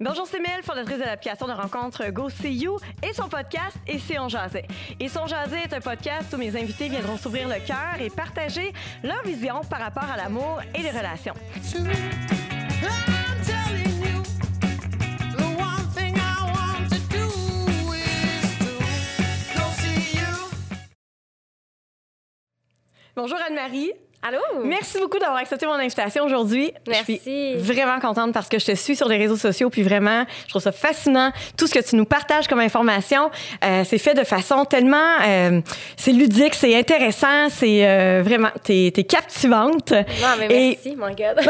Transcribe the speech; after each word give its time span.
Bonjour, 0.00 0.28
c'est 0.28 0.38
Mel, 0.38 0.62
fondatrice 0.62 0.98
de 0.98 1.02
l'application 1.02 1.48
de 1.48 1.52
rencontre 1.52 2.08
Go 2.10 2.28
See 2.28 2.52
You 2.52 2.78
et 3.02 3.12
son 3.12 3.28
podcast 3.28 3.76
Et 3.84 3.98
si 3.98 4.16
on 4.16 4.28
jasait. 4.28 4.64
Et 5.00 5.08
si 5.08 5.18
on 5.18 5.26
jasait 5.26 5.62
est 5.64 5.72
un 5.72 5.80
podcast 5.80 6.32
où 6.32 6.36
mes 6.36 6.56
invités 6.56 6.88
viendront 6.88 7.16
s'ouvrir 7.16 7.48
le 7.48 7.56
cœur 7.66 8.00
et 8.00 8.08
partager 8.08 8.72
leur 9.02 9.20
vision 9.24 9.62
par 9.68 9.80
rapport 9.80 10.04
à 10.04 10.16
l'amour 10.16 10.60
et 10.72 10.82
les 10.82 10.90
relations. 10.90 11.34
Bonjour 23.16 23.38
Anne-Marie. 23.48 23.94
Allô? 24.20 24.38
Merci 24.64 24.98
beaucoup 24.98 25.18
d'avoir 25.20 25.38
accepté 25.38 25.64
mon 25.64 25.74
invitation 25.74 26.24
aujourd'hui. 26.24 26.72
Merci. 26.88 27.20
Je 27.24 27.30
suis 27.30 27.54
vraiment 27.58 28.00
contente 28.00 28.32
parce 28.34 28.48
que 28.48 28.58
je 28.58 28.66
te 28.66 28.74
suis 28.74 28.96
sur 28.96 29.08
les 29.08 29.16
réseaux 29.16 29.36
sociaux, 29.36 29.70
puis 29.70 29.82
vraiment, 29.82 30.24
je 30.44 30.50
trouve 30.50 30.62
ça 30.62 30.72
fascinant. 30.72 31.30
Tout 31.56 31.68
ce 31.68 31.74
que 31.74 31.78
tu 31.78 31.94
nous 31.94 32.04
partages 32.04 32.48
comme 32.48 32.58
information, 32.58 33.30
euh, 33.64 33.84
c'est 33.84 33.98
fait 33.98 34.14
de 34.14 34.24
façon 34.24 34.64
tellement... 34.64 34.96
euh, 35.24 35.60
c'est 35.96 36.10
ludique, 36.10 36.54
c'est 36.56 36.76
intéressant, 36.76 37.48
c'est 37.48 37.86
euh, 37.88 38.22
vraiment... 38.24 38.48
T'es 38.64 38.88
es 38.88 39.04
captivante. 39.04 39.92
Non, 39.92 40.34
mais 40.38 40.46
Et- 40.46 40.78
merci, 40.84 40.96
mon 40.96 41.10
God. 41.10 41.40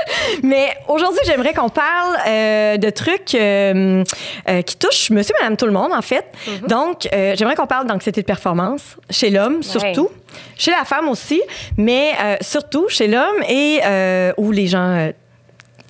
Mais 0.42 0.72
aujourd'hui, 0.88 1.20
j'aimerais 1.26 1.52
qu'on 1.52 1.68
parle 1.68 2.16
euh, 2.26 2.76
de 2.78 2.90
trucs 2.90 3.34
euh, 3.34 4.02
euh, 4.48 4.62
qui 4.62 4.76
touchent 4.76 5.10
monsieur, 5.10 5.34
madame, 5.40 5.56
tout 5.56 5.66
le 5.66 5.72
monde, 5.72 5.92
en 5.92 6.02
fait. 6.02 6.24
Donc, 6.66 7.08
euh, 7.12 7.34
j'aimerais 7.36 7.54
qu'on 7.56 7.66
parle 7.66 7.86
d'anxiété 7.86 8.22
de 8.22 8.26
performance 8.26 8.96
chez 9.10 9.30
l'homme, 9.30 9.62
surtout. 9.62 10.08
Chez 10.56 10.70
la 10.70 10.84
femme 10.84 11.08
aussi, 11.08 11.40
mais 11.76 12.12
euh, 12.22 12.36
surtout 12.40 12.88
chez 12.88 13.08
l'homme 13.08 13.42
et 13.48 13.80
euh, 13.84 14.32
où 14.36 14.52
les 14.52 14.66
gens 14.66 14.96
euh, 14.96 15.12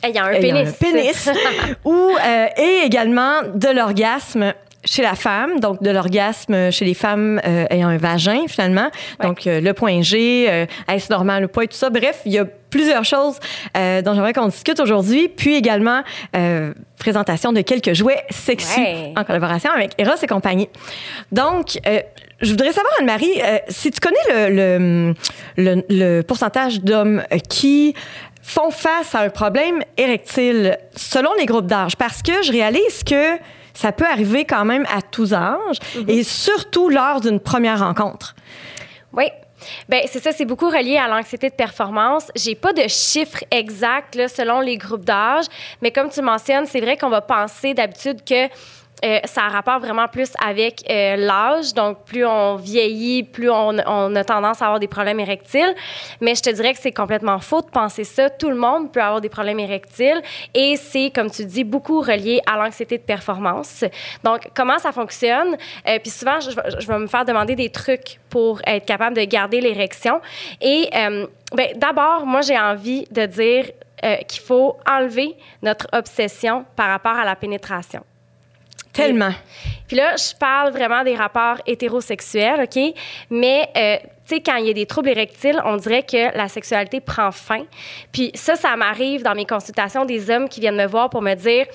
Il 0.05 0.15
y 0.15 0.19
a 0.19 0.25
un 0.25 0.33
ayant 0.33 0.41
pénis. 0.41 0.69
un 0.69 0.73
pénis 0.73 1.31
ou 1.85 2.11
et 2.57 2.83
également 2.85 3.43
de 3.55 3.69
l'orgasme 3.69 4.55
chez 4.85 5.03
la 5.03 5.15
femme, 5.15 5.61
donc 5.61 5.83
de 5.83 5.91
l'orgasme 5.91 6.71
chez 6.71 6.85
les 6.85 6.95
femmes 6.95 7.41
euh, 7.47 7.67
ayant 7.71 7.89
un 7.89 7.99
vagin 7.99 8.47
finalement, 8.49 8.91
donc 9.23 9.47
euh, 9.47 9.61
le 9.61 9.75
point 9.75 10.01
G, 10.01 10.47
euh, 10.49 10.67
est-ce 10.89 11.13
normal 11.13 11.45
ou 11.45 11.49
pas 11.49 11.65
et 11.65 11.69
tout 11.69 11.77
ça. 11.77 11.91
Bref, 11.91 12.21
il 12.25 12.33
y 12.33 12.39
a 12.39 12.47
plusieurs 12.71 13.05
choses 13.05 13.35
dont 13.75 14.15
j'aimerais 14.15 14.33
qu'on 14.33 14.47
discute 14.47 14.79
aujourd'hui, 14.79 15.29
puis 15.29 15.57
également 15.57 16.03
présentation 16.99 17.53
de 17.53 17.63
quelques 17.63 17.95
jouets 17.95 18.23
sexy 18.31 18.81
Ouais. 18.81 19.13
en 19.17 19.25
collaboration 19.25 19.73
avec 19.73 19.91
Eros 19.99 20.15
et 20.23 20.27
compagnie. 20.29 20.69
Donc, 21.33 21.81
je 22.41 22.51
voudrais 22.51 22.71
savoir, 22.73 22.93
Anne-Marie, 23.01 23.43
si 23.69 23.91
tu 23.91 23.99
connais 23.99 24.49
le, 24.51 24.55
le, 24.55 25.15
le, 25.57 25.83
le 25.89 26.23
pourcentage 26.23 26.81
d'hommes 26.81 27.25
qui 27.49 27.93
font 28.41 28.71
face 28.71 29.17
à 29.17 29.23
un 29.23 29.31
problème 29.31 29.83
érectile 29.97 30.79
selon 30.95 31.31
les 31.41 31.47
groupes 31.47 31.67
d'âge, 31.67 31.97
parce 31.97 32.23
que 32.23 32.43
je 32.45 32.53
réalise 32.53 33.03
que 33.05 33.37
ça 33.75 33.93
peut 33.93 34.07
arriver 34.07 34.45
quand 34.45 34.65
même 34.65 34.87
à 34.91 35.03
tous 35.03 35.33
âges 35.33 35.79
et 36.09 36.23
surtout 36.23 36.89
lors 36.89 37.21
d'une 37.21 37.41
première 37.41 37.81
rencontre. 37.81 38.35
Oui. 39.13 39.25
Ben 39.89 40.03
c'est 40.07 40.23
ça, 40.23 40.33
c'est 40.33 40.47
beaucoup 40.47 40.71
relié 40.71 40.97
à 40.97 41.07
l'anxiété 41.07 41.51
de 41.51 41.55
performance. 41.55 42.31
J'ai 42.35 42.55
pas 42.55 42.73
de 42.73 42.89
chiffres 42.89 43.45
exacts 43.51 44.15
là, 44.15 44.29
selon 44.29 44.61
les 44.61 44.79
groupes 44.79 45.05
d'âge, 45.05 45.45
mais 45.83 45.91
comme 45.91 46.09
tu 46.09 46.23
mentionnes, 46.23 46.65
c'est 46.67 46.81
vrai 46.81 46.97
qu'on 46.97 47.11
va 47.11 47.21
penser 47.21 47.75
d'habitude 47.75 48.25
que 48.25 48.49
euh, 49.05 49.19
ça 49.25 49.45
a 49.45 49.49
rapport 49.49 49.79
vraiment 49.81 50.09
plus 50.09 50.33
avec 50.45 50.83
euh, 50.91 51.17
l'âge. 51.17 51.75
Donc, 51.75 52.05
plus 52.05 52.25
on 52.27 52.57
vieillit, 52.57 53.23
plus 53.23 53.51
on, 53.51 53.77
on 53.87 54.17
a 54.17 54.25
tendance 54.25 54.63
à 54.63 54.67
avoir 54.67 54.81
des 54.81 54.89
problèmes 54.89 55.21
érectiles. 55.21 55.75
Mais 56.21 56.35
je 56.35 56.43
te 56.43 56.51
dirais 56.51 56.73
que 56.73 56.81
c'est 56.81 56.93
complètement 56.93 57.39
faux 57.41 57.63
de 57.63 57.71
penser 57.71 58.05
ça. 58.05 58.31
Tout 58.31 58.51
le 58.51 58.57
monde 58.57 58.93
peut 58.93 59.03
avoir 59.03 59.21
des 59.21 59.29
problèmes 59.29 59.61
érectiles 59.61 60.21
et 60.55 60.77
c'est, 60.77 61.11
comme 61.15 61.31
tu 61.31 61.45
dis, 61.45 61.65
beaucoup 61.65 62.01
relié 62.01 62.41
à 62.47 62.57
l'anxiété 62.57 62.99
de 62.99 63.03
performance. 63.03 63.85
Donc, 64.25 64.49
comment 64.55 64.79
ça 64.79 64.93
fonctionne? 64.93 65.57
Euh, 65.89 65.99
puis 65.99 66.11
souvent, 66.11 66.41
je, 66.41 66.51
je 66.51 66.87
vais 66.87 66.99
me 66.99 67.07
faire 67.07 67.25
demander 67.25 67.55
des 67.55 67.71
trucs 67.71 68.21
pour 68.29 68.61
être 68.67 68.87
capable 68.87 69.17
de 69.17 69.25
garder 69.25 69.61
l'érection. 69.61 70.21
Et 70.61 70.89
euh, 70.95 71.27
ben, 71.55 71.69
d'abord, 71.77 72.27
moi, 72.27 72.43
j'ai 72.43 72.59
envie 72.59 73.07
de 73.11 73.27
dire 73.27 73.67
euh, 74.05 74.17
qu'il 74.29 74.43
faut 74.43 74.77
enlever 74.89 75.37
notre 75.63 75.87
obsession 75.93 76.65
par 76.77 76.89
rapport 76.89 77.17
à 77.17 77.25
la 77.25 77.37
pénétration. 77.37 78.03
Tellement. 78.93 79.33
Puis 79.87 79.97
là, 79.97 80.17
je 80.17 80.37
parle 80.37 80.73
vraiment 80.73 81.03
des 81.05 81.15
rapports 81.15 81.59
hétérosexuels, 81.67 82.63
OK? 82.63 82.95
Mais, 83.31 83.69
euh, 83.77 83.97
tu 84.27 84.37
sais, 84.37 84.41
quand 84.41 84.57
il 84.57 84.67
y 84.67 84.71
a 84.71 84.73
des 84.73 84.87
troubles 84.87 85.09
érectiles, 85.09 85.61
on 85.65 85.77
dirait 85.77 86.03
que 86.03 86.37
la 86.37 86.49
sexualité 86.49 87.01
prend 87.01 87.31
fin. 87.33 87.65
Puis 88.13 88.31
ça, 88.35 88.57
ça 88.57 88.77
m'arrive 88.77 89.23
dans 89.23 89.35
mes 89.35 89.47
consultations 89.47 90.05
des 90.05 90.31
hommes 90.31 90.49
qui 90.49 90.61
viennent 90.61 90.77
me 90.77 90.87
voir 90.87 91.11
pour 91.11 91.23
me 91.23 91.35
dire 91.35 91.67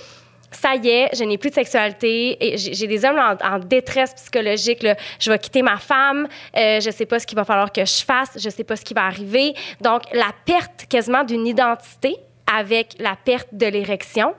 ça 0.56 0.76
y 0.76 0.88
est, 0.88 1.10
je 1.14 1.24
n'ai 1.24 1.38
plus 1.38 1.50
de 1.50 1.56
sexualité. 1.56 2.38
J'ai 2.56 2.88
des 2.88 3.04
hommes 3.06 3.20
en, 3.20 3.60
détresse 3.60 4.14
psychologique. 4.14 4.86
Je 5.20 5.32
vais 5.32 5.40
quitter 5.40 5.62
ma 5.62 5.78
femme. 5.78 6.28
Euh, 6.56 6.80
je 6.80 6.92
sais 6.92 7.06
pas 7.06 7.20
ce 7.20 7.28
qu'il 7.28 7.36
va 7.36 7.44
falloir 7.44 7.72
que 7.72 7.84
je 7.84 8.04
fasse. 8.04 8.38
Je 8.38 8.50
sais 8.50 8.64
pas 8.64 8.76
ce 8.76 8.86
qui 8.86 8.94
va 8.94 9.06
arriver. 9.06 9.54
Donc, 9.82 10.04
la 10.14 10.32
perte 10.46 10.86
quasiment 10.90 11.24
d'une 11.24 11.46
identité 11.46 12.16
avec 12.54 12.96
la 13.00 13.16
perte 13.16 13.48
de 13.52 13.66
l'érection 13.66 14.34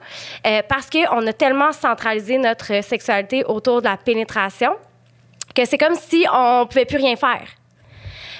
euh, 0.45 0.61
parce 0.67 0.89
qu'on 0.89 1.27
a 1.27 1.33
tellement 1.33 1.71
centralisé 1.71 2.37
notre 2.37 2.83
sexualité 2.83 3.43
autour 3.45 3.81
de 3.81 3.87
la 3.87 3.97
pénétration 3.97 4.71
que 5.55 5.65
c'est 5.65 5.77
comme 5.77 5.95
si 5.95 6.25
on 6.31 6.65
pouvait 6.67 6.85
plus 6.85 6.97
rien 6.97 7.15
faire. 7.15 7.47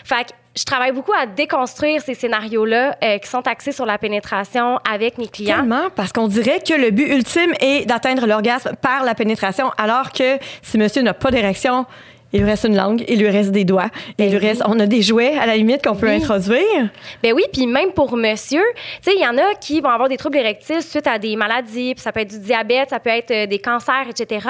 Fait 0.04 0.26
que 0.26 0.34
je 0.58 0.64
travaille 0.64 0.92
beaucoup 0.92 1.14
à 1.14 1.26
déconstruire 1.26 2.02
ces 2.02 2.16
scénarios-là 2.16 2.98
euh, 3.04 3.18
qui 3.20 3.30
sont 3.30 3.46
axés 3.48 3.72
sur 3.72 3.86
la 3.86 3.98
pénétration 3.98 4.80
avec 4.90 5.18
mes 5.18 5.28
clients. 5.28 5.58
Tellement, 5.58 5.90
parce 5.96 6.12
qu'on 6.12 6.28
dirait 6.28 6.62
que 6.62 6.74
le 6.74 6.92
but 6.92 7.08
ultime 7.08 7.54
est 7.60 7.86
d'atteindre 7.86 8.26
l'orgasme 8.26 8.76
par 8.82 9.04
la 9.04 9.14
pénétration, 9.14 9.72
alors 9.78 10.12
que 10.12 10.40
si 10.64 10.78
monsieur 10.78 11.04
n'a 11.04 11.14
pas 11.14 11.30
d'érection, 11.30 11.86
il 12.34 12.42
lui 12.42 12.50
reste 12.50 12.66
une 12.66 12.76
langue, 12.76 13.04
il 13.08 13.20
lui 13.20 13.30
reste 13.30 13.52
des 13.52 13.64
doigts, 13.66 13.90
il 14.18 14.30
lui 14.30 14.38
reste, 14.38 14.62
on 14.66 14.80
a 14.80 14.86
des 14.86 15.02
jouets 15.02 15.38
à 15.38 15.46
la 15.46 15.56
limite 15.56 15.84
qu'on 15.84 15.96
peut 15.96 16.08
Ben 16.08 16.18
Oui. 16.18 16.24
introduire. 16.24 16.90
Ben 17.24 17.34
oui, 17.34 17.44
puis 17.52 17.68
même 17.68 17.92
pour 17.92 18.16
monsieur, 18.18 18.64
tu 19.02 19.12
sais, 19.12 19.16
il 19.18 19.22
y 19.22 19.28
en 19.28 19.38
a 19.38 19.56
qui 19.56 19.82
vont 19.82 19.90
avoir 19.90 20.10
des 20.10 20.18
troubles 20.18 20.38
érectiles 20.38 20.82
suite 20.82 21.08
à 21.08 21.18
des 21.20 21.36
maladies, 21.36 21.94
puis 21.96 22.02
ça 22.02 22.12
peut 22.12 22.20
être 22.22 22.30
du 22.30 22.40
diabète, 22.40 22.90
ça 22.90 23.00
peut 23.00 23.10
être 23.10 23.32
euh, 23.32 23.46
des 23.46 23.60
cancers, 23.60 24.06
etc. 24.10 24.48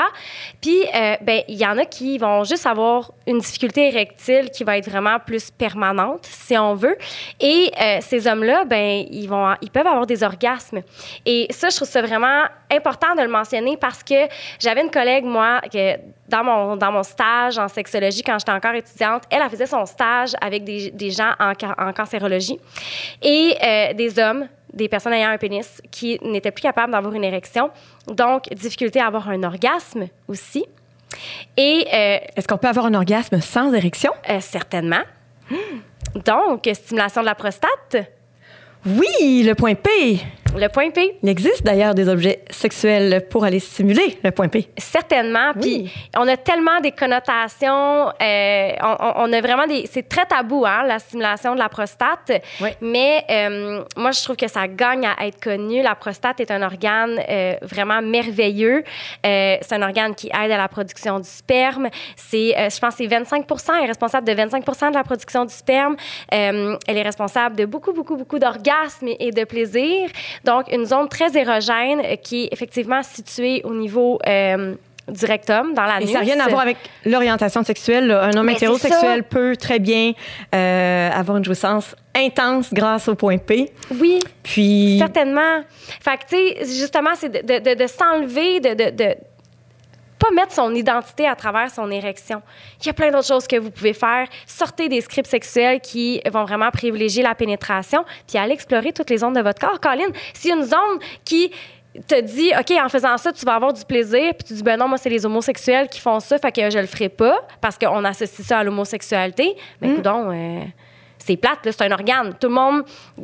Puis, 0.62 0.78
euh, 0.96 1.16
ben, 1.22 1.42
il 1.48 1.56
y 1.58 1.66
en 1.66 1.78
a 1.78 1.86
qui 1.86 2.18
vont 2.18 2.44
juste 2.44 2.66
avoir 2.66 3.12
une 3.28 3.40
difficulté 3.40 3.88
érectile 3.88 4.50
qui 4.52 4.64
va 4.64 4.78
être 4.78 4.90
vraiment 4.90 5.18
plus 5.26 5.52
permanente, 5.52 6.22
si 6.24 6.58
on 6.58 6.74
veut. 6.74 6.98
Et 7.40 7.72
euh, 7.82 7.98
ces 8.02 8.28
hommes-là, 8.28 8.66
ben, 8.66 9.06
ils 9.12 9.28
vont, 9.28 9.54
ils 9.62 9.70
peuvent 9.70 9.88
avoir 9.88 10.06
des 10.06 10.24
orgasmes. 10.24 10.82
Et 11.26 11.48
ça, 11.50 11.70
je 11.70 11.76
trouve 11.76 11.88
ça 11.88 12.02
vraiment 12.02 12.44
important 12.72 13.16
de 13.16 13.22
le 13.22 13.28
mentionner 13.30 13.78
parce 13.78 14.04
que 14.04 14.16
j'avais 14.60 14.82
une 14.82 14.92
collègue, 14.92 15.24
moi, 15.26 15.62
que 15.72 15.96
dans 16.28 16.44
mon, 16.44 16.76
dans 16.76 16.92
mon 16.92 17.04
stage 17.04 17.58
en 17.58 17.68
sexologie, 17.68 18.22
quand 18.24 18.38
j'étais 18.40 18.52
encore 18.52 18.74
étudiante, 18.74 19.24
elle, 19.30 19.42
elle 19.44 19.50
faisait 19.50 19.66
son 19.66 19.86
stage 19.86 20.34
avec 20.42 20.64
des, 20.64 20.92
des 20.92 21.12
gens 21.12 21.32
en, 21.40 21.54
en 21.78 21.94
cancérologie 21.94 22.60
et 23.22 23.56
euh, 23.64 23.94
des 23.94 24.20
hommes, 24.20 24.48
des 24.74 24.90
personnes 24.90 25.14
ayant 25.14 25.30
un 25.30 25.38
pénis 25.38 25.82
qui 25.90 26.20
n'étaient 26.24 26.52
plus 26.52 26.62
capables 26.64 26.92
d'avoir 26.92 27.14
une 27.14 27.24
érection. 27.24 27.72
Donc, 28.08 28.44
difficulté 28.54 29.00
à 29.00 29.08
avoir 29.08 29.30
un 29.30 29.42
orgasme 29.44 30.08
aussi. 30.28 30.66
Et 31.56 31.88
euh, 31.94 32.18
Est-ce 32.36 32.48
qu'on 32.48 32.58
peut 32.58 32.68
avoir 32.68 32.86
un 32.88 32.94
orgasme 32.94 33.40
sans 33.42 33.74
érection? 33.74 34.12
euh, 34.30 34.40
certainement. 34.42 35.02
Donc, 36.26 36.70
stimulation 36.74 37.22
de 37.22 37.26
la 37.28 37.36
prostate, 37.36 37.96
Oui, 38.86 39.44
le 39.44 39.54
point 39.56 39.76
P. 39.76 40.20
le 40.56 40.70
point 40.70 40.90
P. 40.92 41.18
Il 41.24 41.30
existe 41.30 41.64
d'ailleurs 41.64 41.96
des 41.96 42.10
objets 42.10 42.44
sexuels 42.50 43.28
pour 43.30 43.44
aller 43.44 43.60
stimuler 43.60 44.18
le 44.24 44.32
point 44.32 44.48
P. 44.48 44.70
Certainement. 44.78 45.54
Puis 45.60 45.92
on 46.16 46.28
a 46.28 46.38
tellement 46.38 46.80
des 46.82 46.92
connotations. 46.92 48.12
euh, 48.22 48.72
on, 48.82 49.34
a 49.34 49.42
vraiment 49.42 49.68
des. 49.68 49.88
C'est 49.92 50.08
très 50.08 50.26
tabou, 50.26 50.66
hein, 50.66 50.84
la 50.86 51.00
stimulation 51.00 51.54
de 51.54 51.60
la 51.60 51.70
prostate. 51.70 52.32
Oui. 52.62 52.70
Mais 52.82 53.24
euh, 53.30 53.84
moi, 53.96 54.12
je 54.12 54.24
trouve 54.24 54.36
que 54.36 54.48
ça 54.48 54.68
gagne 54.68 55.06
à 55.06 55.28
être 55.28 55.40
connu. 55.42 55.82
La 55.82 55.96
prostate 55.96 56.40
est 56.40 56.52
un 56.52 56.62
organe 56.62 57.20
euh, 57.30 57.56
vraiment 57.62 58.02
merveilleux. 58.02 58.84
C'est 59.24 59.74
un 59.74 59.82
organe 59.82 60.16
qui 60.16 60.28
aide 60.28 60.52
à 60.52 60.58
la 60.58 60.68
production 60.68 61.20
du 61.20 61.28
sperme. 61.28 61.90
C'est, 62.16 62.54
je 62.70 62.80
pense, 62.80 62.96
que 62.96 63.04
c'est 63.04 63.08
25 63.08 63.46
Elle 63.50 63.84
est 63.84 63.88
responsable 63.88 64.28
de 64.28 64.34
25% 64.34 64.90
de 64.90 64.96
la 64.96 65.04
production 65.04 65.46
du 65.46 65.54
sperme. 65.54 65.96
Elle 66.30 66.78
est 66.88 67.02
responsable 67.02 67.56
de 67.56 67.66
beaucoup, 67.66 67.94
beaucoup, 67.94 68.16
beaucoup 68.16 68.40
d'orgasmes 68.40 69.10
et 69.20 69.32
de 69.32 69.44
plaisir. 69.44 70.10
Donc, 70.44 70.72
une 70.72 70.86
zone 70.86 71.08
très 71.10 71.36
érogène 71.38 72.02
euh, 72.04 72.16
qui 72.16 72.46
est 72.46 72.50
effectivement 72.54 73.02
située 73.04 73.62
au 73.64 73.74
niveau 73.74 74.20
euh, 74.28 74.76
du 75.08 75.26
rectum, 75.26 75.74
dans 75.74 75.84
la 75.86 76.02
Et 76.02 76.08
ça 76.08 76.14
n'a 76.14 76.20
rien 76.20 76.40
à 76.40 76.50
voir 76.50 76.62
avec 76.62 76.78
l'orientation 77.06 77.64
sexuelle. 77.64 78.08
là. 78.08 78.24
Un 78.26 78.34
homme 78.34 78.46
Mais 78.46 78.54
c'est 78.54 78.66
hétérosexuel 78.66 79.24
peut 79.24 79.56
très 79.56 79.80
bien 79.80 80.12
euh, 80.54 81.10
avoir 81.12 81.38
une 81.38 81.46
jouissance 81.46 81.96
intense 82.16 82.74
grâce 82.74 83.08
au 83.08 83.16
point 83.16 83.38
P. 83.38 83.72
Oui, 84.02 84.20
Puis, 84.44 84.98
certainement. 85.00 85.62
Fait 86.02 86.18
que, 86.18 86.24
tu 86.30 86.36
sais, 86.66 86.80
justement, 86.80 87.12
c'est 87.16 87.30
de, 87.30 87.40
de- 87.40 87.64
de- 87.74 87.82
de 87.84 87.88
s'enlever, 87.88 88.60
de, 88.60 88.70
de, 88.74 88.90
de 88.96 89.16
pas 90.20 90.32
mettre 90.32 90.54
son 90.54 90.74
identité 90.74 91.28
à 91.28 91.36
travers 91.36 91.70
son 91.70 91.90
érection. 91.92 92.42
Il 92.82 92.88
y 92.88 92.90
a 92.90 92.94
plein 92.94 93.12
d'autres 93.12 93.28
choses 93.28 93.48
que 93.48 93.58
vous 93.58 93.72
pouvez 93.72 93.94
faire. 93.94 94.28
Sortez 94.46 94.90
des 94.90 95.02
scripts 95.02 95.30
sexuels 95.30 95.80
qui 95.80 96.22
vont 96.32 96.46
vraiment 96.46 96.72
privilégier 96.72 97.24
la 97.24 97.36
pénétration, 97.36 98.04
puis 98.28 98.38
allez 98.38 98.54
explorer 98.54 98.94
toutes 98.94 99.10
les 99.10 99.18
zones 99.18 99.34
de 99.34 99.42
votre 99.42 99.60
corps. 99.60 99.80
Colin, 99.80 100.08
s'il 100.34 100.50
y 100.50 100.54
a 100.54 100.58
une 100.58 100.64
zone 100.64 101.00
qui 101.24 101.52
te 102.08 102.20
dit, 102.22 102.52
OK, 102.58 102.72
en 102.72 102.90
faisant 102.90 103.18
ça, 103.18 103.32
tu 103.32 103.46
vas 103.46 103.56
avoir 103.56 103.74
du 103.74 103.84
plaisir. 103.86 104.34
Puis 104.38 104.48
tu 104.48 104.54
dis, 104.54 104.64
ben 104.64 104.78
non, 104.78 104.88
moi, 104.88 104.98
c'est 104.98 105.10
les 105.10 105.26
homosexuels 105.26 105.88
qui 105.90 106.00
font 106.00 106.20
ça, 106.20 106.38
fait 106.38 106.52
que 106.52 106.70
je 106.70 106.78
le 106.78 106.88
ferai 106.88 107.10
pas 107.10 107.40
parce 107.62 107.78
qu'on 107.78 108.04
associe 108.04 108.46
ça 108.46 108.60
à 108.60 108.64
l'homosexualité. 108.64 109.56
Mais 109.82 109.92
écoute 109.92 110.04
donc, 110.04 110.34
euh, 110.34 110.62
c'est 111.18 111.38
plate, 111.38 111.60
c'est 111.64 111.82
un 111.82 111.92
organe. 111.92 112.34
Tout 112.40 112.48
le 112.48 112.54
monde, 112.54 112.84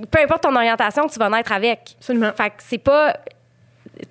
peu 0.09 0.19
importe 0.21 0.43
ton 0.43 0.55
orientation, 0.55 1.07
tu 1.07 1.19
vas 1.19 1.29
naître 1.29 1.51
avec. 1.51 1.95
Absolument. 1.97 2.31
Fait 2.35 2.49
que 2.49 2.55
c'est 2.59 2.77
pas. 2.77 3.17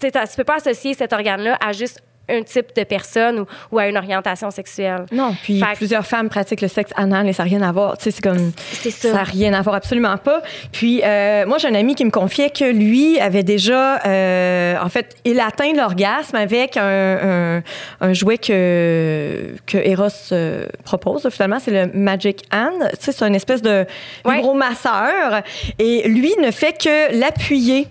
Tu 0.01 0.11
peux 0.37 0.45
pas 0.45 0.57
associer 0.57 0.95
cet 0.95 1.13
organe-là 1.13 1.59
à 1.61 1.73
juste 1.73 2.01
un 2.29 2.43
type 2.43 2.75
de 2.77 2.85
personne 2.85 3.41
ou, 3.41 3.47
ou 3.73 3.79
à 3.79 3.89
une 3.89 3.97
orientation 3.99 4.51
sexuelle. 4.51 5.05
Non, 5.13 5.35
puis 5.43 5.61
Fait 5.61 5.73
que- 5.73 5.77
plusieurs 5.77 6.07
femmes 6.07 6.29
pratiquent 6.29 6.61
le 6.63 6.69
sexe 6.69 6.93
anal 6.97 7.29
et 7.29 7.33
ça 7.33 7.43
n'a 7.43 7.49
rien 7.51 7.63
à 7.63 7.73
voir. 7.73 7.99
Tu 7.99 8.05
sais, 8.05 8.11
c'est 8.13 8.23
comme. 8.23 8.53
C'est 8.57 8.91
ça. 8.91 9.09
Ça 9.11 9.15
n'a 9.15 9.23
rien 9.25 9.53
à 9.53 9.61
voir, 9.63 9.75
absolument 9.77 10.17
pas. 10.17 10.41
Puis, 10.71 11.03
euh, 11.05 11.45
moi, 11.47 11.59
j'ai 11.59 11.69
un 11.69 11.75
ami 11.75 11.95
qui 11.95 12.05
me 12.05 12.11
confiait 12.11 12.51
que 12.51 12.65
lui 12.65 13.19
avait 13.21 13.43
déjà. 13.43 14.01
euh, 14.07 14.77
en 14.81 14.89
fait, 14.89 15.17
il 15.25 15.41
atteint 15.41 15.73
l'orgasme 15.75 16.37
avec 16.37 16.77
un, 16.77 17.59
un- 17.59 17.63
un 18.01 18.13
jouet 18.13 18.39
que, 18.39 19.55
que 19.67 19.79
Eros 19.79 20.09
euh, 20.33 20.67
propose. 20.85 21.29
Finalement, 21.31 21.59
c'est 21.59 21.71
le 21.87 21.91
Magic 21.93 22.45
Hand. 22.53 22.89
Tu 22.93 22.97
sais, 23.01 23.13
c'est 23.13 23.27
une 23.27 23.35
espèce 23.35 23.63
de 23.63 23.85
Ouais. 24.25 24.37
vibromasseur. 24.37 25.43
Et 25.79 26.09
lui 26.09 26.33
ne 26.41 26.51
fait 26.51 26.81
que 26.81 27.19
l'appuyer 27.19 27.89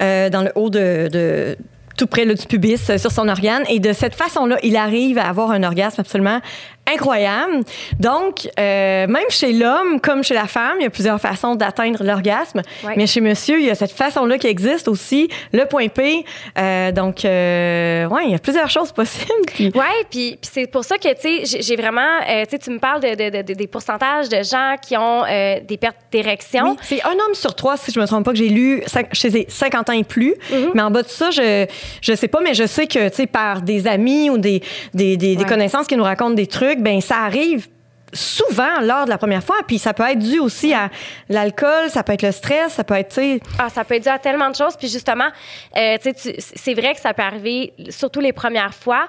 euh, 0.00 0.28
dans 0.30 0.42
le 0.42 0.52
haut 0.54 0.70
de. 0.70 1.08
de- 1.10 1.56
tout 1.96 2.06
près 2.06 2.24
là, 2.24 2.34
du 2.34 2.46
pubis 2.46 2.90
euh, 2.90 2.98
sur 2.98 3.10
son 3.10 3.28
organe. 3.28 3.64
Et 3.68 3.80
de 3.80 3.92
cette 3.92 4.14
façon-là, 4.14 4.58
il 4.62 4.76
arrive 4.76 5.18
à 5.18 5.28
avoir 5.28 5.50
un 5.50 5.62
orgasme 5.62 6.00
absolument 6.00 6.40
incroyable. 6.90 7.60
Donc, 7.98 8.48
euh, 8.58 9.06
même 9.06 9.24
chez 9.30 9.52
l'homme 9.52 10.00
comme 10.00 10.22
chez 10.24 10.34
la 10.34 10.46
femme, 10.46 10.76
il 10.80 10.82
y 10.84 10.86
a 10.86 10.90
plusieurs 10.90 11.20
façons 11.20 11.54
d'atteindre 11.54 12.02
l'orgasme. 12.04 12.62
Ouais. 12.84 12.94
Mais 12.96 13.06
chez 13.06 13.20
monsieur, 13.20 13.60
il 13.60 13.66
y 13.66 13.70
a 13.70 13.74
cette 13.74 13.92
façon-là 13.92 14.38
qui 14.38 14.46
existe 14.46 14.88
aussi, 14.88 15.28
le 15.52 15.64
point 15.66 15.88
P. 15.88 16.24
Euh, 16.58 16.92
donc, 16.92 17.24
euh, 17.24 18.06
ouais, 18.08 18.22
il 18.26 18.32
y 18.32 18.34
a 18.34 18.38
plusieurs 18.38 18.70
choses 18.70 18.92
possibles. 18.92 19.32
Ouais, 19.74 20.04
puis, 20.10 20.38
puis 20.40 20.50
c'est 20.52 20.66
pour 20.66 20.84
ça 20.84 20.98
que, 20.98 21.08
tu 21.14 21.44
sais, 21.46 21.60
j'ai- 21.62 21.76
vraiment, 21.76 22.00
euh, 22.28 22.44
tu 22.44 22.50
sais, 22.50 22.58
tu 22.58 22.70
me 22.70 22.78
parles 22.78 23.00
de, 23.00 23.14
de- 23.30 23.42
de- 23.42 23.54
des 23.54 23.66
pourcentages 23.66 24.28
de 24.28 24.42
gens 24.42 24.76
qui 24.80 24.96
ont 24.96 25.22
des 25.66 25.76
pertes 25.76 25.96
d'érection. 26.10 26.70
Oui, 26.72 26.76
c'est 26.82 27.02
un 27.04 27.12
homme 27.12 27.34
sur 27.34 27.54
trois, 27.54 27.76
si 27.76 27.90
je 27.92 27.98
me 28.00 28.06
trompe 28.06 28.24
pas, 28.24 28.32
que 28.32 28.38
j'ai 28.38 28.48
lu 28.48 28.82
chez 29.12 29.30
les 29.30 29.46
50 29.48 29.90
ans 29.90 29.92
et 29.94 30.04
plus. 30.04 30.34
Mais 30.74 30.82
en 30.82 30.90
bas 30.90 31.02
de 31.02 31.08
ça, 31.08 31.30
je 31.30 31.66
je 32.00 32.12
sais 32.14 32.28
pas, 32.28 32.40
mais 32.42 32.54
je 32.54 32.66
sais 32.66 32.86
que, 32.86 33.08
tu 33.08 33.14
sais, 33.14 33.26
par 33.26 33.62
des 33.62 33.86
amis 33.86 34.30
ou 34.30 34.38
des, 34.38 34.62
des, 34.94 35.16
des, 35.16 35.36
connaissances 35.44 35.86
qui 35.86 35.96
nous 35.96 36.04
racontent 36.04 36.34
des 36.34 36.46
trucs, 36.46 36.71
ben 36.80 37.00
ça 37.00 37.18
arrive 37.18 37.68
souvent 38.14 38.80
lors 38.82 39.04
de 39.06 39.10
la 39.10 39.18
première 39.18 39.42
fois. 39.42 39.56
Puis 39.66 39.78
ça 39.78 39.94
peut 39.94 40.04
être 40.08 40.18
dû 40.18 40.38
aussi 40.38 40.72
à 40.74 40.90
l'alcool, 41.28 41.88
ça 41.88 42.02
peut 42.02 42.12
être 42.12 42.22
le 42.22 42.32
stress, 42.32 42.72
ça 42.74 42.84
peut 42.84 42.94
être, 42.94 43.08
tu 43.08 43.14
sais... 43.14 43.40
Ah, 43.58 43.68
ça 43.70 43.84
peut 43.84 43.94
être 43.94 44.02
dû 44.02 44.08
à 44.08 44.18
tellement 44.18 44.50
de 44.50 44.56
choses. 44.56 44.76
Puis 44.76 44.88
justement, 44.88 45.28
euh, 45.76 45.96
tu 46.02 46.12
sais, 46.12 46.14
tu- 46.14 46.34
c'est 46.38 46.74
vrai 46.74 46.94
que 46.94 47.00
ça 47.00 47.14
peut 47.14 47.22
arriver, 47.22 47.72
surtout 47.88 48.20
les 48.20 48.32
premières 48.32 48.74
fois. 48.74 49.08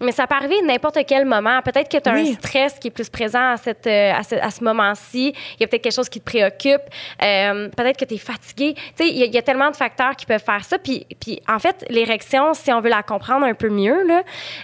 Mais 0.00 0.10
ça 0.10 0.26
peut 0.26 0.34
arriver 0.34 0.60
n'importe 0.62 0.98
quel 1.06 1.24
moment. 1.24 1.62
Peut-être 1.62 1.88
que 1.88 1.96
tu 1.96 2.10
as 2.10 2.14
Oui. 2.14 2.30
un 2.32 2.34
stress 2.34 2.74
qui 2.80 2.88
est 2.88 2.90
plus 2.90 3.08
présent 3.08 3.52
à, 3.52 3.56
cette, 3.56 3.86
euh, 3.86 4.12
à 4.12 4.24
ce, 4.24 4.34
à 4.34 4.50
ce 4.50 4.64
moment-ci. 4.64 5.32
Il 5.54 5.60
y 5.60 5.64
a 5.64 5.68
peut-être 5.68 5.82
quelque 5.82 5.94
chose 5.94 6.08
qui 6.08 6.18
te 6.20 6.24
préoccupe. 6.24 6.80
Euh, 7.22 7.68
peut-être 7.68 7.96
que 8.00 8.04
tu 8.04 8.14
es 8.14 8.18
fatigué. 8.18 8.74
Tu 8.74 8.82
sais, 8.96 9.08
il 9.08 9.16
y, 9.16 9.22
a- 9.22 9.26
il 9.26 9.32
y 9.32 9.38
a 9.38 9.42
tellement 9.42 9.70
de 9.70 9.76
facteurs 9.76 10.16
qui 10.16 10.26
peuvent 10.26 10.42
faire 10.44 10.64
ça. 10.64 10.76
Puis, 10.78 11.06
puis 11.20 11.40
en 11.48 11.60
fait, 11.60 11.86
l'érection, 11.88 12.52
si 12.52 12.72
on 12.72 12.80
veut 12.80 12.90
la 12.90 13.04
comprendre 13.04 13.46
un 13.46 13.54
peu 13.54 13.68
mieux, 13.68 14.04
là, 14.04 14.22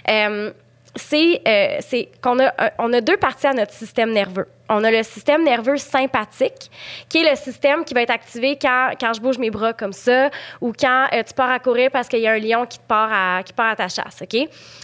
euh, 0.09 0.51
c'est 0.95 1.41
euh, 1.47 1.77
c'est 1.81 2.09
qu'on 2.21 2.39
a, 2.39 2.47
un- 2.57 2.71
on 2.79 2.91
a 2.93 3.01
deux 3.01 3.17
parties 3.17 3.47
à 3.47 3.53
notre 3.53 3.73
système 3.73 4.11
nerveux. 4.11 4.47
On 4.69 4.83
a 4.83 4.91
le 4.91 5.01
système 5.03 5.43
nerveux 5.43 5.77
sympathique, 5.77 6.69
qui 7.09 7.19
est 7.19 7.29
le 7.29 7.35
système 7.35 7.83
qui 7.83 7.93
va 7.93 8.01
être 8.03 8.11
activé 8.11 8.57
quand, 8.61 8.91
quand 8.99 9.13
je 9.13 9.21
bouge 9.21 9.37
mes 9.39 9.49
bras 9.49 9.73
comme 9.73 9.93
ça 9.93 10.29
ou 10.61 10.73
quand 10.79 11.07
euh, 11.13 11.23
tu 11.23 11.33
pars 11.33 11.49
à 11.49 11.59
courir 11.59 11.89
parce 11.91 12.07
qu'il 12.07 12.19
y 12.19 12.27
a 12.27 12.31
un 12.33 12.39
lion 12.39 12.65
qui 12.67 12.77
te 12.77 12.83
part 12.87 13.09
à, 13.11 13.41
qui 13.43 13.53
à 13.57 13.75
ta 13.75 13.87
chasse? 13.87 14.23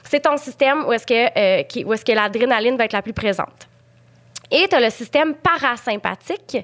C'est 0.03 0.19
ton 0.21 0.37
système 0.37 0.85
où 0.85 0.93
est-ce 0.93 1.05
que, 1.05 1.13
euh, 1.13 1.85
où 1.85 1.93
est-ce 1.93 2.05
que 2.05 2.11
l'adrénaline 2.13 2.77
va 2.77 2.85
être 2.85 2.93
la 2.93 3.01
plus 3.03 3.13
présente. 3.13 3.67
Et 4.51 4.67
tu 4.67 4.75
as 4.75 4.79
le 4.79 4.89
système 4.89 5.35
parasympathique, 5.35 6.57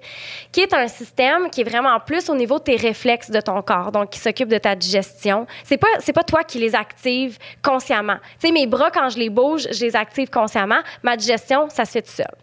qui 0.51 0.61
est 0.61 0.73
un 0.73 0.87
système 0.87 1.49
qui 1.49 1.61
est 1.61 1.63
vraiment 1.63 1.99
plus 1.99 2.29
au 2.29 2.35
niveau 2.35 2.59
de 2.59 2.63
tes 2.63 2.75
réflexes 2.75 3.31
de 3.31 3.41
ton 3.41 3.61
corps, 3.61 3.91
donc 3.91 4.11
qui 4.11 4.19
s'occupe 4.19 4.49
de 4.49 4.57
ta 4.57 4.75
digestion. 4.75 5.47
C'est 5.63 5.77
pas 5.77 5.87
pas 6.13 6.23
toi 6.23 6.43
qui 6.43 6.59
les 6.59 6.75
active 6.75 7.37
consciemment. 7.63 8.17
Tu 8.39 8.47
sais 8.47 8.53
mes 8.53 8.67
bras 8.67 8.91
quand 8.91 9.09
je 9.09 9.17
les 9.17 9.29
bouge, 9.29 9.67
je 9.71 9.85
les 9.85 9.95
active 9.95 10.29
consciemment, 10.29 10.81
ma 11.03 11.15
digestion, 11.15 11.69
ça 11.69 11.85
se 11.85 11.91
fait 11.91 12.01
tout 12.01 12.11
seul. 12.11 12.33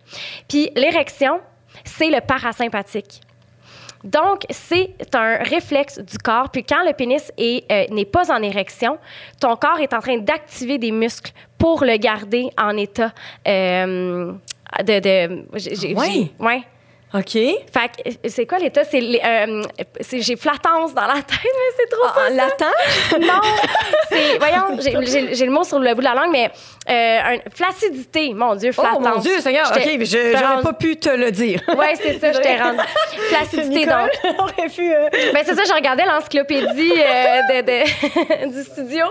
Puis 0.49 0.70
l'érection, 0.75 1.40
c'est 1.85 2.11
le 2.11 2.20
parasympathique. 2.20 3.20
Donc, 4.05 4.43
c'est 4.50 4.94
un 5.14 5.38
réflexe 5.38 5.99
du 5.99 6.19
corps. 6.19 6.50
Puis 6.50 6.62
quand 6.62 6.85
le 6.85 6.93
pénis 6.93 7.32
euh, 7.40 7.85
n'est 7.90 8.05
pas 8.05 8.32
en 8.32 8.43
érection, 8.43 8.99
ton 9.40 9.56
corps 9.56 9.81
est 9.81 9.93
en 9.93 10.00
train 10.00 10.19
d'activer 10.19 10.79
des 10.79 10.93
muscles 10.93 11.32
pour 11.58 11.85
le 11.85 11.96
garder 11.96 12.49
en 12.56 12.76
état 12.76 13.12
euh, 13.46 14.32
de... 14.84 15.00
de 15.00 15.44
j'ai, 15.56 15.94
Ouais. 15.94 16.62
OK. 17.14 17.32
Fait 17.32 17.56
que, 17.72 18.06
euh, 18.10 18.12
c'est 18.28 18.44
quoi 18.46 18.58
l'état? 18.58 18.84
C'est, 18.84 19.00
les- 19.00 19.18
euh, 19.24 19.62
c'est- 20.02 20.20
j'ai 20.20 20.36
flatance 20.36 20.92
dans 20.92 21.06
la 21.06 21.14
tête, 21.22 21.38
mais 21.42 21.74
c'est 21.74 21.88
trop 21.90 22.02
pas 22.12 22.26
En 22.26 22.28
ça. 22.28 22.34
latin? 22.34 23.18
Non, 23.18 23.40
c'est... 24.10 24.36
Voyons, 24.38 24.78
j'ai 25.32 25.46
le 25.46 25.50
mot 25.50 25.64
sur 25.64 25.78
le 25.78 25.94
bout 25.94 26.00
de 26.00 26.04
la 26.04 26.14
langue, 26.14 26.30
mais 26.30 26.50
euh, 26.88 27.19
un- 27.35 27.50
flaccidité. 27.55 28.32
Mon 28.35 28.55
Dieu, 28.55 28.70
Oh 28.76 28.81
flatance. 28.81 29.00
mon 29.14 29.20
Dieu, 29.20 29.40
Seigneur, 29.40 29.70
OK, 29.75 29.82
j'aurais 30.02 30.62
pas 30.62 30.73
pu 30.73 30.96
te 30.96 31.08
le 31.11 31.31
dire. 31.31 31.61
Ouais, 31.76 31.94
c'est 31.96 32.19
ça, 32.19 32.32
je 32.32 32.38
t'ai 32.38 32.56
rendu. 32.62 32.79
Flaccidité, 33.29 33.87
donc. 33.87 34.11
Nicole 34.25 34.35
aurait 34.38 34.69
pu... 34.69 34.93
euh, 34.93 35.08
Ben 35.32 35.43
c'est 35.44 35.55
ça, 35.55 35.62
je 35.67 35.73
regardais 35.75 36.05
l'encyclopédie 36.06 36.93
euh, 36.96 37.61
de, 37.62 37.67
de- 37.67 38.52
du 38.56 38.62
studio. 38.64 39.05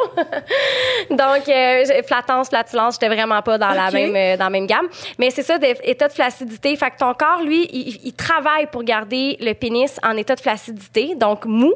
Donc, 1.09 1.47
euh, 1.49 1.83
flatance, 2.05 2.49
flatulence, 2.49 2.95
j'étais 2.95 3.13
vraiment 3.13 3.41
pas 3.41 3.57
dans, 3.57 3.69
la 3.71 3.91
même, 3.91 4.37
dans 4.37 4.45
la 4.45 4.49
même 4.49 4.67
gamme. 4.67 4.87
Mais 5.17 5.29
c'est 5.29 5.43
ça, 5.43 5.57
état 5.83 6.07
de 6.07 6.13
flaccidité. 6.13 6.75
Fait 6.75 6.91
que 6.91 6.97
ton 6.97 7.13
corps, 7.13 7.41
lui, 7.43 7.67
il, 7.71 7.99
il 8.05 8.13
travaille 8.13 8.65
pour 8.67 8.83
garder 8.83 9.37
le 9.39 9.53
pénis 9.53 9.97
en 10.03 10.15
état 10.17 10.35
de 10.35 10.41
flaccidité, 10.41 11.15
donc 11.15 11.45
mou. 11.45 11.73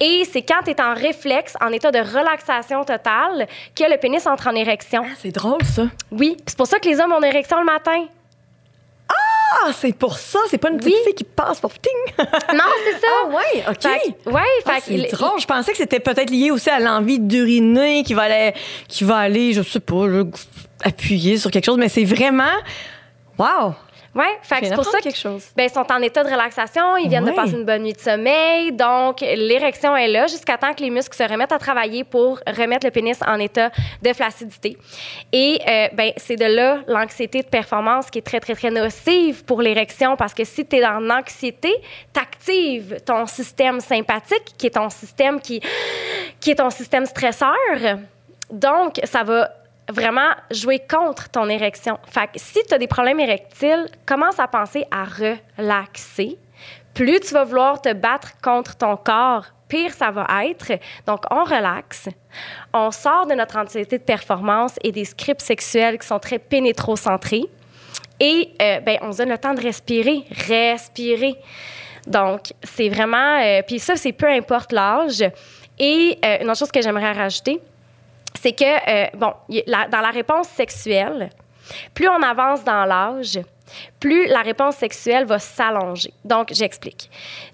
Et 0.00 0.22
c'est 0.30 0.42
quand 0.42 0.62
tu 0.64 0.70
es 0.70 0.80
en 0.80 0.94
réflexe, 0.94 1.54
en 1.60 1.72
état 1.72 1.90
de 1.90 1.98
relaxation 1.98 2.84
totale, 2.84 3.46
que 3.74 3.84
le 3.90 3.96
pénis 3.98 4.26
entre 4.26 4.48
en 4.48 4.54
érection. 4.54 5.02
Ah, 5.04 5.14
c'est 5.26 5.32
drôle, 5.32 5.62
ça. 5.64 5.86
Oui, 6.12 6.36
c'est 6.46 6.56
pour 6.56 6.68
ça 6.68 6.78
que 6.78 6.88
les 6.88 7.00
hommes 7.00 7.10
ont 7.12 7.18
une 7.18 7.24
érection 7.24 7.58
le 7.58 7.64
matin. 7.64 8.04
Ah, 9.08 9.70
c'est 9.72 9.96
pour 9.96 10.18
ça. 10.18 10.38
C'est 10.50 10.58
pas 10.58 10.70
une 10.70 10.76
petite 10.78 10.92
Oui. 10.92 11.00
fille 11.04 11.14
qui 11.14 11.24
passe 11.24 11.60
pour 11.60 11.72
ting. 11.72 11.92
Non, 12.18 12.64
c'est 12.84 13.00
ça. 13.00 13.06
Ah, 13.24 13.28
ouais, 13.28 13.64
OK. 13.68 13.82
Fait 13.82 14.30
ouais, 14.30 14.42
Ah, 14.66 14.78
c'est 14.82 14.96
drôle. 15.12 15.40
Je 15.40 15.46
pensais 15.46 15.70
que 15.72 15.78
c'était 15.78 16.00
peut-être 16.00 16.30
lié 16.30 16.50
aussi 16.50 16.68
à 16.70 16.78
l'envie 16.80 17.18
d'uriner 17.20 18.02
qui 18.04 18.14
va 18.14 18.22
aller, 18.22 18.54
qui 18.88 19.04
va 19.04 19.16
aller, 19.18 19.52
je 19.52 19.62
sais 19.62 19.80
pas, 19.80 20.04
appuyer 20.82 21.38
sur 21.38 21.50
quelque 21.50 21.64
chose, 21.64 21.78
mais 21.78 21.88
c'est 21.88 22.04
vraiment. 22.04 22.44
Wow! 23.38 23.74
Je 24.42 24.66
c'est 24.66 24.74
pour 24.74 24.84
ça 24.84 24.98
que 24.98 25.02
quelque 25.04 25.18
chose. 25.18 25.44
Ben, 25.56 25.64
ils 25.64 25.70
sont 25.70 25.86
en 25.92 26.00
état 26.02 26.24
de 26.24 26.30
relaxation, 26.30 26.96
ils 26.96 27.08
viennent 27.08 27.24
Ouais. 27.24 27.30
de 27.32 27.36
passer 27.36 27.52
une 27.52 27.64
bonne 27.64 27.82
nuit 27.82 27.92
de 27.92 27.98
sommeil, 28.00 28.72
donc 28.72 29.20
l'érection 29.20 29.96
est 29.96 30.08
là 30.08 30.26
jusqu'à 30.26 30.56
temps 30.56 30.72
que 30.74 30.80
les 30.82 30.90
muscles 30.90 31.16
se 31.16 31.22
remettent 31.22 31.52
à 31.52 31.58
travailler 31.58 32.04
pour 32.04 32.40
remettre 32.46 32.86
le 32.86 32.90
pénis 32.90 33.18
en 33.26 33.38
état 33.38 33.70
de 34.02 34.12
flaccidité. 34.12 34.76
Et 35.32 35.60
euh, 35.68 35.88
ben, 35.92 36.12
c'est 36.16 36.36
de 36.36 36.44
là 36.46 36.78
l'anxiété 36.88 37.42
de 37.42 37.48
performance 37.48 38.10
qui 38.10 38.18
est 38.18 38.22
très, 38.22 38.40
très, 38.40 38.54
très 38.54 38.70
nocive 38.70 39.44
pour 39.44 39.60
l'érection 39.62 40.16
parce 40.16 40.34
que 40.34 40.44
si 40.44 40.64
tu 40.66 40.76
es 40.76 40.86
en 40.86 41.10
anxiété, 41.10 41.72
tu 42.14 42.20
actives 42.20 43.00
ton 43.04 43.26
système 43.26 43.80
sympathique 43.80 44.44
qui 44.56 44.66
est 44.68 44.70
ton 44.70 44.88
système 44.90 45.40
qui, 45.40 45.60
qui 46.40 46.52
est 46.52 46.56
ton 46.56 46.70
système 46.70 47.06
stresseur. 47.06 47.54
Donc, 48.50 49.00
ça 49.04 49.22
va 49.24 49.50
vraiment 49.88 50.30
jouer 50.50 50.80
contre 50.80 51.28
ton 51.28 51.48
érection. 51.48 51.98
Fait 52.06 52.26
que 52.26 52.32
si 52.36 52.58
tu 52.68 52.74
as 52.74 52.78
des 52.78 52.86
problèmes 52.86 53.20
érectiles, 53.20 53.86
commence 54.04 54.38
à 54.38 54.48
penser 54.48 54.84
à 54.90 55.04
relaxer. 55.04 56.38
Plus 56.94 57.20
tu 57.20 57.34
vas 57.34 57.44
vouloir 57.44 57.80
te 57.80 57.92
battre 57.92 58.32
contre 58.42 58.76
ton 58.76 58.96
corps, 58.96 59.44
pire 59.68 59.92
ça 59.92 60.10
va 60.10 60.26
être. 60.44 60.72
Donc, 61.06 61.24
on 61.30 61.44
relaxe. 61.44 62.08
On 62.72 62.90
sort 62.90 63.26
de 63.26 63.34
notre 63.34 63.58
anxiété 63.58 63.98
de 63.98 64.02
performance 64.02 64.76
et 64.82 64.92
des 64.92 65.04
scripts 65.04 65.42
sexuels 65.42 65.98
qui 65.98 66.06
sont 66.06 66.18
très 66.18 66.38
pénétrocentrés. 66.38 67.44
Et 68.18 68.54
euh, 68.62 68.80
ben, 68.80 68.98
on 69.02 69.12
se 69.12 69.18
donne 69.18 69.28
le 69.28 69.38
temps 69.38 69.52
de 69.52 69.60
respirer. 69.60 70.24
Respirer. 70.48 71.36
Donc, 72.06 72.52
c'est 72.62 72.88
vraiment... 72.88 73.40
euh, 73.42 73.60
Puis 73.66 73.78
ça, 73.78 73.96
c'est 73.96 74.12
peu 74.12 74.28
importe 74.28 74.72
l'âge. 74.72 75.22
Et 75.78 76.18
euh, 76.24 76.38
une 76.40 76.48
autre 76.48 76.60
chose 76.60 76.72
que 76.72 76.80
j'aimerais 76.80 77.12
rajouter, 77.12 77.60
c'est 78.40 78.52
que, 78.52 78.64
euh, 78.64 79.06
bon, 79.14 79.32
dans 79.48 80.00
la 80.00 80.10
réponse 80.10 80.48
sexuelle, 80.48 81.30
plus 81.94 82.08
on 82.08 82.22
avance 82.22 82.64
dans 82.64 82.84
l'âge, 82.84 83.40
plus 83.98 84.26
la 84.26 84.42
réponse 84.42 84.76
sexuelle 84.76 85.24
va 85.24 85.38
s'allonger. 85.38 86.12
Donc, 86.24 86.52
j'explique. 86.52 87.10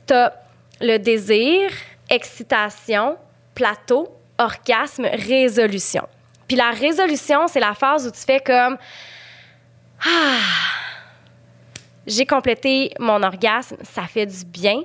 Tu 0.07 0.13
as 0.13 0.33
le 0.81 0.99
désir, 0.99 1.71
excitation, 2.11 3.17
plateau, 3.55 4.09
orgasme, 4.39 5.07
résolution. 5.07 6.07
Puis 6.47 6.57
la 6.57 6.71
résolution, 6.71 7.47
c'est 7.47 7.61
la 7.61 7.75
phase 7.75 8.07
où 8.07 8.11
tu 8.11 8.21
fais 8.21 8.41
comme 8.41 8.77
Ah, 10.05 10.39
j'ai 12.07 12.27
complété 12.27 12.93
mon 12.99 13.23
orgasme, 13.23 13.77
ça 13.83 14.03
fait 14.03 14.27
du 14.27 14.45
bien. 14.45 14.83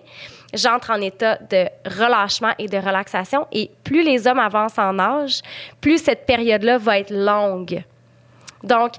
J'entre 0.54 0.92
en 0.92 1.01
état 1.01 1.38
de 1.38 1.68
relâchement 1.86 2.54
et 2.58 2.68
de 2.68 2.77
relaxation. 2.77 3.48
Et 3.51 3.72
plus 3.84 4.04
les 4.04 4.27
hommes 4.27 4.39
avancent 4.39 4.80
en 4.80 4.98
âge, 5.00 5.42
plus 5.82 6.04
cette 6.04 6.25
période-là 6.25 6.77
va 6.77 7.00
être 7.00 7.13
longue. 7.13 7.84
Donc, 8.63 8.94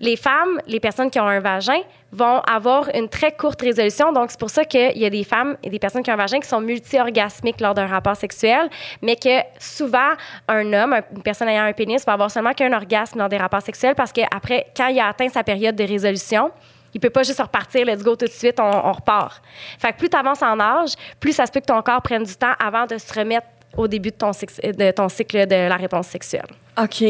les 0.00 0.16
femmes, 0.16 0.60
les 0.66 0.80
personnes 0.80 1.10
qui 1.10 1.18
ont 1.20 1.26
un 1.26 1.40
vagin, 1.40 1.80
vont 2.12 2.40
avoir 2.40 2.90
une 2.94 3.08
très 3.08 3.32
courte 3.32 3.60
résolution. 3.62 4.12
Donc, 4.12 4.30
c'est 4.30 4.38
pour 4.38 4.50
ça 4.50 4.64
qu'il 4.64 4.98
y 4.98 5.04
a 5.04 5.10
des 5.10 5.24
femmes 5.24 5.56
et 5.62 5.70
des 5.70 5.78
personnes 5.78 6.02
qui 6.02 6.10
ont 6.10 6.14
un 6.14 6.18
vagin 6.18 6.38
qui 6.38 6.48
sont 6.48 6.60
multi-orgasmiques 6.60 7.60
lors 7.60 7.74
d'un 7.74 7.86
rapport 7.86 8.16
sexuel, 8.16 8.68
mais 9.02 9.16
que 9.16 9.40
souvent, 9.58 10.12
un 10.46 10.72
homme, 10.72 10.94
une 11.14 11.22
personne 11.22 11.48
ayant 11.48 11.64
un 11.64 11.72
pénis, 11.72 12.04
va 12.04 12.12
avoir 12.12 12.30
seulement 12.30 12.52
qu'un 12.52 12.72
orgasme 12.72 13.18
dans 13.18 13.28
des 13.28 13.36
rapports 13.36 13.62
sexuels 13.62 13.94
parce 13.94 14.12
qu'après, 14.12 14.66
quand 14.76 14.88
il 14.88 15.00
a 15.00 15.08
atteint 15.08 15.28
sa 15.28 15.42
période 15.42 15.74
de 15.74 15.84
résolution, 15.84 16.50
il 16.94 17.00
peut 17.00 17.10
pas 17.10 17.24
juste 17.24 17.40
repartir, 17.40 17.84
let's 17.84 18.02
go 18.02 18.16
tout 18.16 18.26
de 18.26 18.30
suite, 18.30 18.58
on, 18.60 18.70
on 18.70 18.92
repart. 18.92 19.42
Fait 19.78 19.92
que 19.92 19.98
plus 19.98 20.08
tu 20.08 20.16
avances 20.16 20.42
en 20.42 20.58
âge, 20.60 20.94
plus 21.20 21.32
ça 21.32 21.46
se 21.46 21.52
peut 21.52 21.60
que 21.60 21.66
ton 21.66 21.82
corps 21.82 22.02
prenne 22.02 22.22
du 22.22 22.36
temps 22.36 22.54
avant 22.58 22.86
de 22.86 22.96
se 22.96 23.12
remettre 23.12 23.46
au 23.76 23.88
début 23.88 24.10
de 24.10 24.16
ton, 24.16 24.30
de 24.30 24.90
ton 24.92 25.08
cycle 25.08 25.46
de 25.46 25.68
la 25.68 25.76
réponse 25.76 26.06
sexuelle. 26.06 26.46
OK. 26.80 27.04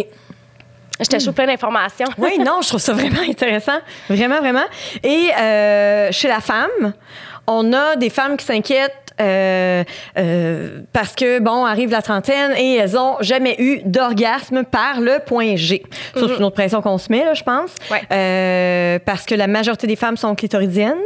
Je 1.01 1.07
te 1.07 1.31
plein 1.31 1.47
d'informations. 1.47 2.07
Oui, 2.19 2.39
non, 2.39 2.61
je 2.63 2.69
trouve 2.69 2.81
ça 2.81 2.93
vraiment 2.93 3.21
intéressant. 3.29 3.79
Vraiment, 4.09 4.39
vraiment. 4.39 4.65
Et 5.03 5.31
euh, 5.37 6.13
chez 6.13 6.29
la 6.29 6.41
femme, 6.41 6.95
on 7.47 7.73
a 7.73 7.97
des 7.97 8.11
femmes 8.11 8.37
qui 8.37 8.47
s'inquiètent 8.47 9.04
euh, 9.21 9.85
euh, 10.19 10.81
parce 10.93 11.15
que, 11.15 11.39
bon, 11.39 11.65
arrive 11.65 11.91
la 11.91 12.03
trentaine 12.03 12.53
et 12.57 12.77
elles 12.77 12.99
ont 12.99 13.17
jamais 13.21 13.55
eu 13.59 13.81
d'orgasme 13.85 14.65
par 14.65 15.01
le 15.01 15.19
point 15.25 15.57
G. 15.57 15.83
Ça, 16.15 16.21
c'est 16.29 16.37
une 16.37 16.45
autre 16.45 16.55
pression 16.57 16.83
qu'on 16.83 16.99
se 16.99 17.11
met, 17.13 17.25
là, 17.25 17.35
je 17.35 17.43
pense. 17.43 17.75
Ouais. 17.91 18.03
Euh, 18.13 18.99
parce 19.05 19.25
que 19.25 19.35
la 19.35 19.47
majorité 19.47 19.87
des 19.87 19.97
femmes 19.97 20.17
sont 20.17 20.35
clitoridiennes. 20.35 20.99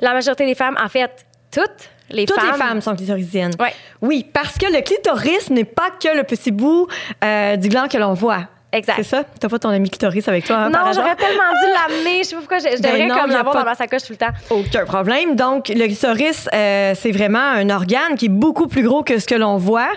La 0.00 0.12
majorité 0.14 0.46
des 0.46 0.54
femmes, 0.54 0.76
en 0.82 0.88
fait, 0.88 1.26
toutes 1.52 1.90
les 2.10 2.24
Toutes 2.24 2.40
femmes. 2.40 2.52
les 2.52 2.58
femmes 2.58 2.80
sont 2.80 2.94
clitoridiennes. 2.96 3.52
Ouais. 3.60 3.74
Oui, 4.00 4.24
parce 4.32 4.56
que 4.56 4.66
le 4.66 4.80
clitoris 4.80 5.50
n'est 5.50 5.64
pas 5.64 5.90
que 6.02 6.16
le 6.16 6.22
petit 6.22 6.50
bout 6.50 6.86
euh, 7.22 7.56
du 7.56 7.68
gland 7.68 7.88
que 7.88 7.98
l'on 7.98 8.14
voit. 8.14 8.44
Exact. 8.70 8.96
C'est 8.98 9.02
ça? 9.02 9.24
T'as 9.40 9.48
pas 9.48 9.58
ton 9.58 9.70
ami 9.70 9.88
clitoris 9.88 10.28
avec 10.28 10.44
toi, 10.44 10.56
hein, 10.56 10.68
Non, 10.70 10.80
j'aurais 10.94 11.16
tellement 11.16 11.42
dû 11.62 11.72
l'amener. 11.72 12.18
Je 12.22 12.28
sais 12.28 12.34
pas 12.34 12.40
pourquoi. 12.40 12.58
Je, 12.58 12.64
je 12.76 12.82
Ben 12.82 12.92
devrais 12.92 13.06
non, 13.06 13.14
comme 13.14 13.30
l'avoir 13.30 13.54
dans 13.54 13.64
ma 13.64 13.74
sacoche 13.74 14.02
tout 14.02 14.12
le 14.12 14.18
temps. 14.18 14.28
Aucun 14.50 14.84
problème. 14.84 15.36
Donc, 15.36 15.68
le 15.68 15.86
clitoris, 15.86 16.48
euh, 16.52 16.92
c'est 16.94 17.10
vraiment 17.12 17.38
un 17.40 17.70
organe 17.70 18.16
qui 18.16 18.26
est 18.26 18.28
beaucoup 18.28 18.66
plus 18.68 18.82
gros 18.82 19.02
que 19.02 19.18
ce 19.18 19.26
que 19.26 19.34
l'on 19.34 19.56
voit 19.56 19.88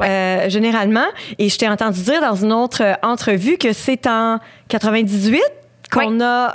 euh, 0.00 0.48
généralement. 0.48 1.06
Et 1.38 1.48
je 1.48 1.58
t'ai 1.58 1.68
entendu 1.68 2.00
dire 2.02 2.20
dans 2.20 2.36
une 2.36 2.52
autre 2.52 2.82
euh, 2.84 2.94
entrevue 3.02 3.58
que 3.58 3.72
c'est 3.72 4.06
en 4.06 4.38
98 4.68 5.42
qu'on 5.90 6.20
a 6.20 6.54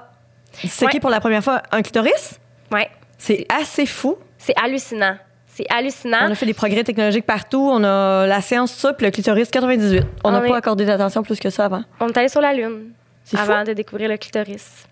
séqué 0.63 0.93
Ouais. 0.95 0.99
pour 1.01 1.09
la 1.09 1.19
première 1.19 1.43
fois 1.43 1.61
un 1.73 1.81
clitoris? 1.81 2.39
Ouais. 2.71 2.89
C'est 3.17 3.45
assez 3.53 3.85
fou. 3.85 4.15
C'est 4.37 4.53
hallucinant. 4.63 5.17
C'est 5.57 5.65
hallucinant. 5.69 6.17
On 6.27 6.31
a 6.31 6.35
fait 6.35 6.45
des 6.45 6.53
progrès 6.53 6.83
technologiques 6.83 7.25
partout. 7.25 7.65
On 7.71 7.81
a 7.85 8.27
la 8.27 8.41
science, 8.41 8.73
ça, 8.73 8.91
puis 8.91 9.05
le 9.05 9.11
clitoris, 9.11 9.49
98. 9.49 10.03
On 10.25 10.31
n'a 10.31 10.45
est- 10.45 10.49
pas 10.49 10.57
accordé 10.57 10.85
d'attention 10.85 11.23
plus 11.23 11.39
que 11.39 11.49
ça 11.49 11.63
avant. 11.65 11.81
On 12.01 12.09
est 12.09 12.17
allé 12.17 12.27
sur 12.27 12.41
la 12.41 12.53
Lune 12.53 12.91
avant 13.37 13.59
fou. 13.59 13.63
De 13.67 13.71
découvrir 13.73 14.09
le 14.09 14.17
clitoris. 14.17 14.85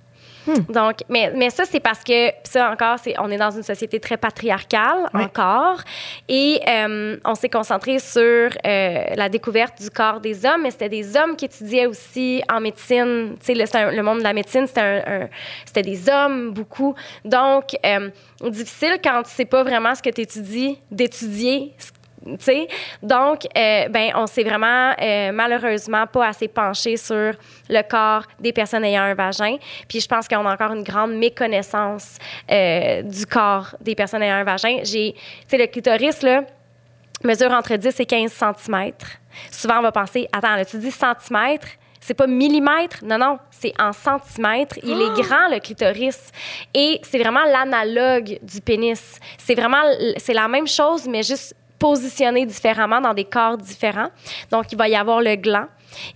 Donc, 0.69 0.97
mais, 1.09 1.31
mais 1.35 1.49
ça, 1.49 1.63
c'est 1.65 1.79
parce 1.79 2.03
que, 2.03 2.29
ça 2.43 2.69
encore, 2.71 2.97
c'est, 3.01 3.15
on 3.19 3.29
est 3.31 3.37
dans 3.37 3.51
une 3.51 3.63
société 3.63 3.99
très 3.99 4.17
patriarcale 4.17 5.09
Oui. 5.13 5.23
encore. 5.23 5.81
Et 6.27 6.59
euh, 6.67 7.17
on 7.25 7.35
s'est 7.35 7.49
concentré 7.49 7.99
sur 7.99 8.21
euh, 8.21 8.49
la 9.15 9.29
découverte 9.29 9.81
du 9.81 9.89
corps 9.89 10.19
des 10.19 10.45
hommes, 10.45 10.63
mais 10.63 10.71
c'était 10.71 10.89
des 10.89 11.15
hommes 11.17 11.35
qui 11.35 11.45
étudiaient 11.45 11.85
aussi 11.85 12.41
en 12.51 12.59
médecine. 12.59 13.35
Tu 13.45 13.53
sais, 13.53 13.55
le, 13.55 13.95
le 13.95 14.03
monde 14.03 14.19
de 14.19 14.23
la 14.23 14.33
médecine, 14.33 14.67
c'était, 14.67 14.81
un- 14.81 15.03
un- 15.23 15.29
c'était 15.65 15.81
des 15.83 16.09
hommes, 16.09 16.51
beaucoup. 16.51 16.95
Donc, 17.25 17.75
euh, 17.85 18.09
difficile 18.49 18.97
quand 19.03 19.23
tu 19.23 19.31
sais 19.31 19.45
pas 19.45 19.63
vraiment 19.63 19.95
ce 19.95 20.01
que 20.01 20.09
tu 20.09 20.21
étudies, 20.21 20.77
d'étudier 20.91 21.73
ce 21.77 21.91
Donc, 23.01 23.45
euh, 23.45 23.87
ben, 23.89 24.11
on 24.15 24.27
s'est 24.27 24.43
vraiment, 24.43 24.93
euh, 25.01 25.31
malheureusement, 25.31 26.07
pas 26.07 26.27
assez 26.27 26.47
penché 26.47 26.97
sur 26.97 27.33
le 27.69 27.81
corps 27.89 28.23
des 28.39 28.53
personnes 28.53 28.85
ayant 28.85 29.03
un 29.03 29.13
vagin. 29.13 29.57
Puis 29.87 29.99
je 29.99 30.07
pense 30.07 30.27
qu'on 30.27 30.45
a 30.45 30.53
encore 30.53 30.71
une 30.71 30.83
grande 30.83 31.13
méconnaissance 31.13 32.17
euh, 32.49 33.01
du 33.01 33.25
corps 33.25 33.75
des 33.81 33.95
personnes 33.95 34.23
ayant 34.23 34.35
un 34.35 34.43
vagin. 34.43 34.79
J'ai, 34.83 35.13
tu 35.13 35.21
sais, 35.47 35.57
le 35.57 35.67
clitoris, 35.67 36.21
là, 36.21 36.43
mesure 37.23 37.51
entre 37.51 37.75
10 37.75 37.99
et 37.99 38.05
15 38.05 38.31
cm. 38.31 38.91
Souvent, 39.51 39.79
on 39.79 39.83
va 39.83 39.91
penser, 39.91 40.27
attends, 40.31 40.55
là, 40.55 40.65
tu 40.65 40.77
dis 40.77 40.91
centimètres, 40.91 41.67
c'est 41.99 42.13
pas 42.13 42.27
millimètres, 42.27 42.99
non, 43.03 43.17
non, 43.17 43.39
c'est 43.49 43.73
en 43.79 43.93
centimètres. 43.93 44.77
Il 44.83 45.01
est 45.01 45.21
grand, 45.21 45.47
le 45.49 45.59
clitoris. 45.59 46.31
Et 46.73 46.99
c'est 47.01 47.17
vraiment 47.17 47.45
l'analogue 47.45 48.39
du 48.41 48.59
pénis. 48.59 49.19
C'est 49.37 49.55
vraiment, 49.55 49.81
c'est 50.17 50.33
la 50.33 50.49
même 50.49 50.67
chose, 50.67 51.07
mais 51.07 51.23
juste 51.23 51.55
positionné 51.83 52.45
différemment 52.45 53.01
dans 53.01 53.13
des 53.13 53.25
corps 53.25 53.57
différents. 53.57 54.07
Donc, 54.49 54.71
il 54.71 54.77
va 54.77 54.87
y 54.87 54.95
avoir 54.95 55.19
le 55.19 55.35
gland. 55.35 55.67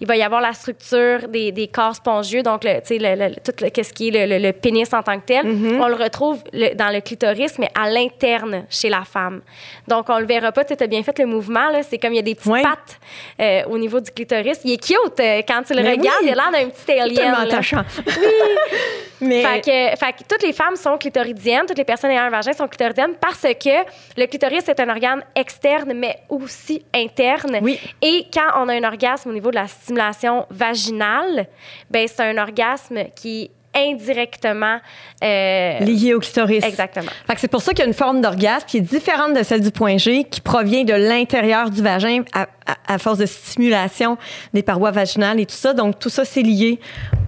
Il 0.01 0.07
va 0.07 0.15
y 0.15 0.24
avoir 0.24 0.41
la 0.41 0.53
structure 0.53 1.27
des, 1.27 1.51
des 1.51 1.67
corps 1.67 1.96
spongieux, 1.96 2.43
donc 2.43 2.63
le, 2.63 2.79
tu 2.81 2.88
sais, 2.88 2.98
le, 3.00 3.15
le- 3.29 3.36
tout 3.36 3.51
le, 3.63 3.69
qu'est-ce 3.69 3.93
qui 3.93 4.10
est 4.10 4.39
le, 4.39 4.51
pénis 4.51 4.91
en 4.93 5.03
tant 5.03 5.19
que 5.19 5.25
tel. 5.25 5.46
On 5.46 5.88
le 5.88 5.96
retrouve 5.96 6.43
dans 6.53 6.93
le 6.93 7.01
clitoris, 7.01 7.57
mais 7.60 7.69
à 7.79 7.89
l'interne 7.89 8.65
chez 8.69 8.89
la 8.89 9.03
femme. 9.03 9.41
Donc, 9.88 10.10
on 10.10 10.19
le 10.19 10.25
verra 10.25 10.51
pas. 10.51 10.63
Tu 10.65 10.74
as 10.81 10.88
bien 10.88 11.03
fait 11.03 11.17
le 11.19 11.25
mouvement. 11.25 11.69
C'est 11.88 11.98
comme 11.98 12.13
il 12.13 12.17
y 12.17 12.19
a 12.19 12.24
des 12.24 12.36
petites 12.36 12.51
Oui. 12.51 12.62
pattes 12.62 13.00
euh, 13.39 13.63
au 13.69 13.77
niveau 13.77 14.00
du 14.00 14.12
clitoris. 14.12 14.60
Il 14.63 14.74
est 14.74 14.77
cute 14.84 14.98
euh, 15.19 15.41
quand 15.48 15.62
tu 15.63 15.74
le 15.74 15.81
Mais 15.84 15.91
regardes. 15.91 16.17
oui. 16.22 16.29
Il 16.29 16.31
a 16.31 16.36
l'air 16.36 16.51
d'un 16.51 16.69
petit 16.69 16.91
alien. 17.00 17.34
Attachant. 17.36 17.84
Mais 19.19 19.41
Fait 19.41 19.62
que, 19.62 19.98
fait 20.05 20.13
que 20.13 20.24
toutes 20.29 20.43
les 20.43 20.53
femmes 20.53 20.75
sont 20.75 20.96
clitoridiennes, 20.98 21.65
toutes 21.67 21.77
les 21.79 21.84
personnes 21.86 22.12
ayant 22.12 22.24
un 22.24 22.29
vagin 22.29 22.53
sont 22.53 22.67
clitoridiennes 22.67 23.15
parce 23.19 23.41
que 23.41 23.84
le 24.15 24.25
clitoris 24.27 24.67
est 24.69 24.79
un 24.79 24.89
organe 24.89 25.24
externe, 25.36 25.93
mais 25.96 26.17
aussi 26.29 26.86
interne. 26.93 27.57
Oui. 27.63 27.79
Et 28.01 28.27
quand 28.31 28.62
on 28.63 28.69
a 28.69 28.74
un 28.74 28.84
orgasme 28.84 29.29
au 29.29 29.34
niveau 29.34 29.50
de 29.50 29.55
la 29.55 29.66
stimulation 29.67 30.45
vaginale, 30.50 31.47
ben 31.91 32.07
c'est 32.07 32.21
un 32.24 32.38
orgasme 32.38 33.05
qui 33.15 33.43
est 33.43 33.51
indirectement 33.75 34.79
euh, 35.24 35.79
lié 35.81 36.15
au 36.15 36.19
clitoris. 36.19 36.63
Exactement. 36.63 37.12
Fait 37.27 37.36
que 37.36 37.39
c'est 37.41 37.47
pour 37.47 37.62
ça 37.62 37.71
qu'il 37.74 37.79
y 37.79 37.83
a 37.83 37.86
une 37.88 37.93
forme 37.93 38.21
d'orgasme 38.21 38.65
qui 38.65 38.77
est 38.77 38.81
différente 38.81 39.33
de 39.36 39.43
celle 39.43 39.62
du 39.62 39.69
point 39.69 39.97
G, 39.97 40.24
qui 40.24 40.41
provient 40.41 40.83
de 40.83 40.93
l'intérieur 40.93 41.69
du 41.69 41.83
vagin 41.83 42.24
à, 42.33 42.47
à- 42.65 42.93
à 42.95 42.97
force 42.97 43.19
de 43.19 43.27
stimulation 43.27 44.17
des 44.53 44.63
parois 44.63 44.89
vaginales 44.89 45.39
et 45.39 45.45
tout 45.45 45.53
ça. 45.55 45.74
Donc, 45.74 46.00
tout 46.00 46.09
ça, 46.09 46.25
c'est 46.25 46.41
lié 46.41 46.79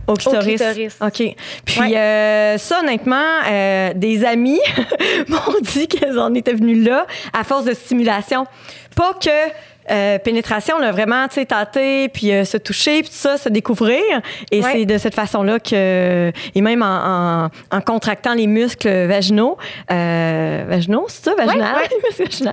au 0.07 0.13
clitoris. 0.15 0.55
clitoris. 0.59 0.97
OK. 1.01 1.35
Puis, 1.65 1.79
Ouais. 1.81 1.95
euh, 1.97 2.57
ça, 2.57 2.79
honnêtement, 2.79 3.21
euh, 3.47 3.93
des 3.93 4.25
amis 4.25 4.59
m'ont 5.27 5.59
dit 5.61 5.87
qu'elles 5.87 6.17
en 6.17 6.33
étaient 6.33 6.53
venues 6.53 6.81
là 6.81 7.05
à 7.31 7.43
force 7.43 7.65
de 7.65 7.73
stimulation. 7.75 8.47
Pas 8.95 9.13
que 9.13 9.29
euh, 9.91 10.17
pénétration, 10.19 10.77
là, 10.79 10.91
vraiment, 10.91 11.27
tu 11.27 11.35
sais, 11.35 11.45
tâter, 11.45 12.09
puis 12.09 12.31
euh, 12.31 12.45
se 12.45 12.57
toucher, 12.57 13.01
puis 13.01 13.09
tout 13.09 13.15
ça, 13.15 13.37
se 13.37 13.49
découvrir. 13.49 14.01
Et 14.51 14.61
Ouais. 14.61 14.69
c'est 14.71 14.85
de 14.85 14.97
cette 14.97 15.15
façon-là 15.15 15.59
que, 15.59 16.31
et 16.55 16.61
même 16.61 16.83
en, 16.83 17.45
en- 17.45 17.77
en 17.77 17.81
contractant 17.81 18.33
les 18.33 18.47
muscles 18.47 18.89
vaginaux, 19.07 19.57
euh, 19.91 20.63
vaginaux, 20.67 21.05
c'est 21.07 21.25
ça, 21.25 21.35
vaginal? 21.35 21.75
Ouais, 21.75 21.89
vaginaux. 22.25 22.51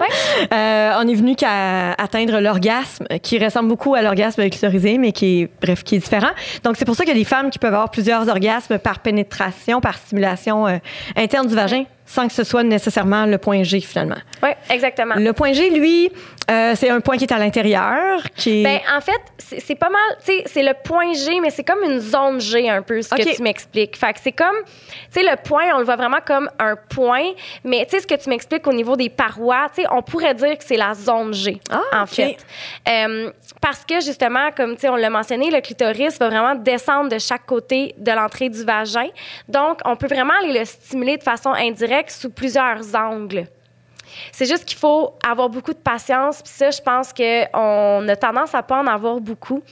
Euh, 0.53 0.93
on 1.03 1.09
est 1.09 1.15
venu 1.15 1.35
qu'à 1.37 1.93
atteindre 1.93 2.41
l'orgasme, 2.41 3.07
qui 3.23 3.39
ressemble 3.43 3.69
beaucoup 3.69 3.95
à 3.95 4.03
l'orgasme 4.03 4.43
clitorisé, 4.49 4.99
mais 4.99 5.13
qui 5.13 5.43
est, 5.43 5.49
bref, 5.61 5.83
qui 5.83 5.97
est 5.97 5.99
différent. 5.99 6.31
Donc, 6.65 6.77
c'est 6.77 6.85
pour 6.85 6.95
ça 6.97 7.05
qu'il 7.05 7.13
y 7.13 7.17
a 7.17 7.19
des 7.19 7.25
femmes 7.25 7.51
qui 7.51 7.59
peuvent 7.59 7.73
avoir 7.75 7.91
plusieurs 7.91 8.29
orgasmes 8.29 8.79
par 8.79 9.01
pénétration, 9.01 9.81
par 9.81 9.97
stimulation 9.97 10.67
euh, 10.67 10.79
interne 11.17 11.47
du 11.47 11.55
vagin, 11.55 11.85
sans 12.07 12.29
que 12.29 12.33
ce 12.33 12.45
soit 12.45 12.63
nécessairement 12.63 13.27
le 13.27 13.39
point 13.39 13.63
G, 13.65 13.81
finalement. 13.81 14.17
Oui, 14.43 14.51
exactement. 14.71 15.17
Le 15.17 15.33
point 15.33 15.53
G, 15.53 15.71
lui, 15.71 16.11
euh, 16.51 16.75
c'est 16.77 16.89
un 16.89 17.01
point 17.01 17.17
qui 17.17 17.25
est 17.25 17.33
à 17.33 17.39
l'intérieur, 17.39 18.23
qui 18.37 18.61
est... 18.61 18.65
Ben, 18.65 18.81
en 18.97 19.01
fait, 19.01 19.21
c'est 19.39 19.75
pas 19.75 19.91
mal, 19.91 20.01
tu 20.25 20.33
sais, 20.33 20.43
c'est 20.47 20.63
le 20.63 20.75
point 20.85 21.13
G, 21.13 21.41
mais 21.41 21.51
c'est 21.51 21.65
comme 21.65 21.83
une 21.83 21.99
zone 21.99 22.41
G 22.41 22.71
un 22.71 22.83
peu, 22.83 23.03
ce 23.03 23.11
que 23.11 23.35
tu 23.35 23.43
m'expliques. 23.43 23.97
Fait 23.97 24.13
que 24.13 24.21
c'est 24.23 24.33
comme, 24.33 24.57
tu 24.65 24.73
sais, 25.11 25.23
le 25.23 25.37
point, 25.37 25.65
on 25.75 25.79
le 25.79 25.85
voit 25.85 25.97
vraiment 25.97 26.21
comme 26.25 26.49
un 26.59 26.77
point, 26.77 27.33
mais 27.65 27.85
tu 27.85 27.97
sais, 27.97 28.03
ce 28.03 28.07
que 28.07 28.15
tu 28.15 28.31
m'expliques 28.31 28.67
au 28.67 28.73
niveau 28.73 28.97
des 28.97 29.11
parois, 29.11 29.67
tu 29.75 29.83
sais, 29.83 29.89
on 29.91 30.03
pourrait 30.03 30.35
dire 30.35 30.57
que 30.57 30.65
c'est 30.65 30.77
la 30.77 30.95
zone 30.95 31.35
G, 31.35 31.61
Ah, 31.71 32.03
en 32.03 32.07
fait. 32.07 32.37
Euh, 32.89 33.31
parce 33.61 33.85
que, 33.85 34.01
justement, 34.01 34.51
comme, 34.57 34.75
tu 34.75 34.83
sais, 34.83 34.89
on 34.89 34.97
l'a 34.97 35.11
mentionné, 35.11 35.51
le 35.51 35.61
clitoris 35.61 36.19
va 36.19 36.29
vraiment 36.29 36.55
descendre 36.55 37.11
de 37.11 37.19
chaque 37.19 37.47
côté 37.47 37.95
de 37.99 38.13
l'entrée 38.13 38.49
du 38.49 38.63
vagin. 38.65 39.09
Donc, 39.49 39.81
on 39.85 39.97
peut 39.97 40.07
vraiment 40.07 40.35
aller 40.41 40.57
le 40.57 40.65
stimuler 40.65 41.17
de 41.17 41.23
façon 41.23 41.51
indirecte 41.51 41.96
sous 42.09 42.31
plusieurs 42.31 42.95
angles. 42.95 43.47
C'est 44.33 44.47
juste 44.47 44.65
qu'il 44.65 44.79
faut 44.79 45.15
avoir 45.27 45.49
beaucoup 45.49 45.73
de 45.73 45.79
patience. 45.79 46.43
Puis 46.43 46.53
ça, 46.55 46.71
je 46.71 46.81
pense 46.81 47.13
qu'on 47.13 48.09
a 48.09 48.17
tendance 48.17 48.55
à 48.55 48.63
pas 48.63 48.81
en 48.81 48.87
avoir 48.87 49.21
beaucoup. 49.21 49.63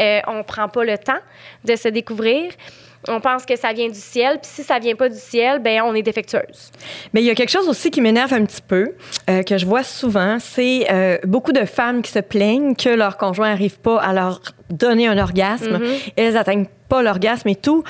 Euh, 0.00 0.20
on 0.26 0.42
prend 0.42 0.68
pas 0.68 0.84
le 0.84 0.98
temps 0.98 1.20
de 1.64 1.76
se 1.76 1.88
découvrir. 1.88 2.50
On 3.06 3.20
pense 3.20 3.44
que 3.44 3.54
ça 3.54 3.72
vient 3.72 3.88
du 3.88 3.98
ciel. 3.98 4.38
Puis 4.40 4.50
si 4.52 4.62
ça 4.62 4.78
vient 4.78 4.94
pas 4.94 5.08
du 5.08 5.18
ciel, 5.18 5.58
ben 5.58 5.82
on 5.82 5.94
est 5.94 6.02
défectueuse. 6.02 6.72
Mais 7.12 7.22
il 7.22 7.26
y 7.26 7.30
a 7.30 7.34
quelque 7.34 7.50
chose 7.50 7.68
aussi 7.68 7.90
qui 7.90 8.00
m'énerve 8.00 8.32
un 8.32 8.44
petit 8.44 8.62
peu, 8.62 8.94
euh, 9.28 9.42
que 9.42 9.58
je 9.58 9.66
vois 9.66 9.82
souvent, 9.82 10.38
c'est 10.40 10.86
euh, 10.90 11.18
beaucoup 11.24 11.52
de 11.52 11.66
femmes 11.66 12.00
qui 12.00 12.10
se 12.10 12.20
plaignent 12.20 12.74
que 12.74 12.88
leur 12.88 13.18
conjoint 13.18 13.50
n'arrive 13.50 13.78
pas 13.78 14.00
à 14.00 14.14
leur 14.14 14.40
donner 14.70 15.06
un 15.06 15.18
orgasme. 15.18 15.80
Elles 16.16 16.34
n'atteignent 16.34 16.66
pas 16.88 17.02
l'orgasme 17.02 17.48
et 17.48 17.56
tout. 17.56 17.84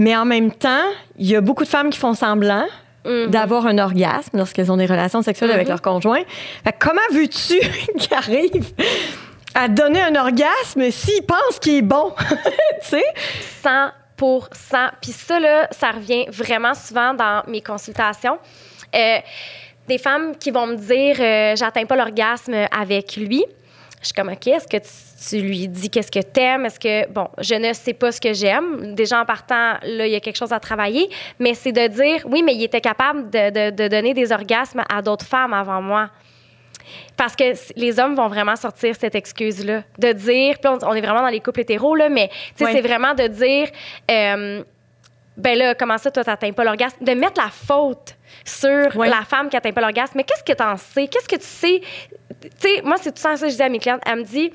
Mais 0.00 0.16
en 0.16 0.24
même 0.24 0.50
temps, 0.52 0.84
il 1.18 1.28
y 1.28 1.36
a 1.36 1.40
beaucoup 1.40 1.64
de 1.64 1.68
femmes 1.68 1.90
qui 1.90 1.98
font 1.98 2.14
semblant 2.14 2.66
d'avoir 3.04 3.66
un 3.66 3.78
orgasme 3.78 4.36
lorsqu'elles 4.36 4.70
ont 4.70 4.76
des 4.76 4.86
relations 4.86 5.22
sexuelles 5.22 5.50
avec 5.50 5.68
leur 5.68 5.80
conjoint. 5.80 6.22
Fait 6.64 6.74
comment 6.78 7.00
veux-tu 7.12 7.58
qu'ils 7.98 8.14
arrivent 8.14 8.72
à 9.54 9.68
donner 9.68 10.02
un 10.02 10.14
orgasme 10.14 10.90
s'ils 10.90 11.24
pensent 11.24 11.58
qu'il 11.60 11.76
est 11.76 11.82
bon? 11.82 12.12
tu 12.82 12.88
sais? 12.88 13.04
100 13.62 13.90
Puis 15.00 15.12
ça, 15.12 15.40
là, 15.40 15.68
ça 15.70 15.90
revient 15.90 16.26
vraiment 16.28 16.74
souvent 16.74 17.14
dans 17.14 17.42
mes 17.46 17.62
consultations. 17.62 18.38
Euh, 18.94 19.18
des 19.86 19.98
femmes 19.98 20.36
qui 20.36 20.50
vont 20.50 20.66
me 20.66 20.76
dire 20.76 21.16
euh, 21.20 21.56
j'atteins 21.56 21.86
pas 21.86 21.96
l'orgasme 21.96 22.54
avec 22.70 23.16
lui. 23.16 23.44
Je 24.00 24.06
suis 24.06 24.14
comme 24.14 24.28
OK, 24.28 24.46
est-ce 24.46 24.68
que 24.68 24.76
tu, 24.76 24.88
tu 25.28 25.40
lui 25.40 25.66
dis 25.68 25.90
qu'est-ce 25.90 26.10
que 26.12 26.20
t'aimes? 26.20 26.66
Est-ce 26.66 26.78
que, 26.78 27.08
bon, 27.08 27.26
je 27.40 27.54
ne 27.54 27.72
sais 27.72 27.92
pas 27.94 28.12
ce 28.12 28.20
que 28.20 28.32
j'aime. 28.32 28.94
Déjà 28.94 29.20
en 29.20 29.24
partant, 29.24 29.74
là, 29.82 30.06
il 30.06 30.12
y 30.12 30.16
a 30.16 30.20
quelque 30.20 30.36
chose 30.36 30.52
à 30.52 30.60
travailler. 30.60 31.08
Mais 31.40 31.54
c'est 31.54 31.72
de 31.72 31.86
dire 31.88 32.22
oui, 32.26 32.42
mais 32.42 32.54
il 32.54 32.62
était 32.62 32.80
capable 32.80 33.28
de, 33.30 33.50
de- 33.50 33.70
de 33.74 33.88
donner 33.88 34.14
des 34.14 34.30
orgasmes 34.32 34.82
à 34.88 35.02
d'autres 35.02 35.26
femmes 35.26 35.52
avant 35.54 35.82
moi. 35.82 36.10
Parce 37.16 37.34
que 37.36 37.44
les 37.76 37.98
hommes 38.00 38.14
vont 38.14 38.28
vraiment 38.28 38.56
sortir 38.56 38.94
cette 38.98 39.14
excuse-là. 39.14 39.82
De 39.98 40.12
dire, 40.12 40.58
puis 40.58 40.70
on, 40.72 40.78
on 40.88 40.94
est 40.94 41.00
vraiment 41.00 41.20
dans 41.20 41.28
les 41.28 41.40
couples 41.40 41.60
hétéros, 41.60 41.94
là, 41.96 42.08
mais 42.08 42.30
Ouais. 42.60 42.72
c'est 42.72 42.80
vraiment 42.80 43.14
de 43.14 43.26
dire, 43.26 43.68
euh, 44.10 44.62
ben 45.36 45.58
là, 45.58 45.74
comment 45.74 45.98
ça, 45.98 46.10
toi, 46.10 46.24
t'atteins 46.24 46.52
pas 46.52 46.64
l'orgasme? 46.64 47.04
De 47.04 47.12
mettre 47.12 47.40
la 47.42 47.50
faute 47.50 48.16
sur 48.44 48.96
la 49.04 49.22
femme 49.28 49.48
qui 49.50 49.56
atteint 49.56 49.72
pas 49.72 49.80
l'orgasme. 49.80 50.12
Mais 50.16 50.24
qu'est-ce 50.24 50.44
que 50.44 50.52
t'en 50.56 50.76
sais? 50.76 51.08
Qu'est-ce 51.08 51.28
que 51.28 51.36
tu 51.36 51.44
sais? 51.46 51.80
Tu 52.40 52.48
sais, 52.58 52.82
moi, 52.82 52.96
c'est 53.00 53.12
tout 53.12 53.20
ça 53.20 53.34
que 53.34 53.48
je 53.48 53.54
dis 53.54 53.62
à 53.62 53.68
mes 53.68 53.78
clientes. 53.80 54.00
Elle 54.06 54.20
me 54.20 54.24
dit, 54.24 54.50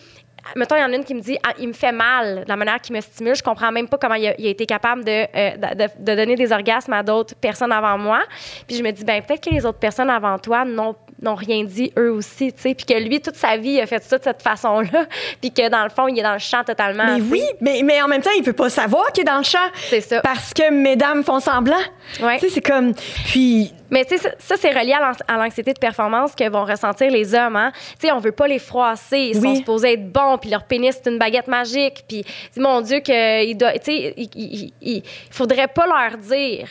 mettons, 0.56 0.76
il 0.76 0.82
y 0.82 0.84
en 0.84 0.92
a 0.92 0.96
une 0.96 1.04
qui 1.04 1.16
me 1.16 1.22
dit, 1.22 1.38
ah, 1.46 1.54
il 1.60 1.68
me 1.68 1.74
fait 1.74 1.92
mal 1.92 2.44
la 2.48 2.56
manière 2.56 2.80
qu'il 2.82 2.96
me 2.96 3.02
stimule. 3.02 3.36
Je 3.36 3.44
comprends 3.44 3.72
même 3.72 3.88
pas 3.88 3.98
comment 3.98 4.16
il 4.16 4.28
a, 4.28 4.34
été 4.38 4.66
capable 4.66 5.04
de, 5.04 5.12
euh, 5.12 5.58
de- 5.58 6.04
de 6.04 6.16
donner 6.16 6.36
des 6.36 6.52
orgasmes 6.52 6.94
à 6.94 7.04
d'autres 7.04 7.36
personnes 7.36 7.72
avant 7.72 7.98
moi. 7.98 8.22
Puis 8.68 8.78
je 8.78 8.84
me 8.84 8.92
dis, 8.92 9.04
ben 9.04 9.22
peut-être 9.22 9.44
que 9.44 9.54
les 9.54 9.66
autres 9.66 9.80
personnes 9.80 10.10
avant 10.10 10.38
toi 10.40 10.66
n'ont 10.66 10.96
n'ont 11.24 11.36
rien 11.36 11.64
dit 11.64 11.92
eux 11.98 12.12
aussi, 12.12 12.54
tu 12.54 12.62
sais, 12.62 12.76
puis 12.76 12.86
que 12.86 12.94
lui 12.94 13.22
toute 13.22 13.36
sa 13.36 13.58
vie 13.58 13.72
il 13.72 13.82
a 13.82 13.86
fait 13.88 14.04
ça 14.04 14.18
de 14.18 14.24
cette 14.24 14.42
façon-là, 14.42 15.06
puis 15.42 15.52
que 15.52 15.70
dans 15.70 15.84
le 15.84 15.90
fond 15.90 16.08
il 16.08 16.20
est 16.20 16.24
dans 16.24 16.34
le 16.34 16.40
champ 16.40 16.64
totalement. 16.64 17.06
Mais 17.18 17.22
oui, 17.22 17.44
mais, 17.62 17.82
mais 17.84 18.02
en 18.02 18.08
même 18.08 18.22
temps, 18.22 18.30
il 18.38 18.44
peut 18.44 18.54
pas 18.54 18.70
savoir 18.70 19.12
qu'il 19.12 19.22
est 19.22 19.26
dans 19.32 19.38
le 19.38 19.44
champ. 19.44 19.58
C'est 19.90 20.02
ça. 20.02 20.22
Parce 20.22 20.54
que 20.54 20.70
mesdames 20.72 21.24
font 21.24 21.40
semblant. 21.40 21.76
Ouais. 22.22 22.38
Tu 22.40 22.48
sais, 22.48 22.56
c'est 22.56 22.62
comme. 22.62 22.94
Puis. 23.26 23.72
Mais 23.92 24.06
tu 24.06 24.18
sais, 24.18 24.24
ça, 24.24 24.30
ça, 24.40 24.56
c'est 24.58 24.72
relié 24.72 24.94
à 24.94 25.00
l'an- 25.00 25.18
à 25.28 25.38
l'anxiété 25.38 25.72
de 25.72 25.78
performance 25.80 26.34
que 26.34 26.50
vont 26.50 26.66
ressentir 26.66 27.12
les 27.12 27.36
hommes. 27.36 27.56
Hein? 27.56 27.72
Tu 28.00 28.08
sais, 28.08 28.12
on 28.12 28.18
veut 28.20 28.32
pas 28.32 28.48
les 28.48 28.58
froisser. 28.58 29.32
Ils 29.36 29.42
sont 29.42 29.56
supposés 29.56 29.94
être 29.94 30.12
bons, 30.12 30.38
puis 30.40 30.50
leur 30.50 30.64
pénis, 30.64 30.96
c'est 31.02 31.12
une 31.12 31.20
baguette 31.20 31.48
magique. 31.48 32.04
Puis, 32.08 32.26
mon 32.58 32.82
Dieu, 32.82 33.02
que 33.02 33.46
il 33.46 33.56
doit, 33.56 33.74
tu 33.74 33.86
sais, 33.86 34.14
il, 34.18 34.30
il- 34.36 34.74
il- 34.82 34.98
il 34.98 35.04
faudrait 35.30 35.68
pas 35.68 35.86
leur 35.86 36.18
dire 36.18 36.68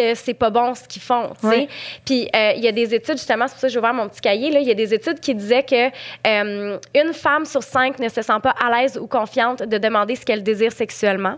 que 0.00 0.14
c'est 0.14 0.34
pas 0.34 0.50
bon 0.50 0.74
ce 0.74 0.86
qu'ils 0.86 1.02
font. 1.02 1.32
Oui. 1.42 1.68
Puis 2.04 2.28
euh, 2.34 2.52
il 2.56 2.62
y 2.64 2.68
a 2.68 2.72
des 2.72 2.94
études 2.94 3.16
justement, 3.18 3.46
c'est 3.46 3.54
pour 3.54 3.60
ça 3.60 3.66
que 3.68 3.72
j'ai 3.72 3.78
ouvert 3.78 3.94
mon 3.94 4.08
petit 4.08 4.20
cahier 4.20 4.50
là, 4.50 4.60
il 4.60 4.66
y 4.68 4.70
a 4.70 4.74
des 4.74 4.92
études 4.94 5.20
qui 5.20 5.34
disaient 5.34 5.62
que 5.62 5.88
euh, 6.26 6.78
une 6.94 7.12
femme 7.12 7.44
sur 7.44 7.62
cinq 7.62 7.98
ne 7.98 8.08
se 8.08 8.22
sent 8.22 8.40
pas 8.42 8.54
à 8.64 8.70
l'aise 8.80 8.98
ou 8.98 9.06
confiante 9.06 9.62
de 9.62 9.78
demander 9.78 10.14
ce 10.16 10.24
qu'elle 10.24 10.42
désire 10.42 10.72
sexuellement. 10.72 11.36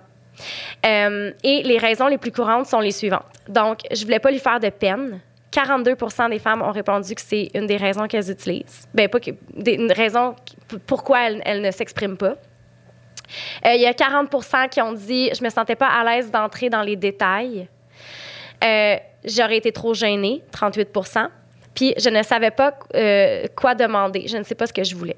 Euh, 0.86 1.32
et 1.44 1.62
les 1.62 1.78
raisons 1.78 2.06
les 2.06 2.18
plus 2.18 2.32
courantes 2.32 2.66
sont 2.66 2.80
les 2.80 2.92
suivantes. 2.92 3.24
Donc, 3.48 3.80
je 3.92 4.02
voulais 4.04 4.20
pas 4.20 4.30
lui 4.30 4.38
faire 4.38 4.58
de 4.60 4.70
peine. 4.70 5.20
42% 5.52 6.30
des 6.30 6.38
femmes 6.38 6.62
ont 6.62 6.70
répondu 6.70 7.14
que 7.14 7.20
c'est 7.20 7.50
une 7.54 7.66
des 7.66 7.76
raisons 7.76 8.06
qu'elles 8.06 8.30
utilisent. 8.30 8.86
Ben 8.94 9.08
pas 9.08 9.18
que, 9.20 9.32
des- 9.54 9.74
une 9.74 9.92
raison 9.92 10.34
pourquoi 10.86 11.26
elles, 11.26 11.42
elles 11.44 11.60
ne 11.60 11.70
s'expriment 11.72 12.16
pas. 12.16 12.36
Euh, 13.66 13.74
Il 13.74 13.80
y 13.80 13.86
a 13.86 13.92
40% 13.92 14.68
qui 14.68 14.80
ont 14.80 14.92
dit 14.92 15.30
je 15.36 15.42
me 15.44 15.50
sentais 15.50 15.76
pas 15.76 15.88
à 15.88 16.04
l'aise 16.04 16.30
d'entrer 16.30 16.70
dans 16.70 16.82
les 16.82 16.96
détails. 16.96 17.68
Euh, 18.64 18.96
J'aurais 19.24 19.58
été 19.58 19.70
trop 19.72 19.92
gênée, 19.92 20.42
38 20.50 20.88
Puis 21.74 21.94
je 21.98 22.08
ne 22.08 22.22
savais 22.22 22.50
pas 22.50 22.74
euh, 22.94 23.44
quoi 23.54 23.74
demander. 23.74 24.26
Je 24.26 24.36
ne 24.36 24.42
sais 24.42 24.54
pas 24.54 24.66
ce 24.66 24.72
que 24.72 24.84
je 24.84 24.94
voulais. 24.94 25.16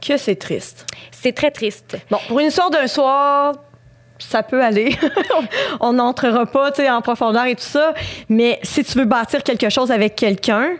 Que 0.00 0.16
c'est 0.16 0.34
triste. 0.34 0.86
C'est 1.12 1.32
très 1.32 1.52
triste. 1.52 1.96
Bon, 2.10 2.18
pour 2.26 2.40
une 2.40 2.48
histoire 2.48 2.70
d'un 2.70 2.88
soir, 2.88 3.54
ça 4.18 4.42
peut 4.42 4.62
aller. 4.62 4.96
On 5.80 5.92
n'entrera 5.92 6.46
pas 6.46 6.72
tu 6.72 6.82
sais, 6.82 6.90
en 6.90 7.00
profondeur 7.00 7.46
et 7.46 7.54
tout 7.54 7.62
ça. 7.62 7.94
Mais 8.28 8.58
si 8.62 8.82
tu 8.82 8.98
veux 8.98 9.04
bâtir 9.04 9.44
quelque 9.44 9.68
chose 9.68 9.92
avec 9.92 10.16
quelqu'un, 10.16 10.72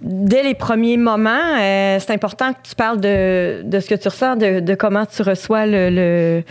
dès 0.00 0.42
les 0.42 0.54
premiers 0.54 0.96
moments, 0.96 1.56
euh, 1.58 1.98
c'est 2.00 2.12
important 2.12 2.52
que 2.52 2.68
tu 2.68 2.74
parles 2.74 3.00
de, 3.00 3.62
de 3.64 3.78
ce 3.78 3.88
que 3.88 3.94
tu 3.94 4.08
ressens, 4.08 4.34
de, 4.36 4.58
de 4.58 4.74
comment 4.74 5.06
tu 5.06 5.22
reçois 5.22 5.66
le. 5.66 5.90
le 5.90 6.42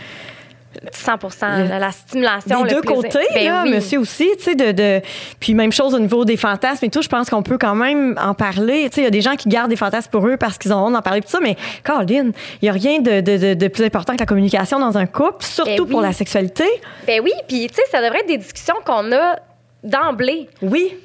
100 0.92 1.18
Le- 1.58 1.68
la, 1.68 1.78
la 1.78 1.90
stimulation. 1.92 2.62
des 2.62 2.70
le 2.70 2.74
deux 2.76 2.80
plaisir. 2.82 3.02
côtés, 3.02 3.26
Ben 3.34 3.44
là, 3.44 3.62
oui. 3.64 3.70
monsieur 3.70 3.98
aussi, 3.98 4.28
tu 4.38 4.44
sais, 4.44 4.54
de, 4.54 4.72
de- 4.72 5.00
Puis 5.40 5.54
même 5.54 5.72
chose 5.72 5.94
au 5.94 5.98
niveau 5.98 6.24
des 6.24 6.36
fantasmes 6.36 6.84
et 6.84 6.90
tout, 6.90 7.02
je 7.02 7.08
pense 7.08 7.28
qu'on 7.30 7.42
peut 7.42 7.58
quand 7.58 7.74
même 7.74 8.16
en 8.20 8.34
parler. 8.34 8.88
Tu 8.90 8.96
sais, 8.96 9.00
il 9.02 9.04
y 9.04 9.06
a 9.06 9.10
des 9.10 9.20
gens 9.20 9.36
qui 9.36 9.48
gardent 9.48 9.70
des 9.70 9.76
fantasmes 9.76 10.10
pour 10.10 10.26
eux 10.26 10.36
parce 10.36 10.58
qu'ils 10.58 10.72
ont 10.72 10.86
honte 10.86 10.92
d'en 10.92 11.02
parler, 11.02 11.20
tout 11.20 11.28
ça, 11.28 11.40
mais 11.40 11.56
Caroline, 11.84 12.32
il 12.62 12.64
n'y 12.64 12.68
a 12.68 12.72
rien 12.72 13.00
de, 13.00 13.20
de- 13.20 13.54
de- 13.54 13.68
plus 13.68 13.84
important 13.84 14.14
que 14.14 14.20
la 14.20 14.26
communication 14.26 14.78
dans 14.78 14.96
un 14.98 15.06
couple, 15.06 15.44
surtout 15.44 15.84
Ben 15.84 15.90
pour 15.90 16.00
la 16.00 16.12
sexualité. 16.12 16.64
Ben 17.06 17.20
oui, 17.22 17.32
puis 17.48 17.66
tu 17.68 17.74
sais, 17.74 17.82
ça 17.90 18.00
devrait 18.02 18.20
être 18.20 18.28
des 18.28 18.38
discussions 18.38 18.76
qu'on 18.84 19.10
a 19.12 19.36
d'emblée. 19.82 20.48
Oui, 20.62 20.96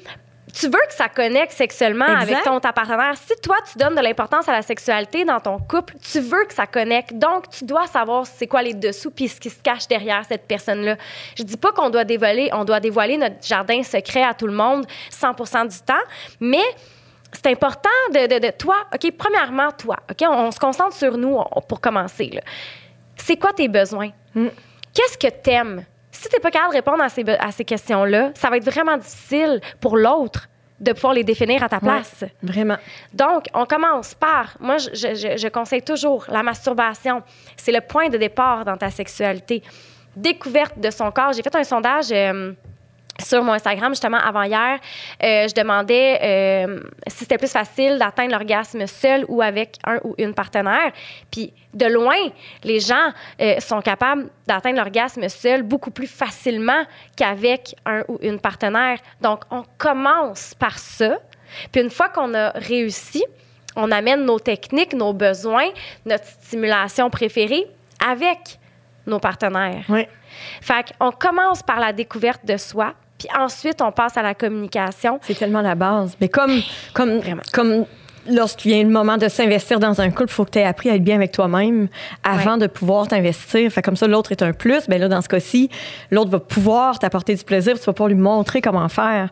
Tu 0.52 0.66
veux 0.66 0.80
que 0.88 0.94
ça 0.94 1.08
connecte 1.08 1.52
sexuellement 1.52 2.06
Exact. 2.06 2.32
avec 2.32 2.44
ton 2.44 2.60
ta 2.60 2.72
partenaire. 2.72 3.14
Si 3.16 3.34
toi, 3.42 3.56
tu 3.70 3.78
donnes 3.78 3.94
de 3.94 4.00
l'importance 4.00 4.48
à 4.48 4.52
la 4.52 4.62
sexualité 4.62 5.24
dans 5.24 5.40
ton 5.40 5.58
couple, 5.58 5.94
tu 6.00 6.20
veux 6.20 6.44
que 6.46 6.54
ça 6.54 6.66
connecte. 6.66 7.12
Donc, 7.14 7.48
tu 7.50 7.64
dois 7.64 7.86
savoir 7.86 8.26
c'est 8.26 8.46
quoi 8.46 8.62
les 8.62 8.74
dessous 8.74 9.10
puis 9.10 9.28
ce 9.28 9.40
qui 9.40 9.50
se 9.50 9.60
cache 9.62 9.86
derrière 9.88 10.24
cette 10.26 10.46
personne-là. 10.46 10.96
Je 11.36 11.42
dis 11.42 11.56
pas 11.56 11.72
qu'on 11.72 11.90
doit 11.90 12.04
dévoiler, 12.04 12.50
on 12.52 12.64
doit 12.64 12.80
dévoiler 12.80 13.16
notre 13.16 13.36
jardin 13.46 13.82
secret 13.82 14.22
à 14.22 14.34
tout 14.34 14.46
le 14.46 14.52
monde 14.54 14.86
100% 15.10 15.68
du 15.68 15.78
temps, 15.80 15.94
mais 16.40 16.62
c'est 17.32 17.46
important 17.46 17.88
de, 18.12 18.26
de, 18.26 18.46
de 18.46 18.50
toi. 18.50 18.76
OK, 18.94 19.10
premièrement, 19.16 19.70
toi. 19.72 19.96
OK, 20.10 20.18
on, 20.22 20.46
on 20.46 20.50
se 20.50 20.58
concentre 20.58 20.94
sur 20.96 21.16
nous 21.16 21.36
on- 21.38 21.60
pour 21.60 21.80
commencer. 21.80 22.30
là. 22.32 22.40
C'est 23.16 23.36
quoi 23.36 23.52
tes 23.52 23.68
besoins? 23.68 24.10
Qu'est-ce 24.92 25.16
que 25.18 25.28
t'aimes? 25.28 25.84
Si 26.20 26.28
t'es 26.28 26.38
pas 26.38 26.50
capable 26.50 26.72
de 26.72 26.76
répondre 26.76 27.02
à 27.02 27.08
ces, 27.08 27.24
à 27.28 27.50
ces 27.50 27.64
questions-là, 27.64 28.32
ça 28.34 28.50
va 28.50 28.58
être 28.58 28.70
vraiment 28.70 28.96
difficile 28.98 29.60
pour 29.80 29.96
l'autre 29.96 30.48
de 30.78 30.92
pouvoir 30.92 31.14
les 31.14 31.24
définir 31.24 31.62
à 31.62 31.68
ta 31.68 31.80
place. 31.80 32.24
vraiment. 32.42 32.76
Donc, 33.14 33.44
on 33.54 33.64
commence 33.64 34.14
par, 34.14 34.54
moi, 34.60 34.76
je- 34.78 35.36
je 35.38 35.48
conseille 35.48 35.82
toujours 35.82 36.26
la 36.28 36.42
masturbation. 36.42 37.22
C'est 37.56 37.72
le 37.72 37.80
point 37.80 38.08
de 38.10 38.18
départ 38.18 38.64
dans 38.66 38.76
ta 38.76 38.90
sexualité. 38.90 39.62
Découverte 40.14 40.78
de 40.78 40.90
son 40.90 41.10
corps. 41.10 41.32
J'ai 41.32 41.42
fait 41.42 41.54
un 41.56 41.64
sondage. 41.64 42.10
euh, 42.12 42.52
sur 43.20 43.42
mon 43.42 43.52
Instagram, 43.52 43.92
justement, 43.92 44.18
avant 44.18 44.42
hier, 44.42 44.78
euh, 45.22 45.48
je 45.48 45.54
demandais 45.54 46.18
euh, 46.22 46.80
si 47.06 47.18
c'était 47.18 47.38
plus 47.38 47.50
facile 47.50 47.98
d'atteindre 47.98 48.32
l'orgasme 48.32 48.86
seul 48.86 49.24
ou 49.28 49.42
avec 49.42 49.76
un 49.84 49.98
ou 50.04 50.14
une 50.18 50.34
partenaire. 50.34 50.92
Puis, 51.30 51.52
de 51.74 51.86
loin, 51.86 52.16
les 52.64 52.80
gens 52.80 53.12
euh, 53.40 53.60
sont 53.60 53.80
capables 53.80 54.28
d'atteindre 54.46 54.78
l'orgasme 54.78 55.28
seul 55.28 55.62
beaucoup 55.62 55.90
plus 55.90 56.06
facilement 56.06 56.84
qu'avec 57.16 57.74
un 57.86 58.02
ou 58.08 58.18
une 58.22 58.40
partenaire. 58.40 58.98
Donc, 59.20 59.44
on 59.50 59.64
commence 59.78 60.54
par 60.54 60.78
ça. 60.78 61.18
Puis, 61.72 61.82
une 61.82 61.90
fois 61.90 62.08
qu'on 62.08 62.34
a 62.34 62.50
réussi, 62.50 63.24
on 63.76 63.90
amène 63.92 64.24
nos 64.24 64.40
techniques, 64.40 64.94
nos 64.94 65.12
besoins, 65.12 65.68
notre 66.04 66.26
stimulation 66.26 67.08
préférée 67.10 67.66
avec 68.04 68.58
nos 69.06 69.18
partenaires. 69.18 69.84
Oui. 69.88 70.06
Fait 70.60 70.92
qu'on 70.98 71.12
commence 71.12 71.62
par 71.62 71.80
la 71.80 71.92
découverte 71.92 72.44
de 72.44 72.56
soi, 72.56 72.94
puis 73.20 73.28
ensuite 73.38 73.80
on 73.82 73.92
passe 73.92 74.16
à 74.16 74.22
la 74.22 74.34
communication. 74.34 75.20
C'est 75.22 75.38
tellement 75.38 75.60
la 75.60 75.76
base. 75.76 76.16
Mais 76.20 76.28
comme, 76.28 76.60
comme, 76.94 77.18
Vraiment. 77.18 77.42
comme 77.52 77.84
lorsqu'il 78.28 78.72
vient 78.72 78.82
le 78.84 78.90
moment 78.90 79.16
de 79.16 79.28
s'investir 79.28 79.80
dans 79.80 80.00
un 80.00 80.10
couple, 80.10 80.24
il 80.28 80.32
faut 80.32 80.44
que 80.44 80.50
tu 80.50 80.58
aies 80.58 80.64
appris 80.64 80.90
à 80.90 80.94
être 80.94 81.02
bien 81.02 81.16
avec 81.16 81.32
toi-même 81.32 81.88
avant 82.22 82.52
Ouais. 82.54 82.58
de 82.60 82.66
pouvoir 82.66 83.08
t'investir. 83.08 83.70
Fait 83.72 83.80
comme 83.82 83.96
ça, 83.96 84.06
l'autre 84.06 84.30
est 84.32 84.42
un 84.42 84.52
plus. 84.52 84.86
Ben 84.88 85.00
là, 85.00 85.08
dans 85.08 85.22
ce 85.22 85.28
cas-ci, 85.28 85.70
l'autre 86.10 86.30
va 86.30 86.38
pouvoir 86.38 86.98
t'apporter 86.98 87.34
du 87.34 87.42
plaisir, 87.44 87.72
puis 87.74 87.80
tu 87.80 87.86
vas 87.86 87.92
pouvoir 87.94 88.08
lui 88.10 88.16
montrer 88.16 88.60
comment 88.60 88.88
faire. 88.88 89.30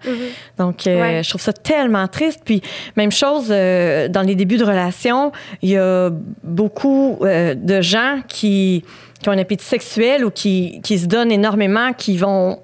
Donc, 0.58 0.86
euh, 0.86 0.90
Mm-hmm. 0.96 1.00
Ouais. 1.00 1.22
je 1.22 1.28
trouve 1.28 1.40
ça 1.42 1.52
tellement 1.52 2.08
triste. 2.08 2.40
Puis, 2.44 2.62
même 2.96 3.12
chose, 3.12 3.48
euh, 3.50 4.08
dans 4.08 4.22
les 4.22 4.34
débuts 4.34 4.56
de 4.56 4.64
relation, 4.64 5.32
il 5.62 5.70
y 5.70 5.76
a 5.76 6.10
beaucoup 6.42 7.18
euh, 7.22 7.54
de 7.54 7.80
gens 7.82 8.20
qui, 8.26 8.84
qui 9.22 9.28
ont 9.28 9.32
un 9.32 9.38
appétit 9.38 9.64
sexuel 9.66 10.24
ou 10.24 10.30
qui, 10.30 10.80
qui 10.82 10.98
se 10.98 11.06
donnent 11.06 11.30
énormément, 11.32 11.92
qui 11.92 12.16
vont 12.16 12.60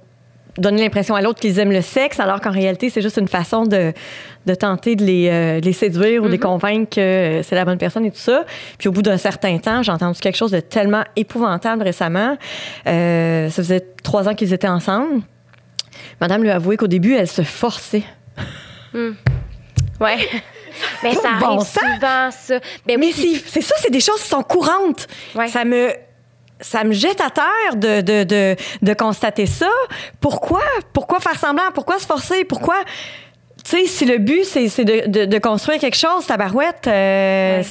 donner 0.58 0.82
l'impression 0.82 1.14
à 1.14 1.20
l'autre 1.22 1.40
qu'ils 1.40 1.58
aiment 1.58 1.72
le 1.72 1.82
sexe, 1.82 2.20
alors 2.20 2.40
qu'en 2.40 2.50
réalité, 2.50 2.90
c'est 2.90 3.02
juste 3.02 3.16
une 3.18 3.28
façon 3.28 3.64
de, 3.64 3.92
de 4.46 4.54
tenter 4.54 4.94
de 4.96 5.04
les, 5.04 5.28
euh, 5.28 5.60
de 5.60 5.64
les 5.64 5.72
séduire 5.72 6.22
ou 6.22 6.26
de 6.26 6.32
les 6.32 6.38
convaincre 6.38 6.94
que 6.94 7.00
euh, 7.00 7.42
c'est 7.42 7.54
la 7.54 7.64
bonne 7.64 7.78
personne 7.78 8.04
et 8.04 8.10
tout 8.10 8.18
ça. 8.18 8.44
Puis 8.78 8.88
au 8.88 8.92
bout 8.92 9.02
d'un 9.02 9.16
certain 9.16 9.58
temps, 9.58 9.82
j'ai 9.82 9.92
entendu 9.92 10.20
quelque 10.20 10.36
chose 10.36 10.52
de 10.52 10.60
tellement 10.60 11.02
épouvantable 11.16 11.82
récemment. 11.82 12.36
Euh, 12.86 13.50
ça 13.50 13.62
faisait 13.62 13.84
trois 14.02 14.28
ans 14.28 14.34
qu'ils 14.34 14.52
étaient 14.52 14.68
ensemble. 14.68 15.22
Madame 16.20 16.42
lui 16.42 16.50
a 16.50 16.56
avoué 16.56 16.76
qu'au 16.76 16.86
début, 16.86 17.14
elle 17.14 17.28
se 17.28 17.42
forçait. 17.42 18.04
Ouais. 18.94 19.10
Mais 21.02 21.14
ça 21.14 21.30
Bon 21.38 21.46
arrive 21.46 21.60
sang! 21.60 21.80
souvent, 21.80 22.30
ça. 22.30 22.58
Ben 22.86 22.98
Mais 22.98 23.06
oui, 23.06 23.12
c'est 23.14 23.48
c'est 23.48 23.60
ça, 23.60 23.74
c'est 23.78 23.92
des 23.92 24.00
choses 24.00 24.20
qui 24.22 24.28
sont 24.28 24.42
courantes. 24.42 25.06
Ouais. 25.34 25.48
Ça 25.48 25.64
me 25.64 25.90
ça 26.60 26.84
me 26.84 26.92
jette 26.92 27.20
à 27.20 27.30
terre 27.30 27.76
de, 27.76 28.00
de, 28.00 28.24
de, 28.24 28.56
de 28.82 28.94
constater 28.94 29.46
ça. 29.46 29.68
Pourquoi? 30.20 30.62
Pourquoi 30.92 31.20
faire 31.20 31.38
semblant? 31.38 31.70
Pourquoi 31.74 31.98
se 31.98 32.06
forcer? 32.06 32.44
Pourquoi? 32.44 32.76
Tu 33.64 33.70
sais, 33.70 33.86
si 33.86 34.04
le 34.04 34.18
but, 34.18 34.44
c'est 34.44 34.84
de, 34.84 35.24
de, 35.24 35.38
construire 35.38 35.78
quelque 35.80 35.96
chose, 35.96 36.26
tabarouette, 36.26 36.86
euh, 36.86 37.58
Ouais. 37.58 37.66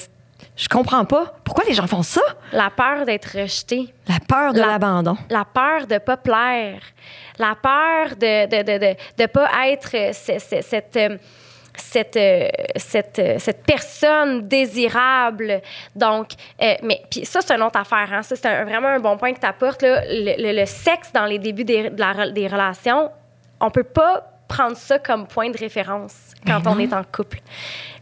je 0.56 0.68
comprends 0.68 1.06
pas. 1.06 1.36
Pourquoi 1.44 1.64
les 1.68 1.74
gens 1.74 1.86
font 1.88 2.04
ça? 2.04 2.22
La 2.52 2.70
peur 2.72 3.06
d'être 3.06 3.38
rejeté. 3.40 3.94
La 4.08 4.18
peur 4.20 4.54
de 4.54 4.60
La- 4.60 4.68
l'abandon. 4.68 5.18
la 5.30 5.46
peur 5.46 5.86
de 5.88 5.98
pas 6.00 6.18
plaire, 6.18 6.82
la 7.40 7.56
peur 7.62 8.16
de 8.18 8.46
de, 8.48 8.64
de, 8.64 8.78
de, 8.80 8.96
de 9.24 9.26
pas 9.28 9.50
être 9.68 9.92
euh, 9.96 10.14
ce- 10.14 10.40
ce- 10.40 10.62
cette 10.62 10.98
euh, 10.98 11.18
cette, 11.76 12.18
euh, 12.18 12.48
cette, 12.76 13.20
euh, 13.20 13.36
cette 13.40 13.64
personne 13.64 14.48
désirable. 14.48 15.62
Donc, 15.96 16.30
euh, 16.62 16.74
mais 16.84 17.02
puis 17.10 17.26
ça, 17.26 17.42
c'est 17.42 17.54
une 17.56 17.64
autre 17.64 17.80
affaire. 17.80 18.08
Hein? 18.12 18.24
Ça, 18.24 18.36
c'est 18.36 18.46
un- 18.48 18.64
vraiment 18.66 18.90
un 18.90 19.00
bon 19.00 19.18
point 19.18 19.34
que 19.34 19.40
tu 19.40 19.46
apportes. 19.46 19.82
Là. 19.82 20.02
Le, 20.08 20.42
le- 20.42 20.60
le 20.60 20.66
sexe 20.66 21.12
dans 21.14 21.26
les 21.26 21.40
débuts 21.40 21.64
des, 21.64 21.90
de 21.90 22.00
la 22.00 22.30
des 22.30 22.48
relations, 22.48 23.10
on 23.60 23.70
peut 23.72 23.84
pas 23.84 24.30
prendre 24.48 24.78
ça 24.78 25.00
comme 25.00 25.26
point 25.26 25.50
de 25.50 25.58
référence 25.58 26.14
quand 26.46 26.60
Ben 26.60 26.72
on 26.72 26.76
non. 26.76 26.82
est 26.82 26.94
en 26.94 27.04
couple. 27.04 27.40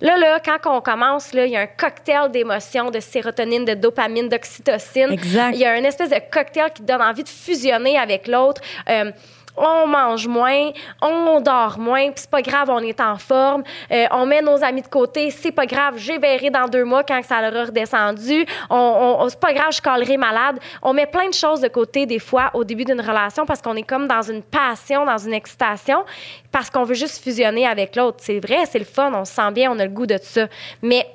Là, 0.02 0.18
là, 0.18 0.40
quand 0.44 0.58
on 0.66 0.82
commence, 0.82 1.32
là, 1.34 1.46
il 1.46 1.52
y 1.52 1.56
a 1.56 1.62
un 1.62 1.68
cocktail 1.68 2.30
d'émotions, 2.30 2.92
de 2.92 3.00
sérotonine, 3.00 3.64
de 3.64 3.74
dopamine, 3.76 4.28
d'oxytocine. 4.28 5.12
Exact. 5.12 5.52
Il 5.54 5.60
y 5.62 5.66
a 5.66 5.72
un 5.72 5.84
espèce 5.84 6.10
de 6.10 6.20
cocktail 6.30 6.72
qui 6.74 6.82
te 6.82 6.88
donne 6.88 7.02
envie 7.02 7.24
de 7.24 7.30
fusionner 7.30 7.98
avec 7.98 8.28
l'autre. 8.28 8.60
Euh, 8.90 9.12
on 9.58 9.88
mange 9.88 10.28
moins, 10.28 10.72
on 11.02 11.40
dort 11.42 11.78
moins, 11.78 12.06
puis 12.12 12.22
c'est 12.22 12.30
pas 12.30 12.42
grave, 12.42 12.70
on 12.70 12.80
est 12.80 13.00
en 13.02 13.18
forme. 13.18 13.64
Euh, 13.92 14.06
on 14.12 14.26
met 14.26 14.42
nos 14.42 14.64
amis 14.64 14.82
de 14.82 14.88
côté, 14.88 15.30
c'est 15.32 15.52
pas 15.52 15.66
grave, 15.66 15.96
j'ai 15.98 16.18
verré 16.18 16.50
dans 16.50 16.68
deux 16.68 16.84
mois 16.84 17.04
quand 17.04 17.22
ça 17.24 17.42
leur 17.42 17.62
a 17.62 17.66
redescendu. 17.66 18.46
On, 18.70 19.18
on- 19.20 19.30
c'est 19.30 19.40
pas 19.40 19.54
grave, 19.54 19.72
je 19.72 19.82
calerai 19.82 20.18
malade. 20.18 20.60
On 20.82 20.94
met 20.94 21.06
plein 21.06 21.28
de 21.30 21.34
choses 21.34 21.62
de 21.62 21.68
côté 21.68 22.06
des 22.06 22.20
fois 22.20 22.50
au 22.54 22.64
début 22.64 22.86
d'une 22.86 23.02
relation 23.02 23.46
parce 23.46 23.62
qu'on 23.62 23.76
est 23.76 23.84
comme 23.84 24.08
dans 24.08 24.22
une 24.22 24.42
passion, 24.44 25.06
dans 25.06 25.18
une 25.18 25.34
excitation, 25.34 26.04
parce 26.52 26.70
qu'on 26.70 26.84
veut 26.84 26.96
juste 26.96 27.24
fusionner 27.24 27.68
avec 27.68 27.96
l'autre. 27.96 28.18
C'est 28.22 28.40
vrai, 28.40 28.66
c'est 28.70 28.80
le 28.80 28.86
fun, 28.86 29.12
on 29.14 29.26
se 29.26 29.34
sent 29.34 29.52
bien, 29.52 29.72
on 29.72 29.80
a 29.80 29.86
le 29.86 29.92
goût 29.92 30.06
de 30.06 30.18
ça. 30.22 30.48
Mais 30.82 31.08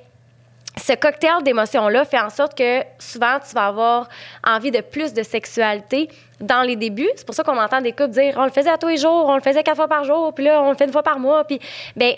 ce 0.79 0.93
cocktail 0.93 1.43
d'émotions-là 1.43 2.05
fait 2.05 2.21
en 2.21 2.29
sorte 2.29 2.57
que 2.57 2.83
souvent, 2.99 3.39
tu 3.41 3.55
vas 3.55 3.67
avoir 3.67 4.09
envie 4.45 4.71
de 4.71 4.81
plus 4.81 5.15
de 5.15 5.23
sexualité 5.23 6.09
dans 6.41 6.63
les 6.63 6.77
débuts. 6.77 7.09
C'est 7.17 7.25
pour 7.25 7.35
ça 7.35 7.43
qu'on 7.43 7.59
entend 7.59 7.81
des 7.81 7.93
couples 7.93 8.11
dire 8.11 8.35
on 8.37 8.45
le 8.45 8.51
faisait 8.51 8.71
à 8.71 8.77
tous 8.77 8.89
les 8.89 8.99
jours, 8.99 9.27
on 9.27 9.37
le 9.37 9.41
faisait 9.41 9.63
quatre 9.63 9.77
fois 9.77 9.89
par 9.89 10.05
jour, 10.05 10.35
puis 10.35 10.45
là, 10.45 10.63
on 10.63 10.71
le 10.71 10.77
fait 10.77 10.85
une 10.85 10.93
fois 10.93 11.03
par 11.03 11.19
mois. 11.19 11.45
Puis, 11.45 11.59
ben, 11.97 12.15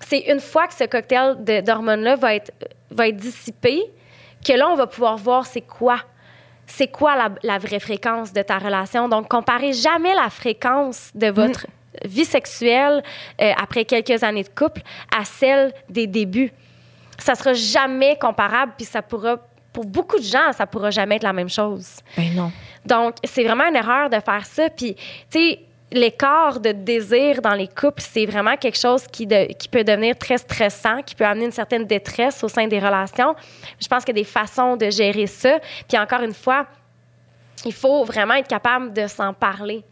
c'est 0.00 0.18
une 0.18 0.40
fois 0.40 0.66
que 0.66 0.74
ce 0.74 0.84
cocktail 0.84 1.36
d'hormones-là 1.62 2.16
va 2.16 2.34
être, 2.34 2.52
va 2.90 3.08
être 3.08 3.16
dissipé 3.16 3.84
que 4.44 4.52
là, 4.52 4.68
on 4.68 4.74
va 4.74 4.86
pouvoir 4.86 5.16
voir 5.16 5.46
c'est 5.46 5.60
quoi. 5.60 6.00
C'est 6.66 6.88
quoi 6.88 7.14
la, 7.14 7.28
la 7.44 7.58
vraie 7.58 7.78
fréquence 7.78 8.32
de 8.32 8.42
ta 8.42 8.58
relation. 8.58 9.08
Donc, 9.08 9.28
comparez 9.28 9.72
jamais 9.72 10.14
la 10.14 10.28
fréquence 10.28 11.12
de 11.14 11.28
votre 11.28 11.66
vie 12.04 12.24
sexuelle 12.24 13.02
euh, 13.40 13.52
après 13.56 13.84
quelques 13.84 14.24
années 14.24 14.42
de 14.42 14.48
couple 14.48 14.82
à 15.16 15.24
celle 15.24 15.72
des 15.88 16.08
débuts 16.08 16.52
ça 17.18 17.34
sera 17.34 17.52
jamais 17.52 18.16
comparable, 18.16 18.72
puis 18.76 18.86
ça 18.86 19.02
pourra, 19.02 19.36
pour 19.72 19.84
beaucoup 19.84 20.18
de 20.18 20.22
gens, 20.24 20.52
ça 20.52 20.66
pourra 20.66 20.90
jamais 20.90 21.16
être 21.16 21.22
la 21.22 21.32
même 21.32 21.48
chose. 21.48 21.98
Ben 22.16 22.34
non. 22.34 22.52
Donc, 22.84 23.16
c'est 23.24 23.44
vraiment 23.44 23.64
une 23.66 23.76
erreur 23.76 24.08
de 24.10 24.18
faire 24.20 24.44
ça. 24.46 24.68
Puis, 24.70 24.94
tu 24.94 25.02
sais, 25.30 25.60
l'écart 25.92 26.60
de 26.60 26.72
désir 26.72 27.40
dans 27.42 27.54
les 27.54 27.68
couples, 27.68 28.02
c'est 28.02 28.26
vraiment 28.26 28.56
quelque 28.56 28.78
chose 28.78 29.06
qui, 29.06 29.26
de- 29.26 29.52
qui 29.54 29.68
peut 29.68 29.84
devenir 29.84 30.16
très 30.18 30.38
stressant, 30.38 31.02
qui 31.02 31.14
peut 31.14 31.24
amener 31.24 31.46
une 31.46 31.52
certaine 31.52 31.84
détresse 31.84 32.42
au 32.44 32.48
sein 32.48 32.66
des 32.66 32.78
relations. 32.78 33.34
Je 33.80 33.86
pense 33.88 34.04
qu'il 34.04 34.16
y 34.16 34.20
a 34.20 34.22
des 34.22 34.28
façons 34.28 34.76
de 34.76 34.90
gérer 34.90 35.26
ça. 35.26 35.58
Puis, 35.88 35.96
encore 35.98 36.22
une 36.22 36.34
fois, 36.34 36.66
il 37.64 37.72
faut 37.72 38.04
vraiment 38.04 38.34
être 38.34 38.48
capable 38.48 38.92
de 38.92 39.06
s'en 39.06 39.32
parler. 39.32 39.82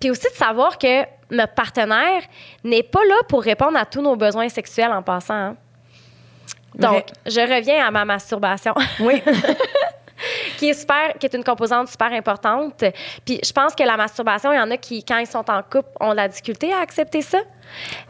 Puis 0.00 0.10
aussi 0.10 0.28
de 0.28 0.34
savoir 0.36 0.76
que 0.78 1.02
notre 1.30 1.54
partenaire 1.54 2.22
n'est 2.62 2.82
pas 2.82 3.04
là 3.08 3.14
pour 3.28 3.42
répondre 3.42 3.78
à 3.78 3.86
tous 3.86 4.02
nos 4.02 4.16
besoins 4.16 4.48
sexuels 4.48 4.92
en 4.92 5.02
passant. 5.02 5.34
hein. 5.34 5.56
Donc, 6.74 6.90
Vrai. 6.92 7.04
je 7.26 7.40
reviens 7.40 7.86
à 7.86 7.90
ma 7.90 8.04
masturbation, 8.04 8.74
Oui. 9.00 9.22
qui 10.58 10.70
est 10.70 10.74
super, 10.74 11.12
qui 11.18 11.26
est 11.26 11.34
une 11.34 11.44
composante 11.44 11.88
super 11.88 12.12
importante. 12.12 12.84
Puis 13.24 13.40
je 13.44 13.52
pense 13.52 13.74
que 13.74 13.82
la 13.82 13.96
masturbation, 13.96 14.52
il 14.52 14.56
y 14.56 14.60
en 14.60 14.70
a 14.70 14.76
qui, 14.76 15.04
quand 15.04 15.18
ils 15.18 15.26
sont 15.26 15.44
en 15.50 15.62
couple, 15.62 15.88
ont 16.00 16.10
de 16.12 16.16
la 16.16 16.28
difficulté 16.28 16.72
à 16.72 16.78
accepter 16.80 17.20
ça. 17.20 17.38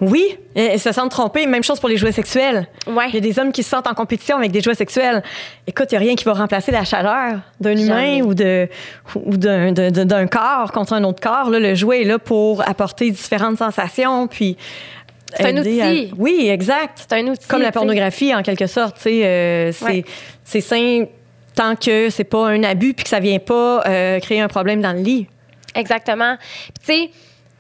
Oui, 0.01 0.39
et 0.55 0.77
se 0.79 0.93
sentent 0.93 1.11
trompés. 1.11 1.47
Même 1.47 1.65
chose 1.65 1.81
pour 1.81 1.89
les 1.89 1.97
jouets 1.97 2.13
sexuels. 2.13 2.69
Ouais. 2.87 3.07
Il 3.09 3.15
y 3.15 3.19
a 3.19 3.21
des 3.21 3.39
hommes 3.39 3.53
qui 3.53 3.63
se 3.63 3.71
sentent 3.71 3.87
en 3.87 3.95
compétition 3.95 4.37
avec 4.37 4.53
des 4.53 4.61
jouets 4.61 4.75
sexuels. 4.75 5.23
Écoute, 5.67 5.87
il 5.91 5.95
n'y 5.95 6.05
a 6.05 6.07
rien 6.07 6.15
qui 6.15 6.25
va 6.25 6.35
remplacer 6.35 6.71
la 6.71 6.85
chaleur 6.85 7.39
d'un 7.61 7.77
humain 7.77 8.21
ou 8.23 8.35
de 8.35 8.69
ou 9.15 9.37
d'un 9.37 9.73
d'un 9.73 10.27
corps 10.27 10.71
contre 10.73 10.93
un 10.93 11.05
autre 11.05 11.21
corps. 11.23 11.49
Là, 11.51 11.59
le 11.61 11.75
jouet 11.75 12.03
est 12.03 12.05
là 12.05 12.19
pour 12.19 12.67
apporter 12.69 13.11
différentes 13.11 13.59
sensations, 13.59 14.27
puis 14.27 14.57
C'est 15.37 15.47
un 15.47 15.57
à- 15.57 15.61
outil. 15.61 16.13
Oui, 16.17 16.49
exact. 16.51 17.07
C'est 17.09 17.13
un 17.19 17.27
outil. 17.29 17.47
Comme 17.49 17.63
la 17.63 17.73
pornographie, 17.73 18.35
en 18.35 18.43
quelque 18.43 18.67
sorte. 18.67 18.97
euh, 19.07 19.73
c'est 19.73 19.85
Ouais. 20.55 20.61
sain 20.61 21.05
tant 21.55 21.77
que 21.77 22.11
c'est 22.11 22.25
pas 22.25 22.49
un 22.49 22.63
abus 22.65 22.95
puis 22.95 23.05
que 23.05 23.09
ça 23.11 23.21
vient 23.21 23.39
pas 23.39 23.83
euh, 23.87 24.19
créer 24.21 24.41
un 24.41 24.49
problème 24.49 24.81
dans 24.81 24.93
le 24.93 25.01
lit. 25.03 25.27
Exactement. 25.75 26.37
Puis, 26.85 26.85
tu 26.87 27.03
sais, 27.05 27.11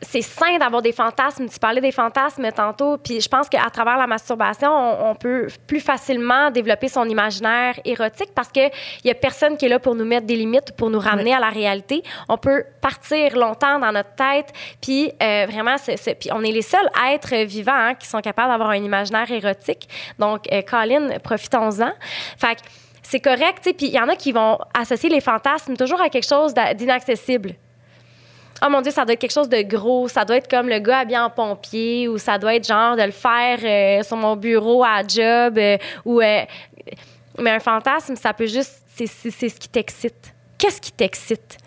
c'est 0.05 0.23
sain 0.23 0.59
d'avoir 0.59 0.83
des 0.83 0.93
fantasmes. 0.93 1.49
Tu 1.49 1.59
parlais 1.59 1.81
des 1.81 1.93
fantasmes 1.93 2.51
tantôt, 2.53 2.99
puis 2.99 3.21
je 3.21 3.29
pense 3.29 3.49
qu'à 3.49 3.69
travers 3.71 3.97
la 3.97 4.07
masturbation, 4.07 4.71
on, 4.71 5.11
on 5.11 5.15
peut 5.15 5.49
plus 5.67 5.81
facilement 5.81 6.51
développer 6.51 6.89
son 6.89 7.09
imaginaire 7.09 7.75
érotique 7.85 8.31
parce 8.35 8.49
qu'il 8.49 8.71
y 9.05 9.11
a 9.11 9.15
personne 9.15 9.57
qui 9.57 9.67
est 9.67 9.69
là 9.69 9.79
pour 9.79 9.95
nous 9.95 10.05
mettre 10.05 10.27
des 10.27 10.37
limites, 10.37 10.73
pour 10.77 10.91
nous 10.91 10.99
ramener 11.01 11.35
à 11.35 11.41
la 11.41 11.51
réalité. 11.51 12.03
On 12.29 12.37
peut 12.37 12.65
partir 12.81 13.37
longtemps 13.37 13.79
dans 13.79 13.93
notre 13.93 14.15
tête, 14.15 14.53
puis 14.81 15.13
euh, 15.23 15.47
vraiment, 15.49 15.77
puis 15.77 16.31
on 16.33 16.43
est 16.43 16.53
les 16.53 16.63
seuls 16.63 16.89
êtres 17.09 17.35
vivants 17.45 17.73
hein, 17.75 17.95
qui 17.95 18.07
sont 18.07 18.21
capables 18.21 18.51
d'avoir 18.51 18.71
un 18.71 18.77
imaginaire 18.77 19.31
érotique. 19.31 19.89
Donc, 20.19 20.53
euh, 20.53 20.63
Colin, 20.63 21.19
profitons-en. 21.23 21.93
Fait 22.39 22.59
c'est 23.03 23.21
correct, 23.21 23.61
puis 23.63 23.89
il 23.89 23.95
y 23.95 24.01
en 24.01 24.09
a 24.09 24.17
qui 24.17 24.33
vont 24.33 24.59
associer 24.73 25.11
les 25.11 25.21
fantasmes 25.21 25.77
toujours 25.77 26.01
à 26.01 26.09
quelque 26.09 26.27
chose 26.27 26.55
d'inaccessible 26.55 27.55
oh 28.65 28.71
mon 28.71 28.81
Dieu, 28.81 28.91
ça 28.93 29.05
doit 29.05 29.15
être 29.15 29.21
quelque 29.21 29.33
chose 29.33 29.49
de 29.49 29.63
gros, 29.63 30.09
ça 30.09 30.25
doit 30.25 30.37
être 30.37 30.49
comme 30.49 30.69
le 30.69 30.79
gars 30.79 31.01
habillé 31.01 31.19
en 31.19 31.31
pompier, 31.31 32.09
ou 32.09 32.19
ça 32.19 32.39
doit 32.39 32.55
être 32.55 32.67
genre 32.67 32.97
de 32.97 33.03
le 33.03 33.11
faire 33.11 33.59
euh, 33.63 34.03
sur 34.03 34.17
mon 34.17 34.37
bureau 34.37 34.83
à 34.85 35.03
job, 35.07 35.59
euh, 35.59 35.77
ou. 36.05 36.21
euh, 36.21 36.43
mais 37.39 37.51
un 37.51 37.61
fantasme, 37.61 38.17
ça 38.17 38.33
peut 38.33 38.47
juste. 38.47 38.83
C'est 38.95 39.07
ce 39.09 39.59
qui 39.59 39.69
t'excite. 39.69 40.33
Qu'est-ce 40.57 40.81
qui 40.81 40.93
t'excite? 40.93 41.59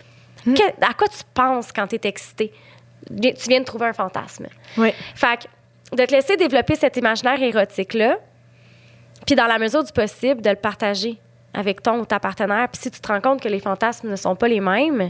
Que- 0.45 0.85
à 0.85 0.93
quoi 0.93 1.09
tu 1.09 1.19
penses 1.33 1.73
quand 1.73 1.87
tu 1.87 1.95
es 1.95 2.01
excité? 2.07 2.53
Tu 3.05 3.49
viens 3.49 3.59
de 3.59 3.65
trouver 3.65 3.87
un 3.87 3.93
fantasme. 3.93 4.47
Oui. 4.77 4.93
Fait 5.13 5.37
que 5.89 5.95
de 5.95 6.05
te 6.05 6.11
laisser 6.11 6.37
développer 6.37 6.75
cet 6.75 6.95
imaginaire 6.95 7.41
érotique-là, 7.41 8.17
puis 9.25 9.35
dans 9.35 9.45
la 9.47 9.57
mesure 9.59 9.83
du 9.83 9.91
possible, 9.91 10.41
de 10.41 10.49
le 10.49 10.55
partager 10.55 11.17
avec 11.53 11.81
ton 11.83 11.99
ou 11.99 12.05
ta 12.05 12.19
partenaire. 12.21 12.69
Puis 12.71 12.81
si 12.83 12.91
tu 12.91 13.01
te 13.01 13.07
rends 13.09 13.19
compte 13.19 13.41
que 13.41 13.49
les 13.49 13.59
fantasmes 13.59 14.09
ne 14.09 14.15
sont 14.15 14.35
pas 14.37 14.47
les 14.47 14.61
mêmes, 14.61 15.09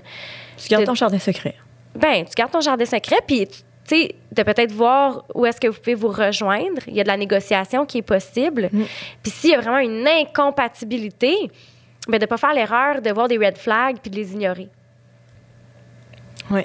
Tu 0.57 0.69
gardes 0.69 0.83
De- 0.83 0.87
ton 0.87 0.95
jardin 0.95 1.19
secret. 1.19 1.53
Ben, 1.97 2.25
tu 2.25 2.33
gardes 2.35 2.51
ton 2.51 2.61
jardin 2.61 2.85
secret, 2.85 3.19
puis 3.25 3.47
sais, 3.87 4.15
de 4.31 4.43
peut-être 4.43 4.71
voir 4.71 5.25
où 5.33 5.45
est-ce 5.45 5.59
que 5.59 5.67
vous 5.67 5.79
pouvez 5.79 5.95
vous 5.95 6.09
rejoindre. 6.09 6.81
Il 6.87 6.95
y 6.95 6.99
a 6.99 7.03
de 7.03 7.07
la 7.07 7.17
négociation 7.17 7.85
qui 7.85 7.99
est 7.99 8.03
possible. 8.03 8.69
Puis 9.23 9.31
s'il 9.31 9.51
y 9.51 9.55
a 9.55 9.61
vraiment 9.61 9.79
une 9.79 10.07
incompatibilité, 10.07 11.35
ben 12.07 12.17
de 12.17 12.23
ne 12.23 12.27
pas 12.27 12.37
faire 12.37 12.53
l'erreur 12.53 13.01
de 13.01 13.09
voir 13.11 13.27
des 13.27 13.37
red 13.37 13.57
flags 13.57 13.97
puis 14.01 14.11
de 14.11 14.15
les 14.15 14.33
ignorer. 14.33 14.69
Oui. 16.51 16.61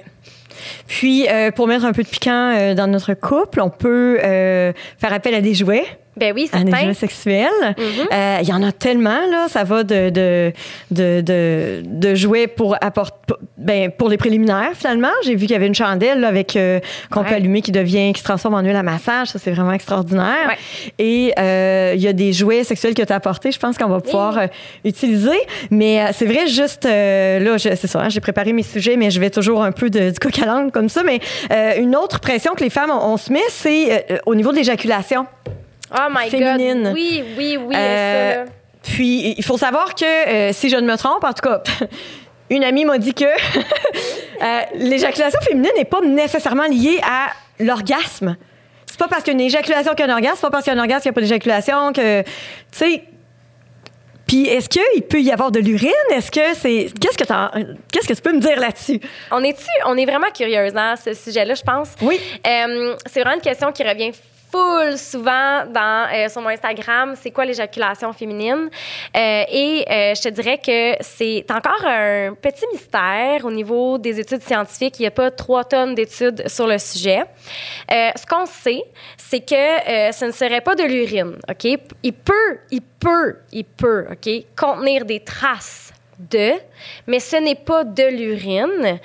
Puis, 0.86 1.28
euh, 1.28 1.50
pour 1.50 1.66
mettre 1.66 1.84
un 1.84 1.92
peu 1.92 2.02
de 2.02 2.08
piquant 2.08 2.54
euh, 2.54 2.74
dans 2.74 2.86
notre 2.86 3.14
couple, 3.14 3.60
on 3.60 3.70
peut 3.70 4.18
euh, 4.22 4.72
faire 4.98 5.12
appel 5.12 5.34
à 5.34 5.40
des 5.40 5.54
jouets, 5.54 5.84
Ben 6.16 6.32
oui, 6.34 6.46
certain. 6.46 6.76
jouets 6.76 6.94
sexuels. 6.94 7.48
Mhm. 7.78 8.06
Euh, 8.12 8.38
Il 8.42 8.48
y 8.48 8.52
en 8.52 8.62
a 8.62 8.70
tellement, 8.70 9.26
là. 9.30 9.46
Ça 9.48 9.64
va 9.64 9.82
de, 9.82 10.10
de, 10.10 10.52
de, 10.90 11.22
de, 11.22 11.82
de 11.84 12.14
jouets 12.14 12.46
pour, 12.46 12.76
apporter, 12.82 13.34
ben, 13.56 13.90
pour 13.90 14.08
les 14.10 14.18
préliminaires, 14.18 14.72
finalement. 14.74 15.08
J'ai 15.24 15.34
vu 15.34 15.46
qu'il 15.46 15.52
y 15.52 15.54
avait 15.54 15.66
une 15.66 15.74
chandelle 15.74 16.20
là, 16.20 16.28
avec 16.28 16.54
euh, 16.56 16.80
qu'on 17.10 17.24
peut 17.24 17.34
allumer 17.34 17.62
qui 17.62 17.72
devient, 17.72 18.12
qui 18.12 18.20
se 18.20 18.24
transforme 18.24 18.54
en 18.54 18.60
huile 18.60 18.76
à 18.76 18.82
massage. 18.82 19.28
Ça, 19.28 19.38
c'est 19.38 19.52
vraiment 19.52 19.72
extraordinaire. 19.72 20.48
Ouais. 20.48 20.58
Et 20.98 21.32
euh, 21.38 21.92
il 21.96 22.02
y 22.02 22.08
a 22.08 22.12
des 22.12 22.32
jouets 22.34 22.64
sexuels 22.64 22.94
que 22.94 23.02
tu 23.02 23.12
as 23.12 23.16
apportés, 23.16 23.50
je 23.50 23.58
pense 23.58 23.78
qu'on 23.78 23.88
va 23.88 24.00
pouvoir 24.00 24.38
utiliser. 24.84 25.38
Mais 25.70 26.12
c'est 26.12 26.26
vrai, 26.26 26.46
juste 26.46 26.84
là, 26.84 27.58
c'est 27.58 27.86
ça, 27.86 28.02
hein, 28.02 28.08
j'ai 28.10 28.20
préparé 28.20 28.52
mes 28.52 28.62
sujets, 28.62 28.96
mais 28.96 29.10
je 29.10 29.18
vais 29.18 29.30
toujours 29.30 29.62
un 29.62 29.72
peu 29.72 29.88
de, 29.88 30.10
du 30.10 30.18
coq 30.18 30.38
à 30.40 30.46
l'âne 30.46 30.70
comme 30.70 30.88
ça. 30.88 31.02
Mais 31.04 31.20
une 31.78 31.96
autre 31.96 32.20
pression 32.20 32.54
que 32.54 32.62
les 32.62 32.70
femmes, 32.70 32.90
on, 32.90 33.12
on 33.12 33.16
se 33.16 33.32
met, 33.32 33.40
c'est 33.48 34.20
au 34.26 34.34
niveau 34.34 34.50
de 34.52 34.56
l'éjaculation. 34.56 35.26
Oh 35.94 36.08
my 36.10 36.30
Féminine. 36.30 36.84
God. 36.84 36.92
Oui, 36.94 37.24
oui, 37.36 37.56
oui. 37.60 37.74
Euh, 37.76 38.44
ça. 38.46 38.52
Puis, 38.82 39.34
il 39.36 39.44
faut 39.44 39.58
savoir 39.58 39.94
que, 39.94 40.04
euh, 40.04 40.52
si 40.52 40.68
je 40.68 40.76
ne 40.76 40.86
me 40.90 40.96
trompe, 40.96 41.22
en 41.24 41.32
tout 41.32 41.42
cas, 41.48 41.62
une 42.50 42.64
amie 42.64 42.84
m'a 42.84 42.98
dit 42.98 43.14
que 43.14 43.24
euh, 44.42 44.60
l'éjaculation 44.74 45.40
féminine 45.40 45.70
n'est 45.76 45.84
pas 45.84 46.00
nécessairement 46.00 46.66
liée 46.66 47.00
à 47.02 47.28
l'orgasme. 47.62 48.36
C'est 48.86 48.98
pas 48.98 49.08
parce 49.08 49.22
qu'il 49.22 49.32
y 49.32 49.36
a 49.36 49.40
une 49.40 49.46
éjaculation 49.46 49.94
qu'il 49.94 50.04
y 50.06 50.08
a 50.08 50.12
un 50.12 50.16
orgasme, 50.16 50.34
c'est 50.36 50.40
pas 50.42 50.50
parce 50.50 50.64
qu'il 50.64 50.72
y 50.72 50.76
a 50.76 50.78
un 50.78 50.82
orgasme 50.82 51.02
qu'il 51.02 51.10
n'y 51.10 51.14
a 51.14 51.14
pas 51.14 51.20
d'éjaculation, 51.22 51.92
que. 51.92 52.22
Tu 52.22 52.28
sais. 52.72 53.04
Puis 54.26 54.46
est-ce 54.46 54.68
qu'il 54.68 55.02
peut 55.02 55.20
y 55.20 55.30
avoir 55.30 55.50
de 55.50 55.60
l'urine? 55.60 55.90
Est-ce 56.10 56.30
que 56.30 56.54
c'est. 56.54 56.88
Qu'est-ce 57.00 57.18
que, 57.18 57.24
t'en- 57.24 57.50
Qu'est-ce 57.92 58.08
que 58.08 58.14
tu 58.14 58.22
peux 58.22 58.32
me 58.32 58.40
dire 58.40 58.58
là-dessus? 58.58 58.98
On 59.30 59.42
est 59.44 59.56
on 59.86 59.96
est 59.96 60.06
vraiment 60.06 60.30
curieuse 60.34 60.72
hein, 60.74 60.94
ce 61.02 61.12
sujet-là, 61.12 61.54
je 61.54 61.62
pense. 61.62 61.88
Oui. 62.00 62.18
Euh, 62.46 62.96
c'est 63.06 63.20
vraiment 63.20 63.36
une 63.36 63.42
question 63.42 63.72
qui 63.72 63.82
revient 63.82 64.12
full 64.52 64.98
souvent 64.98 65.64
dans, 65.66 66.08
euh, 66.12 66.28
sur 66.28 66.42
mon 66.42 66.50
Instagram. 66.50 67.14
C'est 67.20 67.30
quoi 67.30 67.44
l'éjaculation 67.44 68.12
féminine? 68.12 68.68
Euh, 69.16 69.44
et 69.48 69.84
euh, 69.90 70.14
je 70.14 70.22
te 70.22 70.28
dirais 70.28 70.58
que 70.58 70.96
c'est 71.00 71.44
encore 71.50 71.84
un 71.86 72.34
petit 72.34 72.66
mystère 72.72 73.44
au 73.44 73.50
niveau 73.50 73.98
des 73.98 74.20
études 74.20 74.42
scientifiques. 74.42 74.98
Il 74.98 75.02
n'y 75.02 75.08
a 75.08 75.12
pas 75.12 75.30
trois 75.30 75.64
tonnes 75.64 75.94
d'études 75.94 76.46
sur 76.48 76.66
le 76.66 76.78
sujet. 76.78 77.22
Ce 77.88 78.26
qu'on 78.26 78.46
sait, 78.46 78.82
c'est 79.16 79.40
que 79.40 80.12
ce 80.12 80.24
ne 80.26 80.30
serait 80.30 80.60
pas 80.60 80.74
de 80.74 80.84
l'urine, 80.84 81.36
OK? 81.48 81.78
Il 82.02 82.12
peut, 82.12 82.58
il 82.70 82.82
peut, 82.82 83.36
il 83.52 83.64
peut, 83.64 84.06
OK, 84.10 84.30
contenir 84.56 85.04
des 85.04 85.20
traces 85.20 85.91
de, 86.30 86.52
mais 87.06 87.18
ce 87.20 87.36
n'est 87.36 87.54
pas 87.54 87.84
de 87.84 88.02
l'urine. 88.04 88.98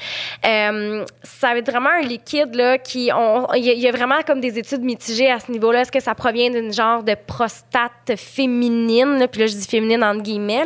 Euh, 0.46 1.06
ça 1.24 1.48
va 1.54 1.58
être 1.58 1.70
vraiment 1.72 1.90
un 1.90 2.02
liquide 2.02 2.56
là 2.56 2.78
qui, 2.78 3.10
il 3.56 3.64
y, 3.64 3.88
a- 3.88 3.92
vraiment 3.92 4.22
comme 4.26 4.40
des 4.42 4.58
études 4.60 4.82
mitigées 4.84 5.32
à 5.32 5.40
ce 5.40 5.52
niveau-là. 5.52 5.82
Est-ce 5.82 5.92
que 5.92 6.00
ça 6.00 6.14
provient 6.16 6.50
d'une 6.50 6.74
genre 6.74 7.04
de 7.04 7.16
prostate 7.16 8.16
féminine? 8.16 9.28
Puis 9.32 9.42
là, 9.42 9.48
je 9.48 9.56
dis 9.56 9.68
féminine 9.68 10.04
entre 10.04 10.22
guillemets. 10.24 10.64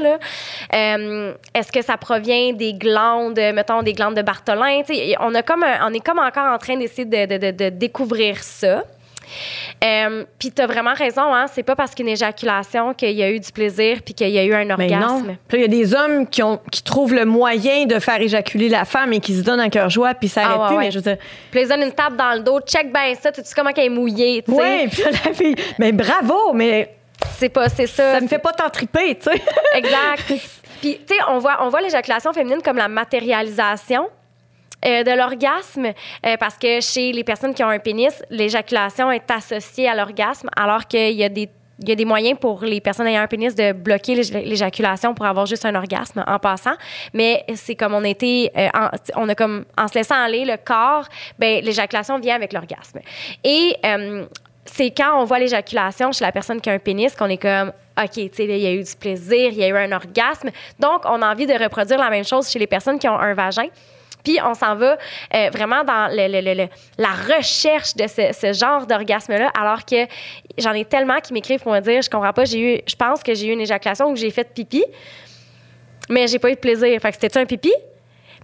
Euh, 0.74 1.34
Est-ce 1.54 1.72
que 1.72 1.82
ça 1.82 1.98
provient 1.98 2.54
des 2.54 2.74
glandes, 2.74 3.40
mettons 3.54 3.82
des 3.84 3.94
glandes 3.94 4.16
de 4.16 4.22
Bartholin? 4.22 4.82
On 5.20 5.34
est 5.34 5.44
comme 6.04 6.20
encore 6.20 6.54
en 6.54 6.58
train 6.58 6.78
d'essayer 6.78 7.06
de, 7.06 7.26
de- 7.26 7.52
de- 7.52 7.52
de 7.52 7.70
découvrir 7.70 8.44
ça. 8.44 8.84
Euh, 9.84 10.26
puis 10.38 10.52
tu 10.52 10.62
as 10.62 10.68
vraiment 10.68 10.94
raison, 10.94 11.34
hein? 11.34 11.46
c'est 11.52 11.64
pas 11.64 11.76
parce 11.76 11.96
qu'une 11.96 12.08
éjaculation 12.08 12.94
qu'il 12.94 13.12
y 13.12 13.24
a 13.24 13.30
eu 13.32 13.40
du 13.40 13.52
plaisir 13.52 14.00
puis 14.04 14.14
qu'il 14.14 14.30
y 14.30 14.38
a 14.40 14.44
eu 14.44 14.54
un 14.54 14.66
Mais 14.78 14.88
non. 14.88 15.02
orgasme. 15.08 15.38
Puis 15.48 15.58
il 15.58 15.62
y 15.62 15.66
a 15.66 15.68
des 15.68 15.94
hommes 15.96 16.28
qui, 16.28 16.44
ont, 16.44 16.60
qui 16.72 16.84
trouvent 16.84 17.14
le 17.14 17.26
moyen 17.26 17.86
de 17.86 18.00
faire 18.00 18.22
éjaculer 18.22 18.70
la 18.70 18.86
femme 18.86 19.14
et 19.14 19.20
qui 19.20 19.36
se 19.36 19.42
donnent 19.42 19.60
un 19.60 19.70
cœur 19.70 19.90
joie, 19.90 20.14
puis 20.14 20.28
ça 20.28 20.42
Ah, 20.44 20.50
arrête 20.50 20.60
ouais, 20.62 20.68
plus. 20.68 20.76
ouais. 20.78 20.84
Mais 20.86 20.92
je 20.92 20.98
veux 21.00 21.04
dire, 21.04 21.18
Puis 21.52 21.62
ils 21.62 21.68
donnent 21.68 21.84
une 21.84 21.92
tape 21.94 22.16
dans 22.16 22.34
le 22.34 22.42
dos, 22.42 22.60
check 22.62 22.92
bien 22.92 23.14
ça, 23.20 23.32
tu 23.32 23.42
sais 23.44 23.54
comment 23.56 23.72
qu'elle 23.72 23.86
est 23.86 23.90
mouillée, 23.90 24.44
tu 24.44 24.52
sais. 24.54 24.58
ouais, 24.58 24.88
puis 24.92 25.04
la 25.04 25.34
fille, 25.34 25.56
mais 25.80 25.92
bravo, 25.92 26.54
mais 26.54 26.96
C'est 27.38 27.50
pas, 27.50 27.70
c'est 27.70 27.88
ça. 27.88 28.14
ça 28.14 28.22
me 28.22 28.28
fait 28.28 28.40
pas 28.40 28.52
tant 28.54 28.70
triper, 28.70 29.16
tu 29.16 29.30
sais. 29.32 29.42
Exact. 29.76 30.34
Puis, 30.82 31.00
tu 31.08 31.14
sais, 31.14 31.22
on 31.30 31.38
voit, 31.38 31.58
on 31.62 31.70
voit 31.70 31.80
l'éjaculation 31.80 32.34
féminine 32.34 32.60
comme 32.64 32.78
la 32.78 32.88
matérialisation. 32.88 34.10
Euh, 34.86 35.04
de 35.04 35.12
l'orgasme 35.12 35.88
euh, 36.26 36.38
parce 36.38 36.58
que 36.58 36.82
chez 36.82 37.12
les 37.12 37.24
personnes 37.24 37.54
qui 37.54 37.64
ont 37.64 37.70
un 37.70 37.80
pénis, 37.80 38.22
l'éjaculation 38.30 39.12
est 39.12 39.30
associée 39.30 39.88
à 39.88 39.96
l'orgasme 39.96 40.50
alors 40.56 40.88
qu'il 40.88 41.14
y 41.14 41.24
a 41.24 41.30
des 41.30 41.50
il 41.84 41.90
y 41.90 41.94
a 41.94 41.96
des 41.96 42.06
moyens 42.06 42.38
pour 42.40 42.64
les 42.64 42.80
personnes 42.80 43.08
ayant 43.08 43.24
un 43.24 43.28
pénis 43.28 43.56
de 43.56 43.72
bloquer 43.72 44.14
l'é- 44.14 44.46
l'éjaculation 44.46 45.16
pour 45.16 45.26
avoir 45.26 45.48
juste 45.48 45.66
un 45.66 45.74
orgasme 45.74 46.24
en 46.28 46.38
passant. 46.38 46.76
Mais 47.12 47.44
c'est 47.56 47.74
comme 47.74 47.96
on 47.96 48.04
était, 48.04 48.52
euh, 48.56 48.68
en, 48.76 48.90
on 49.16 49.28
a 49.28 49.34
comme, 49.34 49.66
en 49.76 49.88
se 49.88 49.96
laissant 49.96 50.14
aller, 50.14 50.46
le 50.46 50.58
corps, 50.64 51.08
ben, 51.40 51.64
l'éjaculation 51.64 52.20
vient 52.20 52.36
avec 52.36 52.54
l'orgasme. 52.54 53.00
Et 53.44 53.78
c'est 54.66 54.92
quand 54.92 55.20
on 55.20 55.24
voit 55.26 55.40
l'éjaculation 55.40 56.12
chez 56.12 56.24
la 56.24 56.32
personne 56.32 56.62
qui 56.62 56.70
a 56.70 56.74
un 56.74 56.78
pénis 56.80 57.16
qu'on 57.16 57.30
est 57.30 57.42
comme, 57.42 57.74
OK, 58.00 58.12
tu 58.14 58.30
sais, 58.32 58.46
il 58.46 58.58
y 58.58 58.68
a 58.68 58.74
eu 58.74 58.84
du 58.84 58.96
plaisir, 58.96 59.50
il 59.52 59.58
y 59.58 59.64
a 59.64 59.68
eu 59.68 59.76
un 59.76 59.92
orgasme. 59.92 60.52
Donc, 60.80 61.02
on 61.06 61.20
a 61.24 61.32
envie 61.32 61.48
de 61.48 61.54
reproduire 61.54 62.00
la 62.00 62.12
même 62.12 62.26
chose 62.26 62.48
chez 62.48 62.60
les 62.60 62.68
personnes 62.68 63.00
qui 63.00 63.08
ont 63.10 63.18
un 63.20 63.34
vagin. 63.34 63.66
Puis 64.24 64.40
on 64.44 64.54
s'en 64.54 64.76
va 64.76 64.98
euh, 65.34 65.50
vraiment 65.52 65.84
dans 65.84 66.08
la 66.98 67.10
recherche 67.36 67.96
de 67.96 68.06
ce, 68.08 68.54
genre 68.54 68.86
d'orgasme-là, 68.86 69.52
alors 69.60 69.86
que 69.86 70.08
j'en 70.58 70.74
ai 70.74 70.86
tellement 70.86 71.20
qui 71.20 71.34
m'écrivent 71.34 71.62
pour 71.62 71.74
me 71.74 71.80
dire, 71.80 72.02
je 72.02 72.10
comprends 72.10 72.34
pas, 72.34 72.46
j'ai 72.46 72.76
eu, 72.76 72.82
je 72.88 72.96
pense 72.96 73.24
que 73.24 73.34
j'ai 73.34 73.48
eu 73.48 73.52
une 73.52 73.62
éjaculation 73.62 74.08
ou 74.08 74.14
que 74.14 74.20
j'ai 74.20 74.32
fait 74.32 74.54
pipi, 74.54 74.84
mais 76.10 76.28
j'ai 76.28 76.40
pas 76.40 76.50
eu 76.50 76.56
de 76.56 76.60
plaisir. 76.60 77.00
Fait 77.02 77.12
que 77.12 77.18
c'était 77.20 77.40
un 77.40 77.46
pipi? 77.46 77.74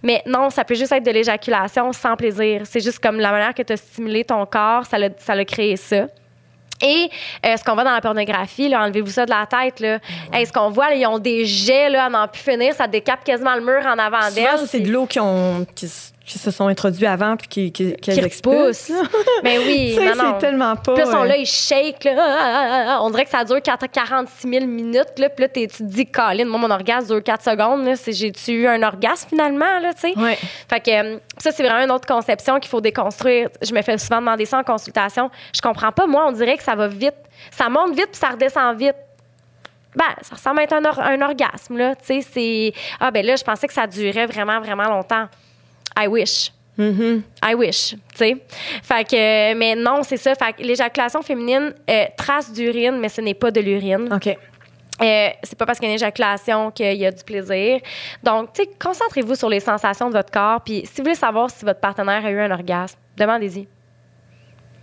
Mais 0.02 0.22
non, 0.26 0.48
ça 0.50 0.64
peut 0.64 0.74
juste 0.74 0.92
être 0.92 1.04
de 1.04 1.10
l'éjaculation 1.10 1.92
sans 1.92 2.16
plaisir. 2.16 2.62
C'est 2.64 2.80
juste 2.80 3.00
comme 3.00 3.18
la 3.18 3.32
manière 3.32 3.54
que 3.54 3.62
tu 3.62 3.72
as 3.72 3.76
stimulé 3.76 4.24
ton 4.24 4.46
corps, 4.46 4.84
ça 4.86 4.98
l'a 4.98 5.44
créé 5.44 5.76
ça. 5.76 6.06
Et 6.82 7.10
euh, 7.44 7.56
ce 7.56 7.64
qu'on 7.64 7.74
voit 7.74 7.84
dans 7.84 7.92
la 7.92 8.00
pornographie, 8.00 8.74
enlevez-vous 8.74 9.10
ça 9.10 9.24
de 9.24 9.30
la 9.30 9.46
tête. 9.46 9.80
Là. 9.80 9.98
Hey, 10.32 10.46
ce 10.46 10.52
qu'on 10.52 10.70
voit, 10.70 10.90
là, 10.90 10.94
ils 10.94 11.06
ont 11.06 11.18
des 11.18 11.44
jets 11.44 11.88
là, 11.90 12.06
à 12.06 12.08
n'en 12.10 12.28
plus 12.28 12.42
finir, 12.42 12.74
ça 12.74 12.86
décape 12.86 13.24
quasiment 13.24 13.54
le 13.54 13.62
mur 13.62 13.84
en 13.86 13.98
avant 13.98 14.30
d'elle. 14.34 14.58
ça, 14.58 14.66
c'est 14.66 14.80
de 14.80 14.90
l'eau 14.90 15.06
qui, 15.06 15.20
ont, 15.20 15.66
qui, 15.74 15.90
qui 16.28 16.38
se 16.38 16.50
sont 16.50 16.68
introduits 16.68 17.06
avant 17.06 17.36
puis 17.36 17.48
qui, 17.48 17.72
qui, 17.72 17.94
qui. 17.94 18.10
Mais 19.42 19.58
oui, 19.58 19.94
Tu 19.96 20.02
sais, 20.02 20.14
non, 20.14 20.22
non. 20.24 20.34
c'est 20.34 20.46
tellement 20.46 20.76
pas. 20.76 20.94
Puis 20.94 21.04
là, 21.04 21.10
son 21.10 21.22
euh, 21.22 21.26
là, 21.26 21.36
il 21.36 21.46
shake. 21.46 22.04
Là, 22.04 22.12
Ah, 22.18 22.38
ah, 22.40 22.84
ah. 22.96 22.98
On 23.02 23.10
dirait 23.10 23.24
que 23.24 23.30
ça 23.30 23.44
dure 23.44 23.60
4 23.62 23.86
46 23.90 24.48
000 24.48 24.66
minutes. 24.66 25.18
Là, 25.18 25.28
puis 25.28 25.42
là, 25.44 25.48
tu 25.48 25.66
te 25.66 25.82
dis, 25.82 26.06
Colin, 26.06 26.44
moi, 26.44 26.58
mon 26.60 26.70
orgasme 26.70 27.08
dure 27.08 27.22
4 27.22 27.42
secondes. 27.44 27.84
là. 27.84 27.96
C'est- 27.96 28.12
J'ai-tu 28.12 28.52
eu 28.52 28.66
un 28.66 28.82
orgasme 28.82 29.28
finalement? 29.30 29.78
Là, 29.80 29.92
tu 29.94 30.12
sais? 30.12 30.18
Ouais. 30.18 30.36
Fait 30.68 30.80
que 30.80 30.90
euh, 30.90 31.18
ça, 31.38 31.50
c'est 31.50 31.62
vraiment 31.62 31.84
une 31.84 31.90
autre 31.92 32.06
conception 32.06 32.60
qu'il 32.60 32.68
faut 32.70 32.80
déconstruire. 32.80 33.48
Je 33.62 33.72
me 33.74 33.82
fais 33.82 33.96
souvent 33.98 34.20
demander 34.20 34.44
ça 34.44 34.58
en 34.58 34.64
consultation. 34.64 35.30
Je 35.54 35.60
comprends 35.60 35.92
pas. 35.92 36.06
Moi, 36.06 36.24
on 36.26 36.32
dirait 36.32 36.56
que 36.56 36.62
ça 36.62 36.74
va 36.74 36.88
vite. 36.88 37.14
Ça 37.50 37.68
monte 37.68 37.94
vite 37.94 38.08
puis 38.12 38.20
ça 38.20 38.28
redescend 38.28 38.76
vite. 38.76 38.96
Ben, 39.96 40.04
ça 40.22 40.34
ressemble 40.36 40.60
à 40.60 40.62
être 40.64 40.74
un, 40.74 40.84
or- 40.84 41.00
un 41.00 41.20
orgasme, 41.22 41.76
là. 41.78 41.96
Tu 41.96 42.20
sais, 42.20 42.26
c'est... 42.32 42.72
Ah, 43.00 43.10
ben 43.10 43.24
là, 43.24 43.34
je 43.36 43.42
pensais 43.42 43.66
que 43.66 43.72
ça 43.72 43.86
durait 43.86 44.26
vraiment, 44.26 44.60
vraiment 44.60 44.84
longtemps. 44.84 45.26
I 45.98 46.06
wish. 46.06 46.52
Mm-hmm. 46.78 47.22
I 47.42 47.54
wish, 47.54 47.90
tu 47.90 47.98
sais. 48.14 48.36
Fait 48.84 49.02
que, 49.02 49.54
mais 49.54 49.74
non, 49.74 50.04
c'est 50.04 50.16
ça. 50.16 50.34
Fait 50.36 50.52
que 50.52 50.62
l'éjaculation 50.62 51.22
féminine 51.22 51.74
euh, 51.90 52.04
trace 52.16 52.52
d'urine, 52.52 52.98
mais 53.00 53.08
ce 53.08 53.20
n'est 53.20 53.34
pas 53.34 53.50
de 53.50 53.60
l'urine. 53.60 54.08
OK. 54.12 54.28
Euh, 55.00 55.28
c'est 55.42 55.56
pas 55.56 55.66
parce 55.66 55.78
qu'il 55.78 55.88
y 55.88 55.90
a 55.90 55.92
une 55.92 55.96
éjaculation 55.96 56.70
qu'il 56.70 56.94
y 56.94 57.06
a 57.06 57.10
du 57.10 57.22
plaisir. 57.24 57.80
Donc, 58.22 58.52
tu 58.52 58.62
sais, 58.62 58.70
concentrez-vous 58.80 59.34
sur 59.34 59.48
les 59.48 59.60
sensations 59.60 60.08
de 60.08 60.14
votre 60.14 60.30
corps. 60.30 60.60
Puis, 60.60 60.82
si 60.86 60.98
vous 60.98 61.04
voulez 61.04 61.14
savoir 61.14 61.50
si 61.50 61.64
votre 61.64 61.80
partenaire 61.80 62.24
a 62.24 62.30
eu 62.30 62.40
un 62.40 62.50
orgasme, 62.50 62.98
demandez-y. 63.16 63.66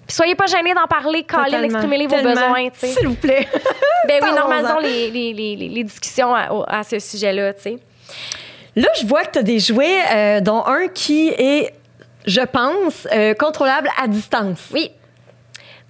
Puis, 0.06 0.16
soyez 0.16 0.36
pas 0.36 0.46
gênés 0.48 0.74
d'en 0.74 0.88
parler, 0.88 1.24
Colin, 1.24 1.64
exprimez-les 1.64 2.08
vos 2.08 2.22
besoins, 2.22 2.70
tu 2.70 2.80
sais. 2.80 2.88
S'il 2.88 3.08
vous 3.08 3.16
plaît. 3.16 3.48
Ben 4.08 4.20
oui, 4.22 4.30
normalisons 4.36 4.80
les, 4.80 5.12
les, 5.12 5.56
les, 5.56 5.84
discussions 5.84 6.34
à, 6.34 6.50
à 6.68 6.84
ce 6.84 7.00
sujet-là, 7.00 7.54
tu 7.54 7.62
sais. 7.62 7.80
Là, 8.76 8.88
je 9.00 9.06
vois 9.06 9.24
que 9.24 9.32
tu 9.32 9.40
as 9.40 9.44
des 9.44 9.60
jouets, 9.60 10.00
euh, 10.14 10.42
dont 10.42 10.66
un 10.66 10.88
qui 10.88 11.30
est, 11.30 11.74
je 12.26 12.42
pense, 12.42 13.08
euh, 13.14 13.34
contrôlable 13.34 13.90
à 14.02 14.08
distance. 14.08 14.70
Oui. 14.74 14.92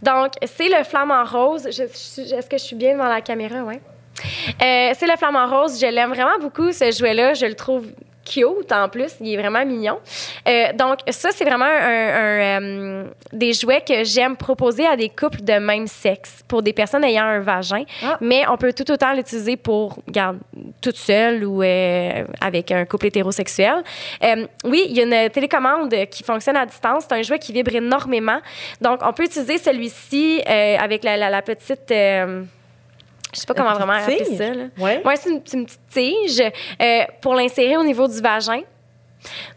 Donc, 0.01 0.33
c'est 0.45 0.69
le 0.69 0.83
flamant 0.83 1.23
rose. 1.23 1.65
Est-ce 1.65 2.47
que 2.47 2.57
je 2.57 2.63
suis 2.63 2.75
bien 2.75 2.93
devant 2.93 3.07
la 3.07 3.21
caméra? 3.21 3.63
Oui. 3.63 3.79
c'est 4.59 5.07
le 5.07 5.17
flamant 5.17 5.47
rose. 5.47 5.79
Je 5.79 5.87
l'aime 5.87 6.11
vraiment 6.11 6.37
beaucoup, 6.39 6.71
ce 6.71 6.91
jouet-là. 6.91 7.33
Je 7.33 7.47
le 7.47 7.55
trouve 7.55 7.87
cute 8.25 8.71
en 8.71 8.89
plus. 8.89 9.13
Il 9.21 9.33
est 9.33 9.37
vraiment 9.37 9.63
mignon. 9.65 9.99
Euh, 10.47 10.73
donc, 10.73 10.99
ça, 11.09 11.29
c'est 11.31 11.45
vraiment 11.45 11.65
un, 11.65 11.69
un, 11.69 12.61
euh, 12.61 13.03
des 13.31 13.53
jouets 13.53 13.81
que 13.87 14.03
j'aime 14.03 14.35
proposer 14.35 14.85
à 14.85 14.95
des 14.95 15.09
couples 15.09 15.41
de 15.43 15.53
même 15.59 15.87
sexe 15.87 16.41
pour 16.47 16.63
des 16.63 16.73
personnes 16.73 17.03
ayant 17.03 17.25
un 17.25 17.39
vagin. 17.39 17.83
Ah. 18.03 18.17
Mais 18.21 18.43
on 18.49 18.57
peut 18.57 18.73
tout 18.73 18.89
autant 18.91 19.13
l'utiliser 19.13 19.57
pour, 19.57 19.99
regarde, 20.07 20.39
toute 20.81 20.97
seule 20.97 21.45
ou 21.45 21.61
euh, 21.61 22.23
avec 22.41 22.71
un 22.71 22.85
couple 22.85 23.07
hétérosexuel. 23.07 23.83
Oui, 24.63 24.85
il 24.89 24.97
y 24.97 25.01
a 25.01 25.03
une 25.25 25.29
télécommande 25.29 25.93
qui 26.09 26.23
fonctionne 26.23 26.57
à 26.57 26.65
distance. 26.65 27.05
C'est 27.07 27.15
un 27.15 27.21
jouet 27.21 27.39
qui 27.39 27.53
vibre 27.53 27.75
énormément. 27.75 28.39
Donc, 28.81 29.01
on 29.03 29.13
peut 29.13 29.25
utiliser 29.25 29.57
celui-ci 29.57 30.41
avec 30.45 31.03
la, 31.03 31.17
la- 31.17 31.29
la 31.29 31.41
petite... 31.41 31.93
je 33.35 33.41
sais 33.41 33.45
pas 33.45 33.53
comment 33.53 33.73
vraiment 33.73 33.93
appeler 33.93 34.23
ça. 34.23 34.53
Là. 34.53 34.63
Ouais. 34.79 35.01
Ouais, 35.05 35.15
c'est 35.17 35.29
une, 35.29 35.41
petite 35.41 35.79
tige 35.91 36.41
euh, 36.81 37.01
pour 37.21 37.35
l'insérer 37.35 37.77
au 37.77 37.83
niveau 37.83 38.07
du 38.07 38.19
vagin. 38.21 38.61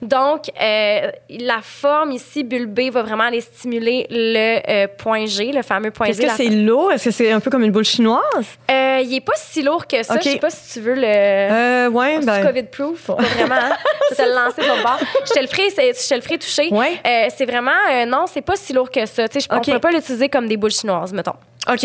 Donc, 0.00 0.44
euh, 0.60 1.10
la 1.28 1.58
forme 1.62 2.12
ici 2.12 2.42
bulbée 2.42 2.88
va 2.88 3.02
vraiment 3.02 3.24
aller 3.24 3.42
stimuler 3.42 4.06
le 4.08 4.60
euh, 4.66 4.86
point 4.96 5.26
G, 5.26 5.52
le 5.52 5.60
fameux 5.62 5.90
point 5.90 6.06
Est-ce 6.06 6.18
G. 6.18 6.22
que 6.22 6.28
la- 6.28 6.36
c'est 6.36 6.48
lourd? 6.48 6.90
Est-ce 6.90 7.04
que 7.04 7.10
c'est 7.10 7.30
un 7.32 7.40
peu 7.40 7.50
comme 7.50 7.62
une 7.64 7.70
boule 7.70 7.84
chinoise? 7.84 8.22
Euh, 8.70 9.00
il 9.04 9.14
est 9.14 9.20
pas 9.20 9.34
si 9.36 9.62
lourd 9.62 9.86
que 9.86 10.02
ça. 10.02 10.16
Je 10.18 10.22
sais 10.22 10.38
pas 10.38 10.48
si 10.48 10.72
tu 10.72 10.80
veux 10.80 10.94
le. 10.94 11.02
Euh, 11.04 11.90
ouais, 11.90 12.16
C'est 12.20 12.26
ben. 12.26 12.46
COVID-proof, 12.46 13.06
pas 13.08 13.14
vraiment. 13.16 13.54
Hein? 13.56 13.76
Je 14.10 14.14
vais 14.16 14.22
te 14.24 14.28
le 14.28 14.34
lancer 14.34 14.62
de 14.62 14.66
l'autre 14.68 14.82
bord. 14.82 14.98
Je 15.26 15.32
te 15.34 15.38
le 15.40 15.46
ferai, 15.46 15.68
je 15.68 16.08
te 16.08 16.14
le 16.14 16.20
ferai 16.22 16.38
toucher. 16.38 16.68
Ouais. 16.70 16.98
C'est 17.36 17.44
vraiment, 17.44 17.72
non, 18.06 18.24
c'est 18.26 18.40
pas 18.40 18.56
si 18.56 18.72
lourd 18.72 18.90
que 18.90 19.04
ça. 19.04 19.28
Tu 19.28 19.38
sais, 19.38 19.48
je- 19.50 19.54
Ok. 19.54 19.64
On 19.68 19.72
peut 19.72 19.80
pas 19.80 19.90
l'utiliser 19.90 20.30
comme 20.30 20.46
des 20.48 20.56
boules 20.56 20.70
chinoises, 20.70 21.12
mettons. 21.12 21.34
OK. 21.70 21.85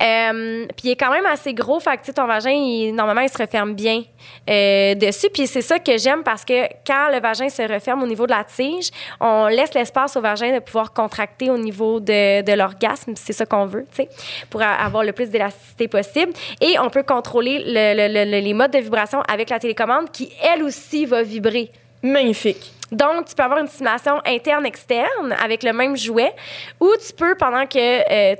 Euh, 0.00 0.66
puis 0.76 0.84
il 0.84 0.90
est 0.92 0.96
quand 0.96 1.10
même 1.10 1.26
assez 1.26 1.52
gros, 1.54 1.80
fait 1.80 1.96
que 1.96 2.00
tu 2.02 2.06
sais, 2.06 2.12
ton 2.12 2.26
vagin, 2.26 2.50
il- 2.50 2.92
normalement, 2.94 3.20
il 3.22 3.28
se 3.28 3.38
referme 3.38 3.74
bien 3.74 4.02
euh, 4.48 4.94
dessus. 4.94 5.28
Puis 5.32 5.46
c'est 5.46 5.62
ça 5.62 5.78
que 5.78 5.98
j'aime 5.98 6.22
parce 6.22 6.44
que 6.44 6.66
quand 6.86 7.08
le 7.12 7.20
vagin 7.20 7.48
se 7.48 7.62
referme 7.62 8.02
au 8.02 8.06
niveau 8.06 8.26
de 8.26 8.32
la 8.32 8.44
tige, 8.44 8.90
on 9.20 9.48
laisse 9.48 9.74
l'espace 9.74 10.16
au 10.16 10.20
vagin 10.20 10.52
de 10.54 10.60
pouvoir 10.60 10.92
contracter 10.92 11.50
au 11.50 11.58
niveau 11.58 11.98
de, 12.00 12.42
de 12.42 12.52
l'orgasme. 12.52 13.14
C'est 13.16 13.32
ça 13.32 13.44
qu'on 13.44 13.66
veut, 13.66 13.86
tu 13.90 14.02
sais, 14.04 14.08
pour 14.50 14.62
avoir 14.62 15.02
le 15.02 15.12
plus 15.12 15.30
d'élasticité 15.30 15.88
possible. 15.88 16.32
Et 16.60 16.78
on 16.78 16.88
peut 16.90 17.02
contrôler 17.02 17.58
le- 17.66 17.94
le- 17.96 18.12
le- 18.24 18.30
le- 18.30 18.40
les 18.40 18.54
modes 18.54 18.70
de 18.72 18.78
vibration 18.78 19.20
avec 19.28 19.50
la 19.50 19.58
télécommande 19.58 20.10
qui, 20.12 20.30
elle 20.42 20.62
aussi, 20.62 21.06
va 21.06 21.22
vibrer. 21.22 21.70
Magnifique. 22.02 22.72
Donc, 22.92 23.26
tu 23.26 23.34
peux 23.34 23.42
avoir 23.42 23.58
une 23.58 23.66
stimulation 23.66 24.20
interne-externe 24.24 25.34
avec 25.42 25.62
le 25.62 25.72
même 25.72 25.96
jouet 25.96 26.32
ou 26.80 26.88
tu 27.06 27.12
peux, 27.12 27.34
pendant 27.34 27.66
que 27.66 27.76
euh, 27.78 28.36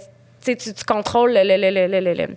tu, 0.56 0.74
tu, 0.74 0.84
contrôles 0.84 1.32
le- 1.34 1.42
le- 1.44 1.56
le- 1.70 1.86
le- 1.86 2.00
le- 2.00 2.14
le- 2.14 2.36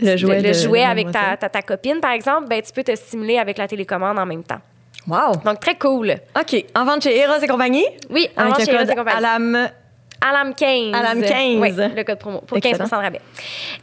Le 0.00 0.16
jouet 0.16 0.40
de- 0.42 0.90
avec 0.90 1.10
ta, 1.10 1.36
ta, 1.36 1.48
ta 1.48 1.62
copine, 1.62 2.00
par 2.00 2.12
exemple, 2.12 2.48
ben, 2.48 2.60
tu 2.62 2.72
peux 2.72 2.84
te 2.84 2.94
stimuler 2.94 3.38
avec 3.38 3.58
la 3.58 3.66
télécommande 3.68 4.18
en 4.18 4.26
même 4.26 4.44
temps. 4.44 4.60
Wow. 5.06 5.36
Donc, 5.44 5.60
très 5.60 5.76
cool. 5.76 6.14
OK. 6.38 6.64
En 6.76 6.84
vente 6.84 7.02
chez 7.02 7.16
Eros 7.18 7.42
et 7.42 7.46
compagnie? 7.48 7.86
Oui, 8.10 8.28
en 8.36 8.48
vente 8.48 8.64
chez 8.64 8.70
Eros 8.72 8.82
et 8.90 8.94
compagnie. 8.94 9.18
ALAM. 9.18 9.68
Alam 10.20 10.52
15. 10.54 10.94
Alam 10.94 11.22
15. 11.22 11.60
Oui, 11.60 11.72
le 11.96 12.02
code 12.02 12.18
promo 12.18 12.40
pour 12.40 12.58
15 12.58 12.72
Excellent. 12.72 12.88
de 13.00 13.04
rabais. 13.04 13.20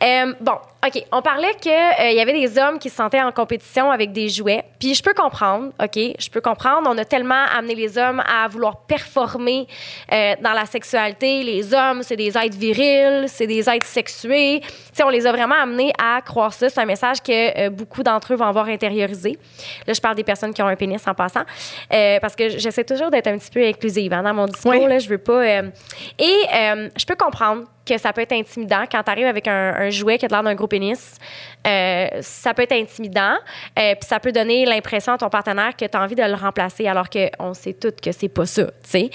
Euh, 0.03 0.33
bon, 0.41 0.53
OK. 0.85 1.03
On 1.11 1.21
parlait 1.21 1.53
qu'il 1.55 1.71
y 1.71 2.19
avait 2.19 2.33
des 2.33 2.57
hommes 2.59 2.77
qui 2.79 2.89
se 2.89 2.95
sentaient 2.95 3.21
en 3.21 3.31
compétition 3.31 3.91
avec 3.91 4.11
des 4.11 4.29
jouets. 4.29 4.63
Puis 4.79 4.93
je 4.93 5.01
peux 5.01 5.13
comprendre, 5.13 5.71
OK? 5.81 5.95
Je 5.95 6.29
peux 6.29 6.41
comprendre. 6.41 6.87
On 6.91 6.97
a 6.97 7.05
tellement 7.05 7.45
amené 7.57 7.75
les 7.75 7.97
hommes 7.97 8.21
à 8.27 8.47
vouloir 8.47 8.81
performer 8.85 9.67
euh, 10.11 10.35
dans 10.41 10.53
la 10.53 10.65
sexualité. 10.65 11.43
Les 11.43 11.73
hommes, 11.73 12.03
c'est 12.03 12.15
des 12.15 12.37
êtres 12.37 12.57
virils, 12.57 13.25
c'est 13.27 13.47
des 13.47 13.69
êtres 13.69 13.85
sexués. 13.85 14.61
Tu 14.61 14.69
sais, 14.93 15.03
on 15.03 15.09
les 15.09 15.25
a 15.25 15.31
vraiment 15.31 15.55
amenés 15.55 15.91
à 15.97 16.21
croire 16.21 16.53
ça. 16.53 16.69
C'est 16.69 16.79
un 16.81 16.85
message 16.85 17.21
que 17.21 17.65
euh, 17.65 17.69
beaucoup 17.69 18.03
d'entre 18.03 18.33
eux 18.33 18.35
vont 18.35 18.45
avoir 18.45 18.67
intériorisé. 18.67 19.37
Là, 19.87 19.93
je 19.93 20.01
parle 20.01 20.15
des 20.15 20.23
personnes 20.23 20.53
qui 20.53 20.61
ont 20.61 20.67
un 20.67 20.75
pénis 20.75 21.01
en 21.07 21.13
passant. 21.13 21.43
Euh, 21.93 22.19
parce 22.19 22.35
que 22.35 22.49
j'essaie 22.49 22.83
toujours 22.83 23.09
d'être 23.09 23.27
un 23.27 23.37
petit 23.37 23.51
peu 23.51 23.65
inclusive 23.65 24.13
hein, 24.13 24.23
dans 24.23 24.33
mon 24.33 24.45
discours. 24.45 24.71
Oui. 24.71 24.87
Là, 24.87 24.99
je 24.99 25.09
veux 25.09 25.17
pas. 25.17 25.43
euh, 25.43 25.69
et 26.19 26.35
euh, 26.53 26.89
je 26.95 27.05
peux 27.05 27.15
comprendre 27.15 27.63
que 27.85 27.97
ça 27.99 28.11
peut 28.13 28.21
être 28.21 28.31
intimidant 28.33 28.85
quand 28.91 29.03
tu 29.03 29.11
arrives 29.11 29.27
avec 29.27 29.47
un, 29.47 29.73
un 29.75 29.89
jouet 29.91 30.17
qui 30.17 30.25
a 30.25 30.27
l'air 30.27 30.41
d'un 30.43 30.55
gros 30.55 30.67
pénis. 30.67 31.17
Euh, 31.67 32.07
ça 32.21 32.53
peut 32.53 32.63
être 32.63 32.71
intimidant. 32.73 33.35
euh, 33.77 33.93
Puis 33.95 34.07
ça 34.07 34.19
peut 34.19 34.31
donner 34.31 34.65
l'impression 34.65 35.13
à 35.13 35.17
ton 35.17 35.29
partenaire 35.29 35.75
que 35.75 35.85
tu 35.85 35.95
as 35.97 36.01
envie 36.01 36.15
de 36.15 36.23
le 36.23 36.33
remplacer, 36.33 36.87
alors 36.87 37.07
qu'on 37.09 37.53
sait 37.53 37.73
toutes 37.73 38.01
que 38.01 38.11
c'est 38.11 38.29
pas 38.29 38.45
ça. 38.45 38.65
tu 38.65 38.71
sais. 38.83 39.09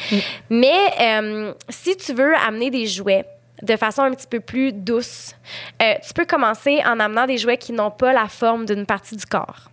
Mais 0.48 0.78
euh, 1.00 1.52
si 1.68 1.96
tu 1.96 2.12
veux 2.12 2.34
amener 2.36 2.70
des 2.70 2.86
jouets 2.86 3.24
de 3.62 3.76
façon 3.76 4.02
un 4.02 4.12
petit 4.12 4.26
peu 4.28 4.40
plus 4.40 4.72
douce, 4.72 5.34
tu 5.80 6.14
peux 6.14 6.24
commencer 6.24 6.80
en 6.86 6.98
amenant 6.98 7.26
des 7.26 7.36
jouets 7.38 7.58
qui 7.58 7.72
n'ont 7.72 7.90
pas 7.90 8.12
la 8.12 8.26
forme 8.28 8.64
d'une 8.66 8.86
partie 8.86 9.16
du 9.16 9.26
corps. 9.26 9.70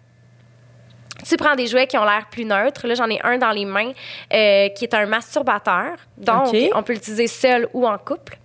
Tu 1.27 1.35
prends 1.35 1.55
des 1.55 1.65
jouets 1.67 1.87
qui 1.87 1.97
ont 1.97 2.03
l'air 2.05 2.27
plus 2.29 2.45
neutres. 2.45 2.85
Là, 2.85 2.93
j'en 2.93 3.09
ai 3.09 3.19
un 3.23 3.37
dans 3.39 3.49
les 3.51 3.65
mains 3.65 3.91
euh, 4.33 4.69
qui 4.69 4.85
est 4.85 4.93
un 4.93 5.05
masturbateur. 5.07 5.95
Donc, 6.17 6.53
on 6.75 6.83
peut 6.83 6.93
l'utiliser 6.93 7.25
seul 7.27 7.67
ou 7.73 7.87
en 7.87 7.97
couple. 7.97 8.37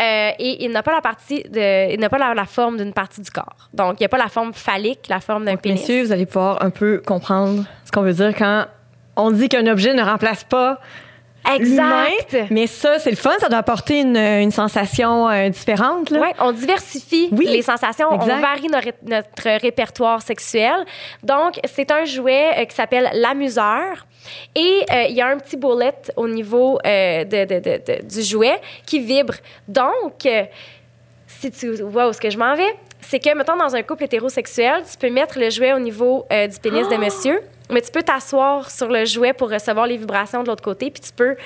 Euh, 0.00 0.30
et 0.38 0.64
il 0.64 0.70
n'a 0.70 0.82
pas 0.82 0.92
la 0.92 1.00
partie 1.00 1.42
de, 1.42 1.92
il 1.92 2.00
n'a 2.00 2.08
pas 2.08 2.18
la, 2.18 2.34
la 2.34 2.46
forme 2.46 2.76
d'une 2.76 2.92
partie 2.92 3.20
du 3.20 3.30
corps. 3.30 3.68
Donc, 3.72 3.94
il 3.98 4.02
n'y 4.02 4.06
a 4.06 4.08
pas 4.08 4.18
la 4.18 4.28
forme 4.28 4.52
phallique, 4.52 5.06
la 5.08 5.20
forme 5.20 5.44
d'un 5.44 5.56
pénis. 5.56 5.80
Messieurs, 5.80 6.04
vous 6.04 6.12
allez 6.12 6.26
pouvoir 6.26 6.62
un 6.62 6.70
peu 6.70 7.02
comprendre 7.04 7.64
ce 7.84 7.90
qu'on 7.90 8.02
veut 8.02 8.12
dire 8.12 8.34
quand 8.36 8.66
on 9.16 9.30
dit 9.30 9.48
qu'un 9.48 9.66
objet 9.66 9.94
ne 9.94 10.02
remplace 10.02 10.44
pas. 10.44 10.80
Exact. 11.54 12.36
Mais 12.50 12.66
ça, 12.66 12.98
c'est 12.98 13.10
le 13.10 13.16
fun. 13.16 13.32
Ça 13.40 13.48
doit 13.48 13.58
apporter 13.58 14.00
une, 14.00 14.16
une 14.16 14.50
sensation 14.50 15.28
euh, 15.30 15.48
différente. 15.48 16.10
Là. 16.10 16.20
Ouais, 16.20 16.34
on 16.40 16.52
diversifie 16.52 17.28
Oui, 17.32 17.46
les 17.46 17.62
sensations, 17.62 18.12
exact. 18.12 18.32
on 18.36 18.40
varie 18.40 18.68
notre, 18.68 18.88
notre 19.06 19.60
répertoire 19.60 20.20
sexuel. 20.22 20.84
Donc, 21.22 21.58
c'est 21.64 21.90
un 21.90 22.04
jouet 22.04 22.50
euh, 22.58 22.64
qui 22.64 22.74
s'appelle 22.74 23.08
l'amuseur. 23.14 24.06
Et 24.54 24.84
euh, 24.92 25.04
il 25.08 25.14
y 25.16 25.22
a 25.22 25.28
un 25.28 25.38
petit 25.38 25.56
bullet 25.56 25.94
au 26.16 26.28
niveau 26.28 26.78
de, 26.84 27.24
de- 27.24 27.44
de- 27.60 27.60
de- 27.60 28.06
du 28.06 28.22
jouet 28.22 28.60
qui 28.84 29.00
vibre. 29.00 29.34
Donc, 29.66 30.26
si 31.26 31.50
tu 31.50 31.70
vois 31.82 32.06
où 32.06 32.10
est-ce 32.10 32.20
que 32.20 32.30
je 32.30 32.38
m'en 32.38 32.54
vais, 32.54 32.74
c'est 33.00 33.20
que, 33.20 33.34
mettons, 33.34 33.56
dans 33.56 33.74
un 33.74 33.82
couple 33.82 34.04
hétérosexuel, 34.04 34.82
tu 34.90 34.98
peux 34.98 35.08
mettre 35.10 35.38
le 35.38 35.48
jouet 35.50 35.72
au 35.72 35.78
niveau 35.78 36.26
du 36.30 36.58
pénis 36.60 36.84
Ah! 36.90 36.94
de 36.96 37.00
monsieur, 37.00 37.40
mais 37.70 37.80
tu 37.80 37.90
peux 37.90 38.02
t'asseoir 38.02 38.70
sur 38.70 38.88
le 38.88 39.04
jouet 39.04 39.32
pour 39.32 39.50
recevoir 39.50 39.86
les 39.86 39.96
vibrations 39.96 40.42
de 40.42 40.48
l'autre 40.48 40.62
côté, 40.62 40.90
puis 40.90 41.00
tu 41.00 41.12
peux, 41.12 41.36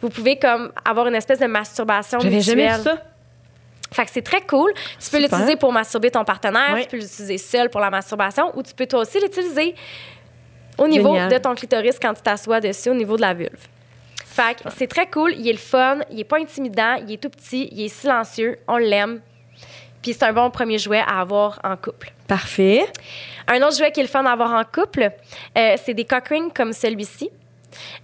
vous 0.00 0.08
pouvez 0.10 0.38
comme 0.38 0.72
avoir 0.84 1.06
une 1.08 1.14
espèce 1.14 1.38
de 1.38 1.46
masturbation 1.46 2.20
J'avais 2.20 2.40
jamais 2.40 2.68
vu 2.76 2.82
ça. 2.82 2.98
Fait 3.92 4.04
que 4.04 4.10
c'est 4.12 4.22
très 4.22 4.40
cool. 4.42 4.72
Tu 4.74 4.80
peux 4.80 5.00
Super. 5.00 5.20
l'utiliser 5.22 5.56
pour 5.56 5.72
masturber 5.72 6.10
ton 6.12 6.24
partenaire, 6.24 6.74
Oui. 6.74 6.82
tu 6.82 6.88
peux 6.90 6.96
l'utiliser 6.96 7.38
seul 7.38 7.70
pour 7.70 7.80
la 7.80 7.90
masturbation 7.90 8.56
ou 8.56 8.62
tu 8.62 8.72
peux 8.72 8.86
toi 8.86 9.00
aussi 9.00 9.18
l'utiliser 9.20 9.74
au 10.78 10.86
niveau 10.86 11.08
Génial. 11.14 11.32
de 11.32 11.38
ton 11.38 11.54
clitoris 11.56 11.98
quand 12.00 12.14
tu 12.14 12.22
t'assois 12.22 12.60
dessus, 12.60 12.88
au 12.90 12.94
niveau 12.94 13.16
de 13.16 13.22
la 13.22 13.34
vulve. 13.34 13.66
Fait 14.24 14.54
que 14.62 14.70
c'est 14.76 14.86
très 14.86 15.06
cool, 15.08 15.34
il 15.36 15.48
est 15.48 15.52
le 15.52 15.58
fun, 15.58 15.98
il 16.10 16.20
est 16.20 16.24
pas 16.24 16.38
intimidant, 16.38 16.94
il 17.04 17.12
est 17.12 17.16
tout 17.20 17.30
petit, 17.30 17.68
il 17.72 17.84
est 17.84 17.88
silencieux, 17.88 18.58
on 18.68 18.76
l'aime. 18.76 19.20
Puis 20.02 20.12
c'est 20.14 20.22
un 20.24 20.32
bon 20.32 20.50
premier 20.50 20.78
jouet 20.78 21.00
à 21.04 21.20
avoir 21.20 21.58
en 21.64 21.76
couple. 21.76 22.12
Parfait. 22.30 22.84
Un 23.48 23.60
autre 23.62 23.76
jouet 23.76 23.90
qui 23.90 23.98
est 23.98 24.04
le 24.04 24.08
fun 24.08 24.24
à 24.24 24.30
avoir 24.30 24.52
en 24.52 24.62
couple, 24.62 25.10
euh, 25.58 25.74
c'est 25.84 25.94
des 25.94 26.04
cock 26.04 26.28
rings 26.28 26.52
comme 26.52 26.72
celui-ci. 26.72 27.28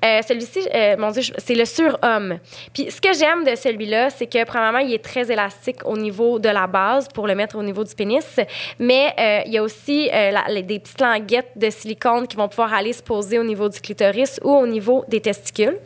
Euh, 0.04 0.20
celui-ci, 0.26 0.66
euh, 0.74 0.96
mon 0.98 1.12
Dieu, 1.12 1.22
c'est 1.38 1.54
le 1.54 1.64
surhomme. 1.64 2.38
Puis 2.74 2.90
ce 2.90 3.00
que 3.00 3.12
j'aime 3.12 3.44
de 3.44 3.54
celui-là, 3.54 4.10
c'est 4.10 4.26
que 4.26 4.44
premièrement, 4.44 4.80
il 4.80 4.92
est 4.92 5.04
très 5.04 5.30
élastique 5.30 5.86
au 5.86 5.96
niveau 5.96 6.40
de 6.40 6.48
la 6.48 6.66
base 6.66 7.06
pour 7.14 7.28
le 7.28 7.36
mettre 7.36 7.54
au 7.56 7.62
niveau 7.62 7.84
du 7.84 7.94
pénis, 7.94 8.40
mais 8.80 9.14
euh, 9.16 9.40
il 9.46 9.52
y 9.52 9.58
a 9.58 9.62
aussi 9.62 10.08
la- 10.12 10.46
les- 10.48 10.64
des 10.64 10.80
petites 10.80 11.00
languettes 11.00 11.52
de 11.54 11.70
silicone 11.70 12.26
qui 12.26 12.36
vont 12.36 12.48
pouvoir 12.48 12.74
aller 12.74 12.92
se 12.92 13.02
poser 13.04 13.38
au 13.38 13.44
niveau 13.44 13.68
du 13.68 13.80
clitoris 13.80 14.40
ou 14.42 14.50
au 14.50 14.66
niveau 14.66 15.04
des 15.06 15.20
testicules, 15.20 15.78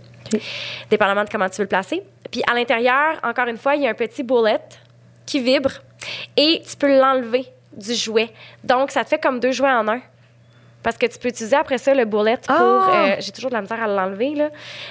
dépendamment 0.89 1.25
de 1.25 1.29
comment 1.31 1.51
tu 1.51 1.59
veux 1.59 1.65
le 1.65 1.69
placer. 1.69 2.03
Puis 2.31 2.43
à 2.51 2.55
l'intérieur, 2.55 3.19
encore 3.23 3.49
une 3.49 3.59
fois, 3.59 3.75
il 3.77 3.83
y 3.83 3.87
a 3.87 3.91
un 3.91 3.95
petit 3.95 4.23
bullet 4.23 4.61
qui 5.27 5.41
vibre 5.41 5.73
et 6.39 6.63
tu 6.67 6.75
peux 6.79 6.99
l'enlever 6.99 7.45
du 7.77 7.95
jouet. 7.95 8.33
Donc, 8.65 8.91
ça 8.91 9.05
te 9.05 9.09
fait 9.11 9.19
comme 9.19 9.41
deux 9.41 9.53
jouets 9.53 9.71
en 9.71 9.87
un. 9.89 10.01
Parce 10.83 10.97
que 10.97 11.07
tu 11.07 11.19
peux 11.19 11.29
utiliser 11.29 11.57
après 11.57 11.77
ça 11.79 11.93
le 11.95 12.05
bullet 12.07 12.39
pour. 12.39 12.57
Ah! 12.57 12.91
euh, 13.11 13.17
J'ai 13.19 13.33
toujours 13.33 13.51
de 13.51 13.55
la 13.55 13.61
misère 13.61 13.83
à 13.83 13.87
l'enlever, 13.87 14.35
là. 14.35 14.49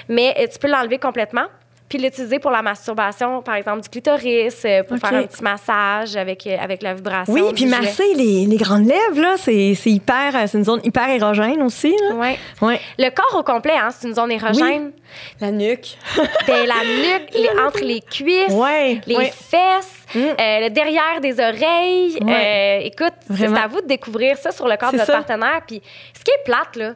Mais 0.08 0.34
euh, 0.38 0.46
tu 0.46 0.58
peux 0.58 0.68
l'enlever 0.68 0.98
complètement. 0.98 1.46
Puis 1.90 1.98
l'utiliser 1.98 2.38
pour 2.38 2.50
la 2.52 2.62
masturbation, 2.62 3.42
par 3.42 3.56
exemple, 3.56 3.80
du 3.82 3.88
clitoris, 3.90 4.62
euh, 4.64 4.82
pour 4.84 4.96
faire 4.96 5.12
un 5.12 5.24
petit 5.24 5.42
massage 5.42 6.16
avec, 6.16 6.46
euh, 6.46 6.56
avec 6.58 6.80
la 6.82 6.94
vibration. 6.94 7.34
Oui, 7.34 7.42
puis 7.52 7.66
masser 7.66 8.14
les, 8.14 8.46
les 8.46 8.56
grandes 8.56 8.86
lèvres, 8.86 9.20
là, 9.20 9.34
c'est 9.36 9.74
c'est 9.74 9.90
hyper, 9.90 10.34
euh, 10.34 10.44
c'est 10.46 10.56
une 10.56 10.64
zone 10.64 10.80
hyper 10.84 11.08
érogène 11.10 11.60
aussi. 11.62 11.94
Là. 12.08 12.14
Ouais. 12.14 12.38
Ouais. 12.62 12.80
Le 12.98 13.10
corps 13.10 13.38
au 13.38 13.42
complet, 13.42 13.74
hein, 13.76 13.88
c'est 13.90 14.08
une 14.08 14.14
zone 14.14 14.30
érogène. 14.32 14.92
La 15.40 15.50
nuque. 15.50 15.98
Ben, 16.46 16.64
la 16.66 16.76
nuque, 16.84 17.34
les- 17.34 17.60
entre 17.60 17.80
les 17.82 18.00
cuisses, 18.00 18.52
Ouais, 18.52 19.00
les 19.06 19.16
ouais. 19.16 19.32
fesses, 19.34 19.96
Mm. 20.14 20.18
euh, 20.18 20.32
le 20.62 20.70
derrière 20.70 21.20
des 21.20 21.34
oreilles. 21.40 22.18
Euh, 22.22 22.78
écoute, 22.84 23.12
c'est 23.26 23.32
Vraiment. 23.34 23.56
c'est 23.56 23.62
à 23.62 23.66
vous 23.68 23.80
de 23.80 23.86
découvrir 23.86 24.36
ça 24.38 24.50
sur 24.52 24.66
le 24.68 24.76
corps 24.76 24.90
de 24.92 24.96
votre 24.96 25.06
ça. 25.06 25.12
partenaire. 25.18 25.60
Puis, 25.66 25.80
ce 26.16 26.24
qui 26.24 26.30
est 26.30 26.44
plate, 26.44 26.74
là, 26.76 26.94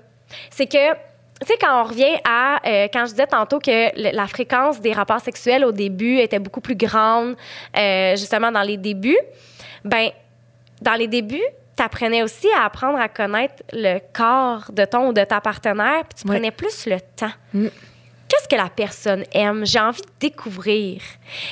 c'est 0.51 0.67
que, 0.67 0.79
tu 1.41 1.47
sais, 1.47 1.57
quand 1.61 1.81
on 1.81 1.85
revient 1.85 2.17
à, 2.25 2.61
euh, 2.67 2.89
quand 2.93 3.07
je 3.07 3.11
disais 3.11 3.27
tantôt 3.27 3.59
que 3.59 3.71
le- 4.01 4.15
la 4.15 4.27
fréquence 4.27 4.81
des 4.81 4.93
rapports 4.93 5.21
sexuels 5.21 5.65
au 5.65 5.73
début 5.73 6.19
était 6.19 6.39
beaucoup 6.39 6.61
plus 6.61 6.77
grande, 6.77 7.37
euh, 7.77 8.17
justement 8.17 8.51
dans 8.53 8.63
les 8.63 8.77
débuts, 8.77 9.19
ben, 9.85 10.09
dans 10.81 10.95
les 10.95 11.09
débuts, 11.09 11.43
tu 11.77 11.83
apprenais 11.83 12.23
aussi 12.23 12.47
à 12.57 12.65
apprendre 12.67 12.99
à 13.01 13.09
connaître 13.09 13.63
le 13.73 13.99
corps 14.13 14.71
de 14.73 14.85
ton 14.85 15.09
ou 15.09 15.13
de 15.13 15.25
ta 15.25 15.41
partenaire, 15.41 16.05
puis 16.09 16.23
tu 16.23 16.29
Ouais. 16.29 16.37
prenais 16.37 16.51
plus 16.53 16.87
le 16.87 16.99
temps. 17.17 17.33
Mm. 17.53 17.67
Qu'est-ce 18.29 18.49
que 18.49 18.57
la 18.57 18.69
personne 18.71 19.25
aime? 19.33 19.65
J'ai 19.67 19.79
envie 19.81 20.01
de 20.01 20.07
découvrir. 20.19 21.01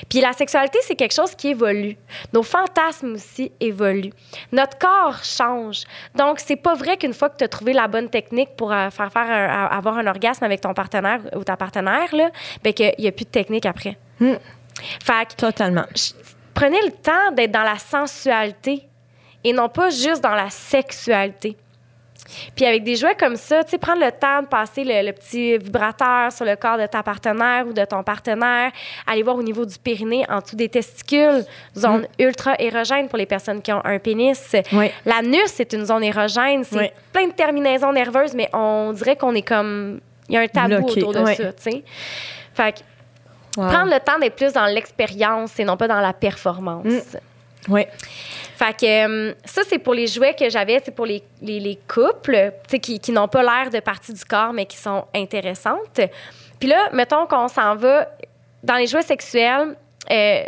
Puis 0.08 0.20
la 0.20 0.32
sexualité, 0.32 0.78
c'est 0.82 0.96
quelque 0.96 1.14
chose 1.14 1.34
qui 1.34 1.48
évolue. 1.48 1.96
Nos 2.32 2.42
fantasmes 2.42 3.12
aussi 3.14 3.52
évoluent. 3.60 4.12
Notre 4.52 4.78
corps 4.78 5.22
change. 5.22 5.82
Donc, 6.14 6.40
c'est 6.40 6.56
pas 6.56 6.74
vrai 6.74 6.96
qu'une 6.96 7.12
fois 7.14 7.28
que 7.28 7.36
tu 7.36 7.44
as 7.44 7.48
trouvé 7.48 7.72
la 7.72 7.88
bonne 7.88 8.08
technique 8.08 8.56
pour 8.56 8.72
euh, 8.72 8.90
faire, 8.90 9.12
faire 9.12 9.30
un- 9.30 9.66
avoir 9.66 9.98
un 9.98 10.06
orgasme 10.06 10.44
avec 10.44 10.60
ton 10.62 10.72
partenaire 10.74 11.20
ou 11.36 11.44
ta 11.44 11.56
partenaire, 11.56 12.14
là, 12.14 12.30
ben 12.64 12.72
qu'il 12.72 12.94
n'y 12.98 13.06
a 13.08 13.12
plus 13.12 13.24
de 13.26 13.30
technique 13.30 13.66
après. 13.66 13.96
Mm. 14.18 14.34
Fait 15.04 15.28
que 15.28 15.34
Totalement. 15.36 15.84
je- 15.94 16.12
prenez 16.54 16.80
le 16.82 16.90
temps 16.92 17.32
d'être 17.32 17.52
dans 17.52 17.62
la 17.64 17.78
sensualité 17.78 18.82
et 19.44 19.52
non 19.52 19.68
pas 19.68 19.90
juste 19.90 20.22
dans 20.22 20.34
la 20.34 20.48
sexualité. 20.50 21.56
Puis 22.56 22.64
avec 22.64 22.84
des 22.84 22.96
jouets 22.96 23.14
comme 23.14 23.36
ça, 23.36 23.62
tu 23.64 23.70
sais, 23.70 23.78
prendre 23.78 24.00
le 24.04 24.10
temps 24.12 24.42
de 24.42 24.46
passer 24.46 24.84
le, 24.84 25.06
le 25.06 25.12
petit 25.12 25.58
vibrateur 25.58 26.32
sur 26.32 26.44
le 26.44 26.56
corps 26.56 26.78
de 26.78 26.86
ta 26.86 27.02
partenaire 27.02 27.66
ou 27.66 27.72
de 27.72 27.84
ton 27.84 28.02
partenaire, 28.02 28.70
aller 29.06 29.22
voir 29.22 29.36
au 29.36 29.42
niveau 29.42 29.64
du 29.66 29.78
périnée, 29.78 30.24
en 30.28 30.38
dessous 30.40 30.56
des 30.56 30.68
testicules, 30.68 31.44
zone 31.76 32.06
ultra 32.18 32.54
érogène 32.58 33.08
pour 33.08 33.18
les 33.18 33.26
personnes 33.26 33.60
qui 33.60 33.72
ont 33.72 33.84
un 33.84 33.98
pénis. 33.98 34.56
Oui. 34.72 34.90
L'anus, 35.04 35.46
c'est 35.46 35.72
une 35.72 35.84
zone 35.84 36.04
érogène, 36.04 36.64
c'est 36.64 36.78
Oui. 36.78 36.90
plein 37.12 37.26
de 37.26 37.32
terminaisons 37.32 37.92
nerveuses, 37.92 38.34
mais 38.34 38.48
on 38.52 38.92
dirait 38.94 39.16
qu'on 39.16 39.34
est 39.34 39.42
comme... 39.46 40.00
Il 40.28 40.34
y 40.36 40.38
a 40.38 40.40
un 40.42 40.46
tabou 40.48 40.68
Bloqué, 40.68 41.02
autour 41.02 41.12
de 41.12 41.26
ça, 41.26 41.52
tu 41.52 41.62
sais. 41.62 41.84
Fait 42.54 42.72
que 42.72 42.78
Wow. 43.54 43.66
prendre 43.68 43.92
le 43.92 44.00
temps 44.00 44.18
d'être 44.18 44.34
plus 44.36 44.54
dans 44.54 44.64
l'expérience 44.64 45.60
et 45.60 45.64
non 45.64 45.76
pas 45.76 45.86
dans 45.86 46.00
la 46.00 46.14
performance. 46.14 46.86
Mm. 46.86 47.18
Oui. 47.68 47.86
Fait 48.56 48.76
que 48.76 49.30
euh, 49.30 49.34
ça, 49.44 49.62
c'est 49.68 49.78
pour 49.78 49.94
les 49.94 50.06
jouets 50.06 50.34
que 50.34 50.48
j'avais, 50.50 50.80
c'est 50.84 50.94
pour 50.94 51.06
les, 51.06 51.22
les, 51.40 51.60
les 51.60 51.78
couples, 51.88 52.52
tu 52.66 52.70
sais, 52.70 52.78
qui, 52.78 52.98
qui 52.98 53.12
n'ont 53.12 53.28
pas 53.28 53.42
l'air 53.42 53.70
de 53.70 53.80
partie 53.80 54.12
du 54.12 54.24
corps, 54.24 54.52
mais 54.52 54.66
qui 54.66 54.76
sont 54.76 55.04
intéressantes. 55.14 56.00
Puis 56.58 56.68
là, 56.68 56.90
mettons 56.92 57.26
qu'on 57.26 57.48
s'en 57.48 57.76
va 57.76 58.08
dans 58.62 58.76
les 58.76 58.86
jouets 58.86 59.02
sexuels. 59.02 59.76
euh, 60.10 60.42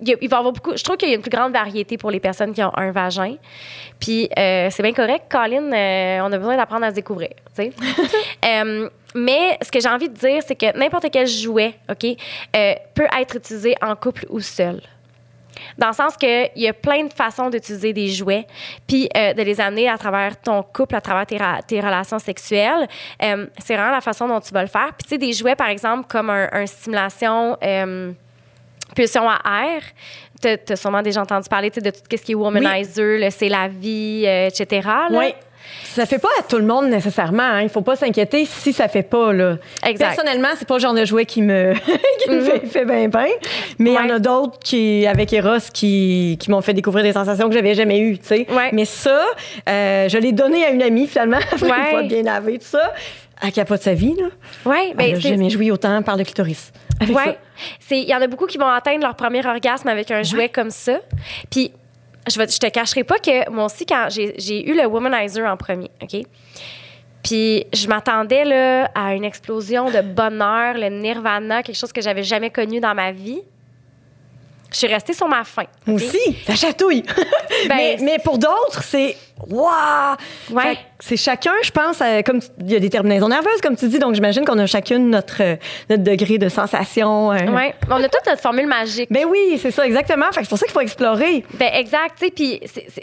il 0.00 0.14
va 0.14 0.18
y 0.22 0.24
avoir 0.24 0.52
beaucoup. 0.52 0.76
Je 0.76 0.82
trouve 0.82 0.96
qu'il 0.96 1.10
y 1.10 1.12
a 1.12 1.16
une 1.16 1.20
plus 1.22 1.30
grande 1.30 1.52
variété 1.52 1.98
pour 1.98 2.10
les 2.10 2.20
personnes 2.20 2.54
qui 2.54 2.62
ont 2.62 2.72
un 2.76 2.92
vagin. 2.92 3.36
Puis 4.00 4.28
euh, 4.38 4.68
c'est 4.70 4.82
bien 4.82 4.92
correct, 4.94 5.26
Colin. 5.30 5.70
euh, 5.72 6.20
on 6.22 6.32
a 6.32 6.38
besoin 6.38 6.56
d'apprendre 6.56 6.84
à 6.86 6.90
se 6.90 6.94
découvrir. 6.94 7.30
Euh, 8.44 8.88
mais 9.14 9.58
ce 9.62 9.72
que 9.72 9.80
j'ai 9.80 9.88
envie 9.88 10.08
de 10.08 10.14
dire, 10.14 10.40
c'est 10.46 10.54
que 10.54 10.76
n'importe 10.78 11.06
quel 11.10 11.26
jouet, 11.26 11.74
OK, 11.90 12.06
peut 12.94 13.06
être 13.18 13.36
utilisé 13.36 13.74
en 13.82 13.96
couple 13.96 14.24
ou 14.28 14.40
seul. 14.40 14.80
Dans 15.78 15.88
le 15.88 15.92
sens 15.92 16.16
qu'il 16.16 16.50
y 16.56 16.68
a 16.68 16.72
plein 16.72 17.04
de 17.04 17.12
façons 17.12 17.50
d'utiliser 17.50 17.92
des 17.92 18.08
jouets, 18.08 18.46
puis 18.86 19.08
euh, 19.16 19.32
de 19.32 19.42
les 19.42 19.60
amener 19.60 19.88
à 19.88 19.98
travers 19.98 20.40
ton 20.40 20.62
couple, 20.62 20.94
à 20.96 21.00
travers 21.00 21.26
tes, 21.26 21.38
tes 21.66 21.80
relations 21.80 22.18
sexuelles. 22.18 22.88
Euh, 23.22 23.46
c'est 23.58 23.76
vraiment 23.76 23.92
la 23.92 24.00
façon 24.00 24.28
dont 24.28 24.40
tu 24.40 24.52
vas 24.52 24.62
le 24.62 24.68
faire. 24.68 24.92
Puis 24.96 25.04
tu 25.04 25.08
sais, 25.10 25.18
des 25.18 25.32
jouets, 25.32 25.56
par 25.56 25.68
exemple, 25.68 26.06
comme 26.08 26.30
un, 26.30 26.48
un 26.52 26.66
stimulation... 26.66 27.56
euh, 27.62 28.12
pulsion 28.94 29.28
à 29.28 29.40
air. 29.66 29.82
Tu 30.40 30.72
as 30.72 30.76
sûrement 30.76 31.02
déjà 31.02 31.20
entendu 31.22 31.48
parler 31.48 31.70
de 31.70 31.90
tout 31.90 31.98
ce 32.10 32.16
qui 32.16 32.32
est 32.32 32.34
womanizer, 32.34 33.18
le 33.18 33.30
c'est 33.30 33.48
la 33.48 33.68
vie, 33.68 34.24
euh, 34.26 34.48
etc. 34.48 34.86
là. 34.86 35.08
Oui. 35.10 35.34
Ça 35.84 36.04
fait 36.06 36.18
pas 36.18 36.28
à 36.38 36.42
tout 36.42 36.58
le 36.58 36.64
monde 36.66 36.88
nécessairement. 36.88 37.42
Hein. 37.42 37.62
Il 37.62 37.68
faut 37.68 37.80
pas 37.80 37.96
s'inquiéter 37.96 38.44
si 38.44 38.72
ça 38.72 38.88
fait 38.88 39.02
pas. 39.02 39.32
Là. 39.32 39.56
Exact. 39.84 40.14
Personnellement, 40.14 40.48
c'est 40.56 40.68
pas 40.68 40.74
le 40.74 40.80
genre 40.80 40.94
de 40.94 41.04
jouet 41.04 41.24
qui 41.24 41.42
me, 41.42 41.72
qui 42.24 42.30
me 42.30 42.40
fait, 42.40 42.66
fait 42.66 42.84
bien, 42.84 43.08
bien. 43.08 43.26
Mais 43.78 43.90
il 43.90 43.94
y 43.94 43.98
en 43.98 44.10
a 44.10 44.18
d'autres 44.18 44.58
qui, 44.58 45.06
avec 45.06 45.32
Eros 45.32 45.58
qui, 45.72 46.36
qui 46.38 46.50
m'ont 46.50 46.60
fait 46.60 46.74
découvrir 46.74 47.02
des 47.04 47.12
sensations 47.12 47.48
que 47.48 47.54
j'avais 47.54 47.74
jamais 47.74 47.98
eues. 48.00 48.18
tu 48.18 48.26
sais. 48.26 48.46
Ouais. 48.50 48.70
Mais 48.72 48.84
ça, 48.84 49.24
euh, 49.68 50.08
je 50.08 50.18
l'ai 50.18 50.32
donné 50.32 50.64
à 50.64 50.70
une 50.70 50.82
amie 50.82 51.06
finalement, 51.06 51.38
après 51.52 51.66
Ouais. 51.70 51.76
une 51.78 51.90
fois 51.90 52.02
bien 52.02 52.22
lavé, 52.22 52.58
tout 52.58 52.66
ça. 52.66 52.92
Elle 53.42 53.52
capote 53.52 53.82
sa 53.82 53.92
vie. 53.94 54.14
Là. 54.18 54.26
Oui, 54.64 54.76
Elle 54.90 54.96
ben, 54.96 55.16
a 55.16 55.18
jamais 55.20 55.50
joui 55.50 55.70
autant 55.70 56.00
par 56.02 56.16
le 56.16 56.24
clitoris. 56.24 56.72
C'est 57.80 57.98
il 58.00 58.08
y 58.08 58.14
en 58.14 58.20
a 58.22 58.26
beaucoup 58.26 58.46
qui 58.46 58.56
vont 58.58 58.66
atteindre 58.68 59.02
leur 59.02 59.14
premier 59.14 59.46
orgasme 59.46 59.88
avec 59.88 60.10
un 60.10 60.22
jouet 60.22 60.48
comme 60.48 60.70
ça. 60.70 61.00
Puis 61.50 61.72
je 62.28 62.38
vais 62.38 62.48
je 62.48 62.58
te 62.58 62.66
cacherai 62.66 63.04
pas 63.04 63.18
que 63.18 63.50
moi 63.50 63.66
aussi 63.66 63.86
quand 63.86 64.08
j'ai 64.10 64.68
eu 64.68 64.74
le 64.74 64.86
womanizer 64.86 65.44
en 65.44 65.56
premier, 65.56 65.90
OK? 66.02 66.22
Puis 67.22 67.66
je 67.72 67.88
m'attendais 67.88 68.44
là 68.44 68.90
à 68.94 69.14
une 69.14 69.24
explosion 69.24 69.90
de 69.90 70.00
bonheur, 70.00 70.74
le 70.74 70.88
nirvana, 70.88 71.62
quelque 71.62 71.76
chose 71.76 71.92
que 71.92 72.00
j'avais 72.00 72.22
jamais 72.22 72.50
connu 72.50 72.78
dans 72.78 72.94
ma 72.94 73.10
vie. 73.10 73.40
Je 74.70 74.76
suis 74.76 74.86
restée 74.86 75.12
sur 75.12 75.26
ma 75.26 75.42
faim. 75.42 75.64
Moi 75.86 75.96
OK? 75.96 76.02
aussi, 76.02 76.36
ça 76.46 76.54
chatouille. 76.54 77.02
Ben, 77.02 77.16
mais, 77.68 77.96
mais 78.00 78.18
pour 78.18 78.38
d'autres, 78.38 78.82
c'est 78.82 79.16
waouh! 79.48 80.16
Ouais. 80.50 80.78
C'est 80.98 81.16
chacun, 81.16 81.52
je 81.62 81.70
pense, 81.70 82.00
euh, 82.00 82.22
comme 82.22 82.40
il 82.60 82.70
y 82.72 82.76
a 82.76 82.80
des 82.80 82.88
terminaisons 82.88 83.28
nerveuses, 83.28 83.60
comme 83.62 83.76
tu 83.76 83.86
dis, 83.88 83.98
donc 83.98 84.14
j'imagine 84.14 84.44
qu'on 84.46 84.58
a 84.58 84.66
chacune 84.66 85.10
notre, 85.10 85.42
euh, 85.42 85.56
notre 85.90 86.02
degré 86.02 86.38
de 86.38 86.48
sensation. 86.48 87.32
euh. 87.32 87.36
Ouais. 87.54 87.74
On 87.90 87.96
a 88.02 88.08
toute 88.08 88.26
notre 88.26 88.40
formule 88.40 88.66
magique. 88.66 89.08
Ben 89.10 89.24
oui, 89.28 89.58
c'est 89.60 89.70
ça, 89.70 89.86
exactement. 89.86 90.26
Fait 90.32 90.40
c'est 90.42 90.48
pour 90.48 90.58
ça 90.58 90.64
qu'il 90.64 90.72
faut 90.72 90.80
explorer. 90.80 91.44
Ben 91.54 91.68
exact, 91.74 92.16
tu 92.18 92.24
sais, 92.26 92.30
puis 92.30 92.60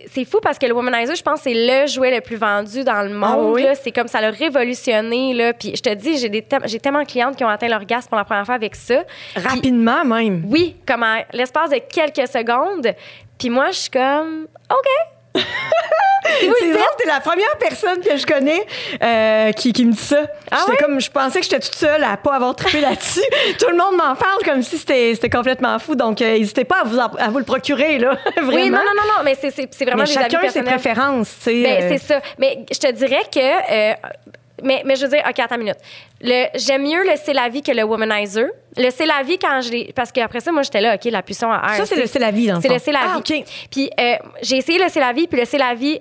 c'est- 0.08 0.26
fou 0.26 0.40
parce 0.42 0.58
que 0.58 0.66
le 0.66 0.74
womanizer, 0.74 1.16
je 1.16 1.22
pense, 1.22 1.42
c'est 1.42 1.54
le 1.54 1.86
jouet 1.88 2.10
le 2.16 2.22
plus 2.22 2.38
vendu 2.38 2.84
dans 2.84 3.02
le 3.04 3.14
monde. 3.14 3.30
Ah 3.32 3.52
oui? 3.52 3.64
là. 3.64 3.76
C'est 3.76 3.92
comme 3.92 4.08
ça 4.08 4.20
l'a 4.22 4.32
révolutionné 4.32 5.34
là. 5.34 5.54
Puis 5.54 5.74
je 5.76 5.82
te 5.82 5.94
dis, 5.94 6.18
j'ai 6.18 6.32
j'ai 6.66 6.80
tellement 6.80 7.02
de 7.04 7.08
clientes 7.08 7.36
qui 7.36 7.44
ont 7.44 7.50
atteint 7.50 7.68
l'orgasme 7.68 8.08
pour 8.10 8.18
la 8.18 8.24
première 8.26 8.46
fois 8.46 8.56
avec 8.56 8.76
ça. 8.76 9.04
Rapidement 9.36 10.04
même. 10.06 10.44
oui, 10.48 10.76
comme 10.88 11.04
en 11.04 11.18
l'espace 11.34 11.70
de 11.70 11.78
quelques 11.78 12.28
secondes. 12.28 12.94
Puis 13.38 13.50
moi, 13.50 13.68
je 13.72 13.78
suis 13.78 13.90
comme, 13.90 14.48
ok. 14.72 15.13
C'est 15.36 16.48
drôle, 16.48 16.84
t'es 16.98 17.08
la 17.08 17.20
première 17.20 17.58
personne 17.60 18.00
que 18.02 18.18
je 18.18 18.26
connais 18.26 18.66
euh, 19.04 19.52
qui, 19.52 19.72
qui 19.74 19.86
me 19.86 19.92
dit 19.92 19.98
ça. 19.98 20.24
Ah 20.52 20.66
ouais? 20.70 20.78
comme, 20.78 21.00
je 21.00 21.10
pensais 21.12 21.40
que 21.40 21.46
j'étais 21.46 21.60
toute 21.60 21.76
seule 21.76 22.04
à 22.04 22.18
pas 22.18 22.36
avoir 22.36 22.56
trippé 22.56 22.80
là-dessus. 22.82 23.22
Tout 23.60 23.70
le 23.70 23.78
monde 23.78 23.96
m'en 23.98 24.16
parle 24.16 24.42
comme 24.44 24.62
si 24.64 24.78
c'était 24.78 25.30
complètement 25.30 25.78
fou. 25.80 25.96
Donc, 25.96 26.22
euh, 26.22 26.38
n'hésitez 26.38 26.64
pas 26.66 26.82
à 26.82 26.84
vous, 26.86 26.98
en- 26.98 27.14
à 27.18 27.30
vous 27.30 27.40
le 27.40 27.44
procurer, 27.46 27.98
là. 28.00 28.18
Vraiment. 28.38 28.52
Oui, 28.54 28.70
non, 28.70 28.78
non, 28.78 28.94
non, 28.96 29.04
non, 29.18 29.24
mais 29.24 29.36
c'est- 29.40 29.52
vraiment 29.84 30.04
Mais 30.04 30.06
des 30.10 30.18
avis 30.18 30.24
chacun 30.32 30.38
ses 30.40 30.42
personnels. 30.62 30.74
préférences, 30.74 31.30
tu 31.40 31.44
sais. 31.44 31.64
Ben, 31.64 31.84
euh, 31.84 31.90
c'est 31.98 32.08
ça. 32.08 32.22
Mais 32.40 32.66
je 32.72 32.80
te 32.80 32.92
dirais 32.92 33.22
que. 33.32 34.14
Mais, 34.62 34.84
mais 34.86 34.96
je 34.96 35.04
veux 35.06 35.10
dire, 35.10 35.24
OK, 35.28 35.40
attends 35.40 35.56
une 35.56 35.62
minute. 35.62 35.78
Le- 36.22 36.46
J'aime 36.56 36.84
mieux 36.84 37.04
le 37.04 37.14
C'est 37.24 37.34
la 37.34 37.50
vie 37.50 37.62
que 37.64 37.72
le 37.72 37.84
womanizer. 37.84 38.48
Le 38.78 38.90
C'est 38.92 39.06
la 39.06 39.24
vie 39.24 39.40
quand 39.40 39.62
je 39.62 39.72
l'ai. 39.72 39.94
Parce 39.96 40.12
qu'après 40.12 40.40
ça, 40.42 40.52
moi, 40.52 40.62
j'étais 40.64 40.82
là, 40.82 40.96
OK, 40.96 41.06
la 41.06 41.22
puissance 41.24 41.54
à 41.62 41.72
air. 41.72 41.78
Ça, 41.78 41.86
c'est 41.86 41.96
le. 42.00 42.06
C'est 42.06 42.20
la 42.20 42.32
vie, 42.32 42.48
dans 42.48 42.56
le 42.56 42.62
C'est 42.62 42.70
le 42.70 42.80
C'est 42.80 42.92
la 42.92 43.00
Ah, 43.16 43.20
vie. 43.26 43.40
OK. 43.40 43.46
Puis 43.72 43.90
euh, 44.00 44.16
j'ai 44.42 44.58
essayé 44.58 44.78
le 44.78 44.90
C'est 44.90 45.00
la 45.00 45.12
vie, 45.14 45.28
puis 45.28 45.40
le 45.40 45.46
C'est 45.46 45.58
la 45.58 45.74
vie, 45.74 46.00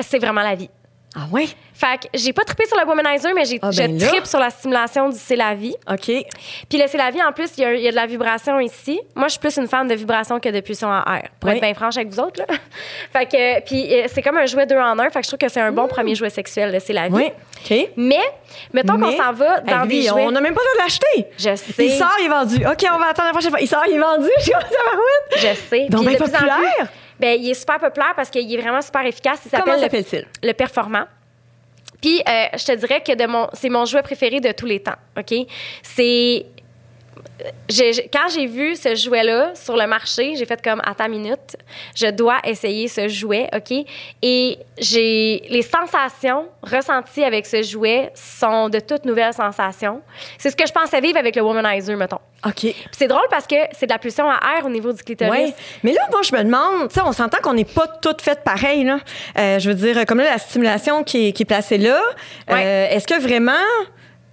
c'est 0.00 0.18
vraiment 0.18 0.42
la 0.42 0.54
vie. 0.54 0.70
Ah 1.14 1.26
ouais? 1.30 1.46
Fait 1.74 1.98
que 2.00 2.06
j'ai 2.14 2.32
pas 2.32 2.42
trippé 2.44 2.64
sur 2.66 2.78
le 2.80 2.86
womanizer, 2.86 3.34
mais 3.34 3.44
j'ai, 3.44 3.58
Ah, 3.60 3.70
je 3.70 3.82
ben 3.82 3.98
trippe 3.98 4.24
sur 4.24 4.38
la 4.38 4.48
stimulation 4.48 5.10
du 5.10 5.18
C'est 5.18 5.36
la 5.36 5.54
vie. 5.54 5.74
OK. 5.90 6.06
Puis 6.06 6.78
le 6.78 6.84
C'est 6.86 6.96
la 6.96 7.10
vie, 7.10 7.22
en 7.22 7.32
plus, 7.32 7.50
il 7.58 7.62
y, 7.62 7.64
a, 7.66 7.74
il 7.74 7.82
y 7.82 7.88
a 7.88 7.90
de 7.90 7.96
la 7.96 8.06
vibration 8.06 8.58
ici. 8.60 8.98
Moi, 9.14 9.26
je 9.28 9.32
suis 9.32 9.40
plus 9.40 9.54
une 9.58 9.68
fan 9.68 9.86
de 9.86 9.94
vibration 9.94 10.40
que 10.40 10.48
de 10.48 10.60
pulsion 10.60 10.90
à 10.90 11.04
air, 11.16 11.28
pour 11.38 11.50
Oui. 11.50 11.56
être 11.56 11.62
bien 11.62 11.74
franche 11.74 11.96
avec 11.98 12.08
vous 12.08 12.18
autres. 12.20 12.40
Là. 12.40 12.46
fait 13.12 13.26
que, 13.26 13.60
puis 13.66 13.92
euh, 13.94 14.06
c'est 14.12 14.22
comme 14.22 14.38
un 14.38 14.46
jouet 14.46 14.64
deux 14.64 14.76
en 14.78 14.98
un. 14.98 15.10
Fait 15.10 15.18
que 15.20 15.24
je 15.24 15.28
trouve 15.28 15.38
que 15.38 15.48
c'est 15.50 15.60
un 15.60 15.72
bon 15.72 15.86
premier 15.86 16.14
jouet 16.14 16.30
sexuel, 16.30 16.72
le 16.72 16.80
C'est 16.80 16.94
la 16.94 17.08
vie. 17.08 17.14
Oui. 17.14 17.30
OK. 17.62 17.88
Mais, 17.96 18.20
mettons 18.72 18.98
qu'on 18.98 19.14
s'en 19.14 19.32
va 19.34 19.60
dans 19.60 19.82
lui, 19.84 20.00
des 20.02 20.08
jouets. 20.08 20.24
on 20.26 20.30
n'a 20.30 20.40
même 20.40 20.54
pas 20.54 20.60
besoin 20.60 20.74
de 20.74 20.78
l'acheter. 20.78 21.26
Je 21.36 21.56
sais. 21.56 21.84
Il 21.86 21.92
sort, 21.98 22.12
il 22.20 22.26
est 22.26 22.28
vendu. 22.28 22.56
OK, 22.66 22.86
on 22.90 22.98
va 22.98 23.06
attendre 23.08 23.26
la 23.28 23.32
prochaine 23.32 23.50
fois. 23.50 23.60
Il 23.60 23.68
sort, 23.68 23.82
il 23.86 23.96
est 23.96 23.98
vendu. 23.98 24.28
Je 25.36 25.54
sais. 25.68 25.86
Donc, 25.88 26.06
Puis 26.06 26.16
ben 26.16 26.24
de 26.24 26.30
plus 26.30 26.34
en 26.34 26.38
populaire. 26.38 26.88
Ben, 27.22 27.40
il 27.40 27.48
est 27.50 27.54
super 27.54 27.78
populaire 27.78 28.12
parce 28.16 28.28
qu'il 28.30 28.52
est 28.52 28.60
vraiment 28.60 28.82
super 28.82 29.06
efficace. 29.06 29.40
Il 29.46 29.50
Comment 29.50 29.62
s'appelle 29.64 29.74
le- 29.76 29.80
s'appelle-t-il? 30.04 30.48
le 30.48 30.52
performant. 30.54 31.04
Puis, 32.00 32.20
euh, 32.28 32.46
je 32.58 32.64
te 32.64 32.72
dirais 32.72 33.00
que 33.00 33.14
de 33.14 33.26
mon, 33.26 33.46
c'est 33.52 33.68
mon 33.68 33.84
jouet 33.84 34.02
préféré 34.02 34.40
de 34.40 34.50
tous 34.50 34.66
les 34.66 34.80
temps. 34.80 34.96
OK? 35.16 35.32
C'est. 35.84 36.46
Quand 38.12 38.28
j'ai 38.34 38.46
vu 38.46 38.76
ce 38.76 38.94
jouet-là 38.94 39.52
sur 39.54 39.76
le 39.76 39.86
marché, 39.86 40.34
j'ai 40.36 40.44
fait 40.46 40.62
comme 40.62 40.80
attends 40.84 41.06
une 41.06 41.12
minute, 41.22 41.56
je 41.94 42.10
dois 42.10 42.38
essayer 42.44 42.88
ce 42.88 43.08
jouet, 43.08 43.48
OK? 43.54 43.72
Et 44.22 44.58
j'ai 44.78 45.42
les 45.48 45.62
sensations 45.62 46.46
ressenties 46.62 47.24
avec 47.24 47.46
ce 47.46 47.62
jouet 47.62 48.10
sont 48.14 48.68
de 48.68 48.80
toutes 48.80 49.04
nouvelles 49.04 49.34
sensations. 49.34 50.00
C'est 50.38 50.50
ce 50.50 50.56
que 50.56 50.66
je 50.66 50.72
pensais 50.72 51.00
vivre 51.00 51.18
avec 51.18 51.36
le 51.36 51.42
womanizer, 51.42 51.96
mettons. 51.96 52.20
OK. 52.44 52.74
C'est 52.90 53.06
drôle 53.06 53.26
parce 53.30 53.46
que 53.46 53.54
c'est 53.72 53.86
de 53.86 53.92
la 53.92 53.98
pulsion 53.98 54.28
à 54.28 54.38
air 54.56 54.66
au 54.66 54.68
niveau 54.70 54.92
du 54.92 55.02
clitoris. 55.02 55.32
Ouais. 55.32 55.54
Mais 55.84 55.92
là, 55.92 56.00
moi, 56.10 56.22
je 56.22 56.34
me 56.34 56.42
demande, 56.42 56.88
tu 56.88 56.94
sais, 56.94 57.00
on 57.04 57.12
s'entend 57.12 57.38
qu'on 57.40 57.54
n'est 57.54 57.64
pas 57.64 57.86
toutes 57.86 58.20
faites 58.20 58.42
pareil, 58.42 58.82
là. 58.84 58.98
Euh, 59.38 59.58
je 59.60 59.68
veux 59.70 59.74
dire, 59.76 60.04
comme 60.06 60.18
là, 60.18 60.24
la 60.24 60.38
stimulation 60.38 61.04
qui 61.04 61.28
est, 61.28 61.32
qui 61.32 61.44
est 61.44 61.46
placée 61.46 61.78
là, 61.78 62.00
Ouais. 62.50 62.64
euh, 62.64 62.88
est-ce 62.96 63.06
que 63.06 63.20
vraiment 63.20 63.52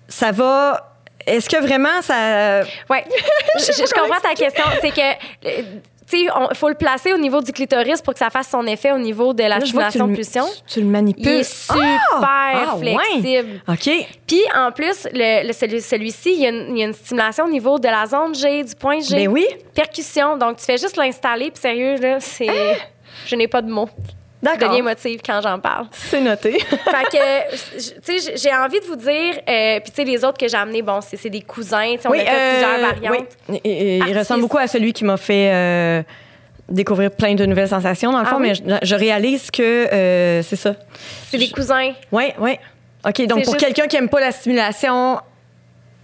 ça 0.08 0.32
va. 0.32 0.86
Est-ce 1.26 1.50
que 1.50 1.58
vraiment 1.62 2.02
ça. 2.02 2.62
Ouais. 2.90 3.04
je, 3.60 3.64
je- 3.66 3.72
je 3.88 3.94
comprends 3.94 4.20
ta 4.22 4.34
question. 4.36 4.64
C'est 4.82 4.92
que, 4.92 5.02
euh, 5.02 5.62
tu 6.10 6.18
sais, 6.18 6.24
il 6.24 6.56
faut 6.56 6.70
le 6.70 6.76
placer 6.76 7.14
au 7.14 7.18
niveau 7.20 7.40
du 7.42 7.52
clitoris 7.52 8.02
pour 8.02 8.14
que 8.14 8.20
ça 8.20 8.32
fasse 8.32 8.50
son 8.50 8.66
effet 8.66 8.92
au 8.92 8.98
niveau 8.98 9.32
de 9.34 9.44
la 9.44 9.60
Là, 9.60 9.66
je 9.66 9.72
vois 9.74 9.84
que 9.84 9.92
tu 9.92 10.00
stimulation 10.00 10.08
le- 10.08 10.16
pulsion. 10.16 10.64
Tu 10.68 10.80
le 10.80 10.88
manipules. 10.88 11.24
Il 11.26 11.40
est 11.40 11.44
super 11.44 12.00
Ah, 12.24 12.76
ouais. 12.78 12.96
flexible. 12.96 13.62
OK. 13.68 14.08
Puis, 14.26 14.42
en 14.56 14.72
plus, 14.72 15.08
le, 15.14 15.46
le- 15.48 15.54
celui, 15.54 15.82
celui-ci, 15.82 16.34
il 16.34 16.40
y, 16.42 16.46
a 16.48 16.50
une, 16.50 16.76
il 16.76 16.80
y 16.80 16.84
a 16.84 16.88
une 16.88 16.94
stimulation 16.94 17.46
au 17.46 17.50
niveau 17.50 17.78
de 17.78 17.88
la 17.88 18.08
zone 18.08 18.34
G, 18.34 18.64
du 18.64 18.74
point 18.76 19.02
G. 19.02 19.16
Ben 19.16 19.28
oui. 19.28 19.46
Percussion. 19.76 20.36
Donc, 20.36 20.58
tu 20.58 20.66
fais 20.66 20.78
juste 20.78 20.98
l'installer. 20.98 21.52
Puis, 21.52 21.62
sérieux, 21.62 21.96
là, 21.98 22.20
c'est. 22.20 22.48
Je 23.28 23.36
n'ai 23.36 23.48
pas 23.48 23.62
de 23.62 23.70
mots. 23.70 23.90
Je 24.42 24.54
deviens 24.54 24.74
émotive 24.74 25.20
quand 25.26 25.42
j'en 25.42 25.60
parle. 25.60 25.88
C'est 25.92 26.22
noté. 26.22 26.52
fait 26.60 27.06
que, 27.12 27.52
tu 28.06 28.20
sais, 28.20 28.36
j'ai 28.38 28.54
envie 28.54 28.80
de 28.80 28.86
vous 28.86 28.96
dire, 28.96 29.36
euh, 29.48 29.80
puis 29.82 29.92
tu 29.92 29.96
sais, 29.96 30.04
les 30.06 30.24
autres 30.24 30.38
que 30.38 30.48
j'ai 30.48 30.56
amenés, 30.58 30.82
bon, 30.82 31.02
c'est 31.02 31.18
c'est 31.18 31.30
des 31.30 31.42
cousins, 31.42 31.96
tu 31.96 32.02
sais, 32.04 32.08
on 32.08 32.12
a 32.14 32.18
fait 32.18 32.52
plusieurs 32.52 32.76
euh, 32.80 32.92
variantes. 33.10 33.28
oui. 33.50 33.60
Et- 33.64 33.96
et 33.96 33.98
il 33.98 34.18
ressemble 34.18 34.42
beaucoup 34.42 34.58
à 34.58 34.68
celui 34.68 34.94
qui 34.94 35.04
m'a 35.04 35.18
fait 35.18 35.52
euh, 35.54 36.04
découvrir 36.70 37.12
plein 37.12 37.36
de 37.36 37.46
nouvelles 37.46 37.68
sensations, 37.70 38.12
dans 38.12 38.20
le 38.22 38.26
Ah 38.28 38.30
fond, 38.30 38.38
oui? 38.40 38.50
mais 38.50 38.56
je, 38.56 38.88
je 38.88 38.96
réalise 38.96 39.52
que 39.52 39.88
c'est 40.44 40.56
ça. 40.56 40.76
C'est 41.30 41.38
des 41.38 41.50
cousins. 41.50 41.92
Oui, 42.12 42.26
oui. 42.40 42.58
OK, 43.08 43.26
donc 43.28 43.44
pour 43.44 43.54
juste- 43.54 43.66
quelqu'un 43.66 43.88
qui 43.88 43.96
n'aime 43.96 44.10
pas 44.10 44.20
la 44.20 44.32
stimulation 44.32 45.20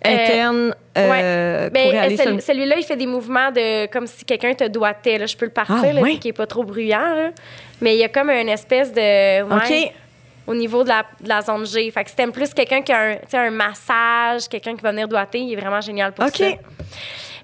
interne, 0.07 0.75
euh, 0.97 1.09
ouais. 1.65 1.69
Ben, 1.71 2.17
celui- 2.17 2.41
ça- 2.41 2.47
celui-là, 2.53 2.75
il 2.77 2.83
fait 2.83 2.95
des 2.95 3.05
mouvements 3.07 3.51
de 3.51 3.85
comme 3.87 4.07
si 4.07 4.23
quelqu'un 4.25 4.53
te 4.53 4.63
doigtait. 4.67 5.17
Là. 5.17 5.25
Je 5.25 5.35
peux 5.35 5.45
le 5.45 5.51
partir, 5.51 5.75
Ah, 5.89 5.93
là, 5.93 6.01
qu'il 6.01 6.19
n'est 6.25 6.33
pas 6.33 6.47
trop 6.47 6.63
bruyant. 6.63 7.15
là. 7.15 7.29
Mais 7.81 7.95
il 7.95 7.99
y 7.99 8.03
a 8.03 8.09
comme 8.09 8.29
une 8.29 8.49
espèce 8.49 8.91
de. 8.93 9.41
ouais, 9.43 9.85
OK. 9.85 9.91
Au 10.47 10.53
niveau 10.53 10.83
de 10.83 10.89
la, 10.89 11.03
de 11.21 11.27
la 11.27 11.41
zone 11.41 11.65
G. 11.65 11.89
Fait 11.89 12.03
que 12.03 12.09
si 12.11 12.15
t'aimes 12.15 12.31
plus 12.31 12.53
quelqu'un 12.53 12.81
qui 12.83 12.91
a 12.91 12.99
un, 12.99 13.17
un 13.33 13.49
massage, 13.49 14.47
quelqu'un 14.47 14.75
qui 14.75 14.81
va 14.83 14.91
venir 14.91 15.07
doigter, 15.07 15.39
il 15.39 15.51
est 15.53 15.59
vraiment 15.59 15.81
génial 15.81 16.11
pour 16.11 16.23
ça. 16.25 16.31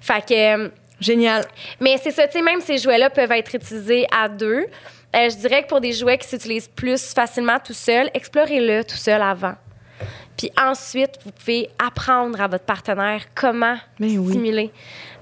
Fait 0.00 0.24
que. 0.24 0.34
euh, 0.64 0.68
Génial. 1.00 1.44
Mais 1.80 1.96
c'est 2.00 2.12
ça, 2.12 2.26
tu 2.28 2.34
sais, 2.34 2.42
même 2.42 2.60
ces 2.60 2.78
jouets-là 2.78 3.10
peuvent 3.10 3.32
être 3.32 3.52
utilisés 3.56 4.06
à 4.16 4.28
deux. 4.28 4.66
Euh, 5.14 5.28
je 5.28 5.36
dirais 5.36 5.64
que 5.64 5.66
pour 5.68 5.80
des 5.80 5.92
jouets 5.92 6.16
qui 6.16 6.28
s'utilisent 6.28 6.68
plus 6.68 7.12
facilement 7.12 7.58
tout 7.58 7.72
seul, 7.72 8.08
explorez-le 8.14 8.84
tout 8.84 8.96
seul 8.96 9.20
avant. 9.20 9.54
Puis 10.42 10.50
ensuite, 10.60 11.20
vous 11.24 11.30
pouvez 11.30 11.70
apprendre 11.78 12.40
à 12.40 12.48
votre 12.48 12.64
partenaire 12.64 13.20
comment 13.32 13.76
Mais 14.00 14.18
oui. 14.18 14.30
stimuler 14.32 14.72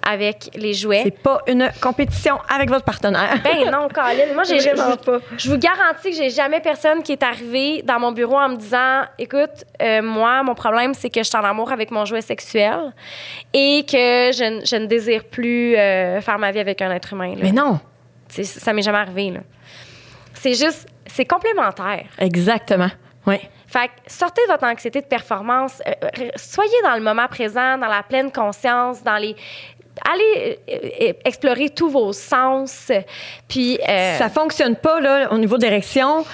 avec 0.02 0.48
les 0.54 0.72
jouets. 0.72 1.02
C'est 1.04 1.10
pas 1.22 1.42
une 1.46 1.68
compétition 1.82 2.38
avec 2.48 2.70
votre 2.70 2.86
partenaire. 2.86 3.34
Ben 3.44 3.70
non, 3.70 3.86
Colin. 3.92 4.32
Moi, 4.32 4.44
j'ai 4.44 4.58
Vraiment 4.72 4.92
je, 4.92 4.96
pas. 5.04 5.18
je 5.36 5.50
vous 5.50 5.58
garantis 5.58 6.08
que 6.10 6.16
j'ai 6.16 6.30
jamais 6.30 6.60
personne 6.60 7.02
qui 7.02 7.12
est 7.12 7.22
arrivé 7.22 7.82
dans 7.82 8.00
mon 8.00 8.12
bureau 8.12 8.38
en 8.38 8.48
me 8.48 8.56
disant 8.56 9.02
Écoute, 9.18 9.64
euh, 9.82 10.00
moi, 10.00 10.42
mon 10.42 10.54
problème, 10.54 10.94
c'est 10.94 11.10
que 11.10 11.20
je 11.22 11.28
suis 11.28 11.36
en 11.36 11.44
amour 11.44 11.70
avec 11.70 11.90
mon 11.90 12.06
jouet 12.06 12.22
sexuel 12.22 12.94
et 13.52 13.84
que 13.86 14.32
je, 14.32 14.60
ne- 14.60 14.64
je 14.64 14.76
ne 14.76 14.86
désire 14.86 15.24
plus 15.24 15.76
euh, 15.76 16.22
faire 16.22 16.38
ma 16.38 16.50
vie 16.50 16.60
avec 16.60 16.80
un 16.80 16.90
être 16.92 17.12
humain. 17.12 17.34
là. 17.34 17.40
Mais 17.42 17.52
non. 17.52 17.78
Tu 18.30 18.36
sais, 18.36 18.44
ça 18.44 18.72
m'est 18.72 18.80
jamais 18.80 18.96
arrivé. 18.98 19.34
C'est 20.32 20.54
juste, 20.54 20.88
c'est 21.06 21.26
complémentaire. 21.26 22.06
Exactement. 22.18 22.88
Oui. 23.26 23.36
Fait 23.70 23.86
que 23.86 23.92
sortez 24.12 24.42
de 24.48 24.52
votre 24.52 24.64
anxiété 24.64 25.00
de 25.00 25.06
performance, 25.06 25.80
euh, 25.86 25.92
euh, 26.18 26.28
soyez 26.34 26.82
dans 26.82 26.94
le 26.96 27.02
moment 27.02 27.28
présent, 27.28 27.78
dans 27.78 27.86
la 27.86 28.02
pleine 28.02 28.32
conscience, 28.32 29.02
dans 29.04 29.16
les 29.16 29.36
allez 30.10 30.58
euh, 30.68 31.12
explorer 31.24 31.70
tous 31.70 31.88
vos 31.88 32.12
sens. 32.12 32.90
Puis, 33.48 33.78
euh, 33.88 34.18
Ça 34.18 34.28
fonctionne 34.28 34.76
pas 34.76 35.00
là, 35.00 35.32
au 35.32 35.38
niveau 35.38 35.58
d'érection. 35.58 36.24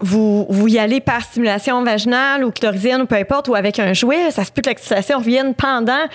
Vous, 0.00 0.46
vous 0.48 0.68
y 0.68 0.78
allez 0.78 1.00
par 1.00 1.22
stimulation 1.22 1.82
vaginale 1.82 2.44
ou 2.44 2.50
clitoridienne 2.50 3.02
ou 3.02 3.06
peu 3.06 3.16
importe, 3.16 3.48
ou 3.48 3.54
avec 3.54 3.78
un 3.78 3.92
jouet. 3.92 4.30
Ça 4.30 4.44
se 4.44 4.52
peut 4.52 4.60
que 4.62 4.68
l'excitation 4.68 5.18
revienne 5.18 5.54
pendant. 5.54 6.06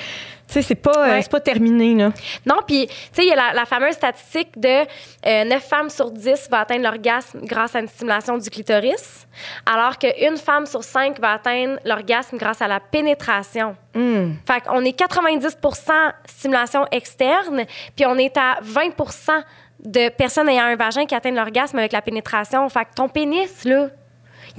Sais, 0.49 0.63
c'est 0.63 0.73
pas, 0.75 0.91
euh, 0.97 1.11
Ouais. 1.11 1.21
c'est 1.21 1.31
pas 1.31 1.39
terminé, 1.39 1.93
là. 1.93 2.11
Non, 2.45 2.55
puis, 2.65 2.87
tu 2.87 2.93
sais, 3.13 3.23
il 3.23 3.29
y 3.29 3.31
a 3.31 3.35
la, 3.35 3.53
la 3.53 3.65
fameuse 3.65 3.93
statistique 3.93 4.59
de 4.59 4.83
euh, 5.27 5.43
9 5.45 5.63
femmes 5.63 5.89
sur 5.89 6.09
10 6.09 6.47
va 6.49 6.61
atteindre 6.61 6.83
l'orgasme 6.83 7.41
grâce 7.43 7.75
à 7.75 7.79
une 7.79 7.87
stimulation 7.87 8.35
du 8.37 8.49
clitoris, 8.49 9.27
alors 9.65 9.97
qu'une 9.99 10.37
femme 10.37 10.65
sur 10.65 10.83
5 10.83 11.19
va 11.19 11.33
atteindre 11.33 11.77
l'orgasme 11.85 12.37
grâce 12.37 12.61
à 12.63 12.67
la 12.67 12.79
pénétration. 12.79 13.75
Hmm. 13.93 14.33
Fait 14.47 14.61
qu'on 14.61 14.83
est 14.85 14.97
90% 14.99 15.91
stimulation 16.25 16.85
externe, 16.91 17.65
puis 17.95 18.05
on 18.07 18.17
est 18.17 18.35
à 18.37 18.59
20% 18.63 19.43
de 19.85 20.09
personnes 20.09 20.49
ayant 20.49 20.65
un 20.65 20.75
vagin 20.75 21.05
qui 21.05 21.15
atteignent 21.15 21.35
l'orgasme 21.37 21.77
avec 21.77 21.91
la 21.93 22.01
pénétration. 22.01 22.67
Fait 22.69 22.85
que 22.85 22.93
ton 22.95 23.07
pénis, 23.07 23.63
là, 23.65 23.87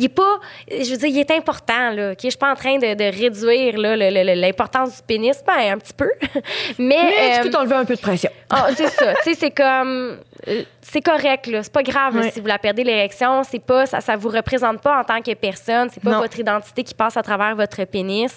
il 0.01 0.05
est 0.07 0.09
pas, 0.09 0.39
je 0.71 0.91
veux 0.91 0.97
dire, 0.97 1.09
il 1.09 1.19
est 1.19 1.31
important, 1.31 1.91
là. 1.91 2.13
OK? 2.13 2.19
Je 2.25 2.29
suis 2.31 2.39
pas 2.39 2.51
en 2.51 2.55
train 2.57 2.77
de, 2.79 2.95
de 2.95 3.05
réduire 3.05 3.77
l'importance 4.37 4.97
du 4.97 5.03
pénis, 5.03 5.37
ben, 5.47 5.73
un 5.75 5.79
petit 5.79 5.93
peu. 5.93 6.11
Mais, 6.79 6.97
Mais 6.97 7.33
tu 7.35 7.41
euh, 7.41 7.43
peux 7.45 7.51
t'enlever 7.51 7.75
un 7.75 7.85
peu 7.85 7.95
de 7.95 8.01
pression. 8.01 8.31
ah, 8.49 8.69
c'est 8.75 8.89
ça. 8.89 9.15
tu 9.23 9.23
sais, 9.25 9.35
c'est 9.35 9.51
comme. 9.51 10.19
euh, 10.49 10.63
C'est 10.81 11.03
correct, 11.03 11.47
là. 11.47 11.63
C'est 11.63 11.73
pas 11.73 11.83
grave 11.83 12.17
là, 12.17 12.31
si 12.31 12.41
vous 12.41 12.47
la 12.47 12.59
perdez 12.59 12.83
l'érection. 12.83 13.43
C'est 13.45 13.63
pas, 13.63 13.87
ça, 13.87 14.01
ça 14.01 14.17
vous 14.17 14.29
représente 14.31 14.81
pas 14.81 14.99
en 15.01 15.05
tant 15.05 15.21
que 15.21 15.35
personne. 15.35 15.89
C'est 15.93 16.03
pas 16.03 16.11
Non. 16.13 16.21
votre 16.21 16.39
identité 16.39 16.83
qui 16.83 16.95
passe 16.95 17.17
à 17.17 17.23
travers 17.23 17.55
votre 17.55 17.85
pénis. 17.85 18.33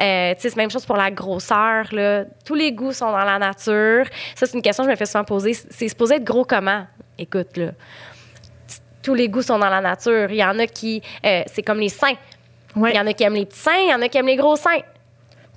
Euh, 0.00 0.34
tu 0.34 0.40
sais, 0.40 0.48
c'est 0.50 0.56
la 0.56 0.62
même 0.64 0.70
chose 0.70 0.84
pour 0.84 0.96
la 0.96 1.10
grosseur, 1.10 1.86
là. 1.92 2.24
Tous 2.44 2.54
les 2.54 2.72
goûts 2.72 2.92
sont 2.92 3.10
dans 3.10 3.24
la 3.24 3.38
nature. 3.38 4.04
Ça, 4.34 4.46
c'est 4.46 4.54
une 4.54 4.62
question 4.62 4.82
que 4.84 4.88
je 4.88 4.92
me 4.92 4.96
fais 4.96 5.06
souvent 5.06 5.24
poser. 5.24 5.54
C'est 5.54 5.88
supposé 5.88 6.16
être 6.16 6.24
gros 6.24 6.44
comment? 6.44 6.86
Écoute, 7.18 7.56
là. 7.56 7.66
Tous 9.04 9.14
les 9.14 9.28
goûts 9.28 9.42
sont 9.42 9.58
dans 9.58 9.68
la 9.68 9.80
nature. 9.80 10.30
Il 10.30 10.36
y 10.36 10.44
en 10.44 10.58
a 10.58 10.66
qui. 10.66 11.00
euh, 11.24 11.42
c'est 11.52 11.62
comme 11.62 11.78
les 11.78 11.90
seins. 11.90 12.14
Ouais. 12.74 12.90
Il 12.92 12.96
y 12.96 13.00
en 13.00 13.06
a 13.06 13.12
qui 13.12 13.22
aiment 13.22 13.34
les 13.34 13.46
petits 13.46 13.60
seins, 13.60 13.76
il 13.86 13.90
y 13.90 13.94
en 13.94 14.02
a 14.02 14.08
qui 14.08 14.18
aiment 14.18 14.26
les 14.26 14.34
gros 14.36 14.56
seins. 14.56 14.80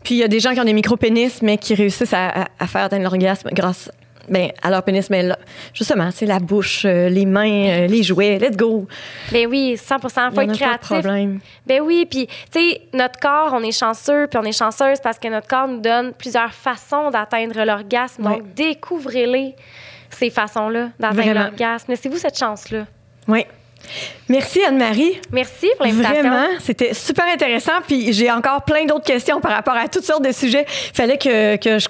Puis 0.03 0.15
il 0.15 0.17
y 0.19 0.23
a 0.23 0.27
des 0.27 0.39
gens 0.39 0.53
qui 0.53 0.59
ont 0.59 0.63
des 0.65 0.73
micro-pénis, 0.73 1.41
mais 1.41 1.57
qui 1.57 1.73
réussissent 1.73 2.13
à, 2.13 2.43
à- 2.43 2.47
à 2.59 2.67
faire 2.67 2.83
atteindre 2.83 3.03
l'orgasme 3.03 3.49
grâce 3.51 3.91
ben, 4.29 4.51
à 4.61 4.69
leur 4.69 4.83
pénis. 4.83 5.09
Mais 5.09 5.23
là, 5.23 5.39
justement, 5.73 6.11
c'est 6.11 6.25
la 6.25 6.39
bouche, 6.39 6.83
euh, 6.85 7.09
les 7.09 7.25
mains, 7.25 7.69
euh, 7.69 7.87
les 7.87 8.03
jouets. 8.03 8.37
Let's 8.37 8.55
go. 8.57 8.85
Ben 9.31 9.47
oui, 9.47 9.77
100 9.77 9.95
Il 9.95 10.01
Faut 10.01 10.07
être 10.09 10.19
a 10.27 10.33
pas 10.33 10.45
de 10.45 10.51
créatif. 10.53 10.87
problème. 10.87 11.39
Ben 11.65 11.81
oui, 11.81 12.05
puis 12.09 12.27
tu 12.27 12.33
sais, 12.51 12.81
notre 12.93 13.19
corps, 13.19 13.51
on 13.53 13.63
est 13.63 13.71
chanceux, 13.77 14.27
puis 14.27 14.37
on 14.39 14.43
est 14.43 14.51
chanceuse 14.57 14.99
parce 15.01 15.17
que 15.17 15.27
notre 15.29 15.47
corps 15.47 15.67
nous 15.67 15.79
donne 15.79 16.13
plusieurs 16.13 16.53
façons 16.53 17.09
d'atteindre 17.09 17.63
l'orgasme. 17.63 18.25
Ouais. 18.27 18.33
Donc, 18.37 18.53
découvrez-les, 18.53 19.55
ces 20.09 20.29
façons-là 20.29 20.89
d'atteindre 20.99 21.33
l'orgasme. 21.33 21.85
Laissez-vous 21.91 22.17
cette 22.17 22.37
chance-là. 22.37 22.85
Oui. 23.27 23.45
Merci 24.29 24.63
Anne-Marie. 24.63 25.21
Merci 25.31 25.69
pour 25.77 25.85
l'invitation. 25.85 26.29
Vraiment, 26.29 26.47
c'était 26.59 26.93
super 26.93 27.25
intéressant. 27.25 27.79
Puis 27.87 28.11
j'ai 28.13 28.29
encore 28.31 28.63
plein 28.63 28.85
d'autres 28.85 29.05
questions 29.05 29.39
par 29.39 29.51
rapport 29.51 29.75
à 29.75 29.87
toutes 29.87 30.03
sortes 30.03 30.23
de 30.23 30.31
sujets. 30.31 30.65
Fallait 30.67 31.17
que, 31.17 31.55
que 31.55 31.79
je 31.79 31.87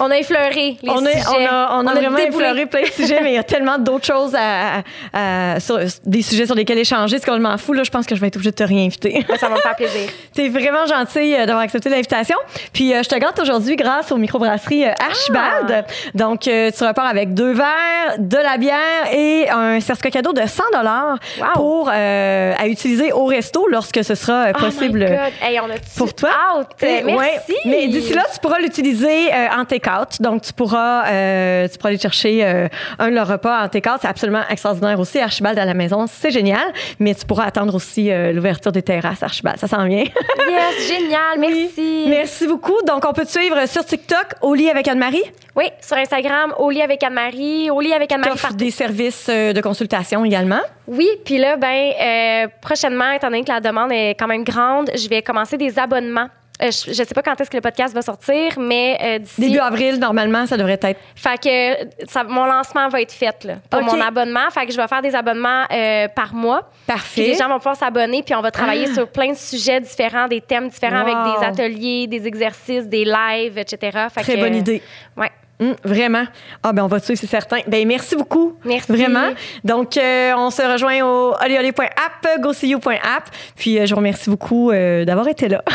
On 0.00 0.10
a 0.10 0.16
effleuré 0.18 0.76
les 0.82 0.90
on, 0.90 0.98
sujets. 0.98 1.18
on 1.28 1.46
a, 1.46 1.68
on 1.82 1.86
a 1.86 1.94
vraiment 1.94 2.16
déboulé. 2.16 2.44
effleuré 2.46 2.66
plein 2.66 2.82
de 2.82 2.86
sujets, 2.86 3.20
mais 3.22 3.32
il 3.32 3.34
y 3.34 3.38
a 3.38 3.42
tellement 3.42 3.78
d'autres 3.78 4.06
choses 4.06 4.34
à, 4.34 4.78
à- 5.12 5.54
à- 5.54 5.60
sur, 5.60 5.78
des 6.04 6.22
sujets 6.22 6.46
sur 6.46 6.54
lesquels 6.54 6.78
échanger. 6.78 7.18
C'est 7.18 7.24
complètement 7.24 7.56
fou. 7.58 7.72
Là, 7.72 7.82
je 7.84 7.90
pense 7.90 8.06
que 8.06 8.14
je 8.14 8.20
vais 8.20 8.28
être 8.28 8.36
obligée 8.36 8.50
de 8.50 8.56
te 8.56 8.62
réinviter. 8.64 9.24
Ça 9.38 9.48
va 9.48 9.56
me 9.56 9.60
faire 9.60 9.76
plaisir. 9.76 10.08
T'es 10.34 10.48
vraiment 10.48 10.86
gentil 10.86 11.34
euh, 11.34 11.46
d'avoir 11.46 11.60
accepté 11.64 11.88
l'invitation. 11.90 12.36
Puis 12.72 12.94
euh, 12.94 13.02
je 13.02 13.08
te 13.08 13.14
gâte 13.16 13.38
aujourd'hui 13.40 13.76
grâce 13.76 14.10
aux 14.12 14.16
microbrasseries 14.16 14.86
euh, 14.86 14.92
Archibald. 15.00 15.84
Donc 16.14 16.46
euh, 16.48 16.70
tu 16.76 16.84
repars 16.84 17.06
avec 17.06 17.34
deux 17.34 17.52
verres, 17.52 18.16
de 18.18 18.36
la 18.36 18.56
bière 18.56 19.12
et 19.12 19.48
un 19.50 19.80
certificat 19.80 20.10
cadeau 20.18 20.32
de 20.32 20.46
100 20.46 20.62
dollars 20.72 21.16
Wow. 21.38 21.46
pour 21.54 21.90
euh, 21.92 22.52
à 22.58 22.66
utiliser 22.68 23.12
au 23.12 23.26
resto 23.26 23.66
lorsque 23.68 24.02
ce 24.04 24.14
sera 24.14 24.52
possible. 24.52 25.04
Oh 25.06 25.10
my 25.10 25.16
God. 25.16 25.32
Hey, 25.42 25.60
on 25.60 25.64
a 25.70 25.74
pour 25.96 26.14
toi? 26.14 26.30
Out. 26.58 26.66
Merci. 26.82 27.04
ouais. 27.14 27.40
Mais 27.66 27.86
d'ici 27.88 28.12
là, 28.14 28.22
tu 28.32 28.38
pourras 28.40 28.58
l'utiliser 28.58 29.32
euh, 29.32 29.46
en 29.60 29.64
take-out. 29.64 30.20
Donc, 30.20 30.42
tu 30.42 30.52
pourras, 30.52 31.06
euh, 31.08 31.68
tu 31.68 31.78
pourras 31.78 31.90
aller 31.90 31.98
chercher 31.98 32.44
euh, 32.44 32.68
un 32.98 33.10
de 33.10 33.14
leurs 33.14 33.28
repas 33.28 33.64
en 33.64 33.68
take-out. 33.68 33.98
C'est 34.00 34.08
absolument 34.08 34.42
extraordinaire 34.48 34.98
aussi. 34.98 35.18
Archibald 35.18 35.58
à 35.58 35.64
la 35.64 35.74
maison, 35.74 36.06
c'est 36.06 36.30
génial. 36.30 36.72
Mais 36.98 37.14
tu 37.14 37.24
pourras 37.26 37.44
attendre 37.44 37.74
aussi 37.74 38.10
euh, 38.10 38.32
l'ouverture 38.32 38.72
des 38.72 38.82
terrasses 38.82 39.22
Archibald. 39.22 39.58
Ça 39.58 39.68
s'en 39.68 39.84
vient. 39.84 40.04
Yes, 40.48 40.88
génial. 40.88 41.38
Merci. 41.38 42.06
Merci 42.08 42.46
beaucoup. 42.46 42.80
Donc, 42.86 43.04
on 43.06 43.12
peut 43.12 43.24
te 43.24 43.30
suivre 43.30 43.68
sur 43.68 43.84
TikTok, 43.84 44.34
au 44.40 44.54
lit 44.54 44.70
avec 44.70 44.88
Anne-Marie? 44.88 45.22
Oui, 45.54 45.66
sur 45.80 45.96
Instagram, 45.98 46.54
au 46.58 46.70
lit 46.70 46.80
avec 46.80 47.02
Anne-Marie, 47.02 47.70
au 47.70 47.80
lit 47.80 47.92
avec 47.92 48.10
Anne-Marie 48.12 48.38
partout. 48.38 48.56
des 48.56 48.70
services 48.70 49.28
de 49.28 49.60
consultation 49.60 50.24
également? 50.24 50.60
Oui, 50.86 51.06
puis 51.24 51.36
là, 51.36 51.56
ben, 51.56 52.48
prochainement, 52.62 53.10
étant 53.10 53.28
donné 53.28 53.44
que 53.44 53.52
la 53.52 53.60
demande 53.60 53.92
est 53.92 54.10
quand 54.18 54.26
même 54.26 54.42
grande, 54.42 54.90
je 54.94 55.08
vais 55.08 55.20
commencer 55.20 55.58
des 55.58 55.78
abonnements. 55.78 56.28
Euh, 56.60 56.70
je, 56.72 56.88
je 56.90 56.92
sais 56.94 57.14
pas 57.14 57.22
quand 57.22 57.40
est-ce 57.40 57.50
que 57.50 57.56
le 57.56 57.60
podcast 57.60 57.94
va 57.94 58.02
sortir, 58.02 58.58
mais 58.58 58.98
euh, 59.00 59.18
d'ici. 59.20 59.40
Début 59.40 59.58
avril, 59.58 59.98
normalement, 60.00 60.44
ça 60.46 60.56
devrait 60.56 60.78
être. 60.82 60.98
Fait 61.14 61.38
que 61.40 62.06
ça- 62.08 62.24
mon 62.24 62.46
lancement 62.46 62.88
va 62.88 63.00
être 63.00 63.12
fait 63.12 63.44
là, 63.44 63.54
pour 63.70 63.80
mon 63.82 64.00
abonnement. 64.00 64.50
Fait 64.50 64.66
que 64.66 64.72
je 64.72 64.76
vais 64.76 64.88
faire 64.88 65.02
des 65.02 65.14
abonnements 65.14 65.64
euh, 65.72 66.08
par 66.08 66.34
mois. 66.34 66.68
Parfait. 66.86 67.22
Puis 67.22 67.30
les 67.32 67.38
gens 67.38 67.48
vont 67.48 67.58
pouvoir 67.58 67.76
s'abonner, 67.76 68.22
puis 68.24 68.34
on 68.34 68.40
va 68.42 68.50
travailler 68.50 68.86
Ah. 68.90 68.94
sur 68.94 69.08
plein 69.08 69.30
de 69.32 69.36
sujets 69.36 69.80
différents, 69.80 70.26
des 70.26 70.40
thèmes 70.40 70.68
différents, 70.68 71.04
Wow. 71.04 71.16
avec 71.16 71.40
des 71.40 71.46
ateliers, 71.46 72.06
des 72.08 72.26
exercices, 72.26 72.86
des 72.88 73.04
lives, 73.04 73.56
etc. 73.56 74.06
Fait 74.12 74.22
Très 74.22 74.34
que, 74.34 74.40
bonne 74.40 74.56
idée. 74.56 74.82
Ouais. 75.16 75.30
Hum, 75.60 75.74
vraiment. 75.82 76.22
Ah 76.62 76.72
ben 76.72 76.84
on 76.84 76.86
va 76.86 77.00
te 77.00 77.04
suivre, 77.06 77.20
c'est 77.20 77.26
certain. 77.26 77.58
Ben 77.66 77.84
merci 77.86 78.14
beaucoup. 78.14 78.56
Merci. 78.64 78.92
Vraiment. 78.92 79.30
Donc 79.64 79.96
euh, 79.96 80.32
on 80.36 80.50
se 80.50 80.62
rejoint 80.62 81.02
au 81.04 81.34
olioli.app, 81.44 82.40
goseyou.app. 82.40 83.24
Puis 83.56 83.76
euh, 83.78 83.84
je 83.86 83.90
vous 83.90 83.96
remercie 83.98 84.30
beaucoup 84.30 84.70
euh, 84.70 85.04
d'avoir 85.04 85.26
été 85.28 85.48
là. 85.48 85.62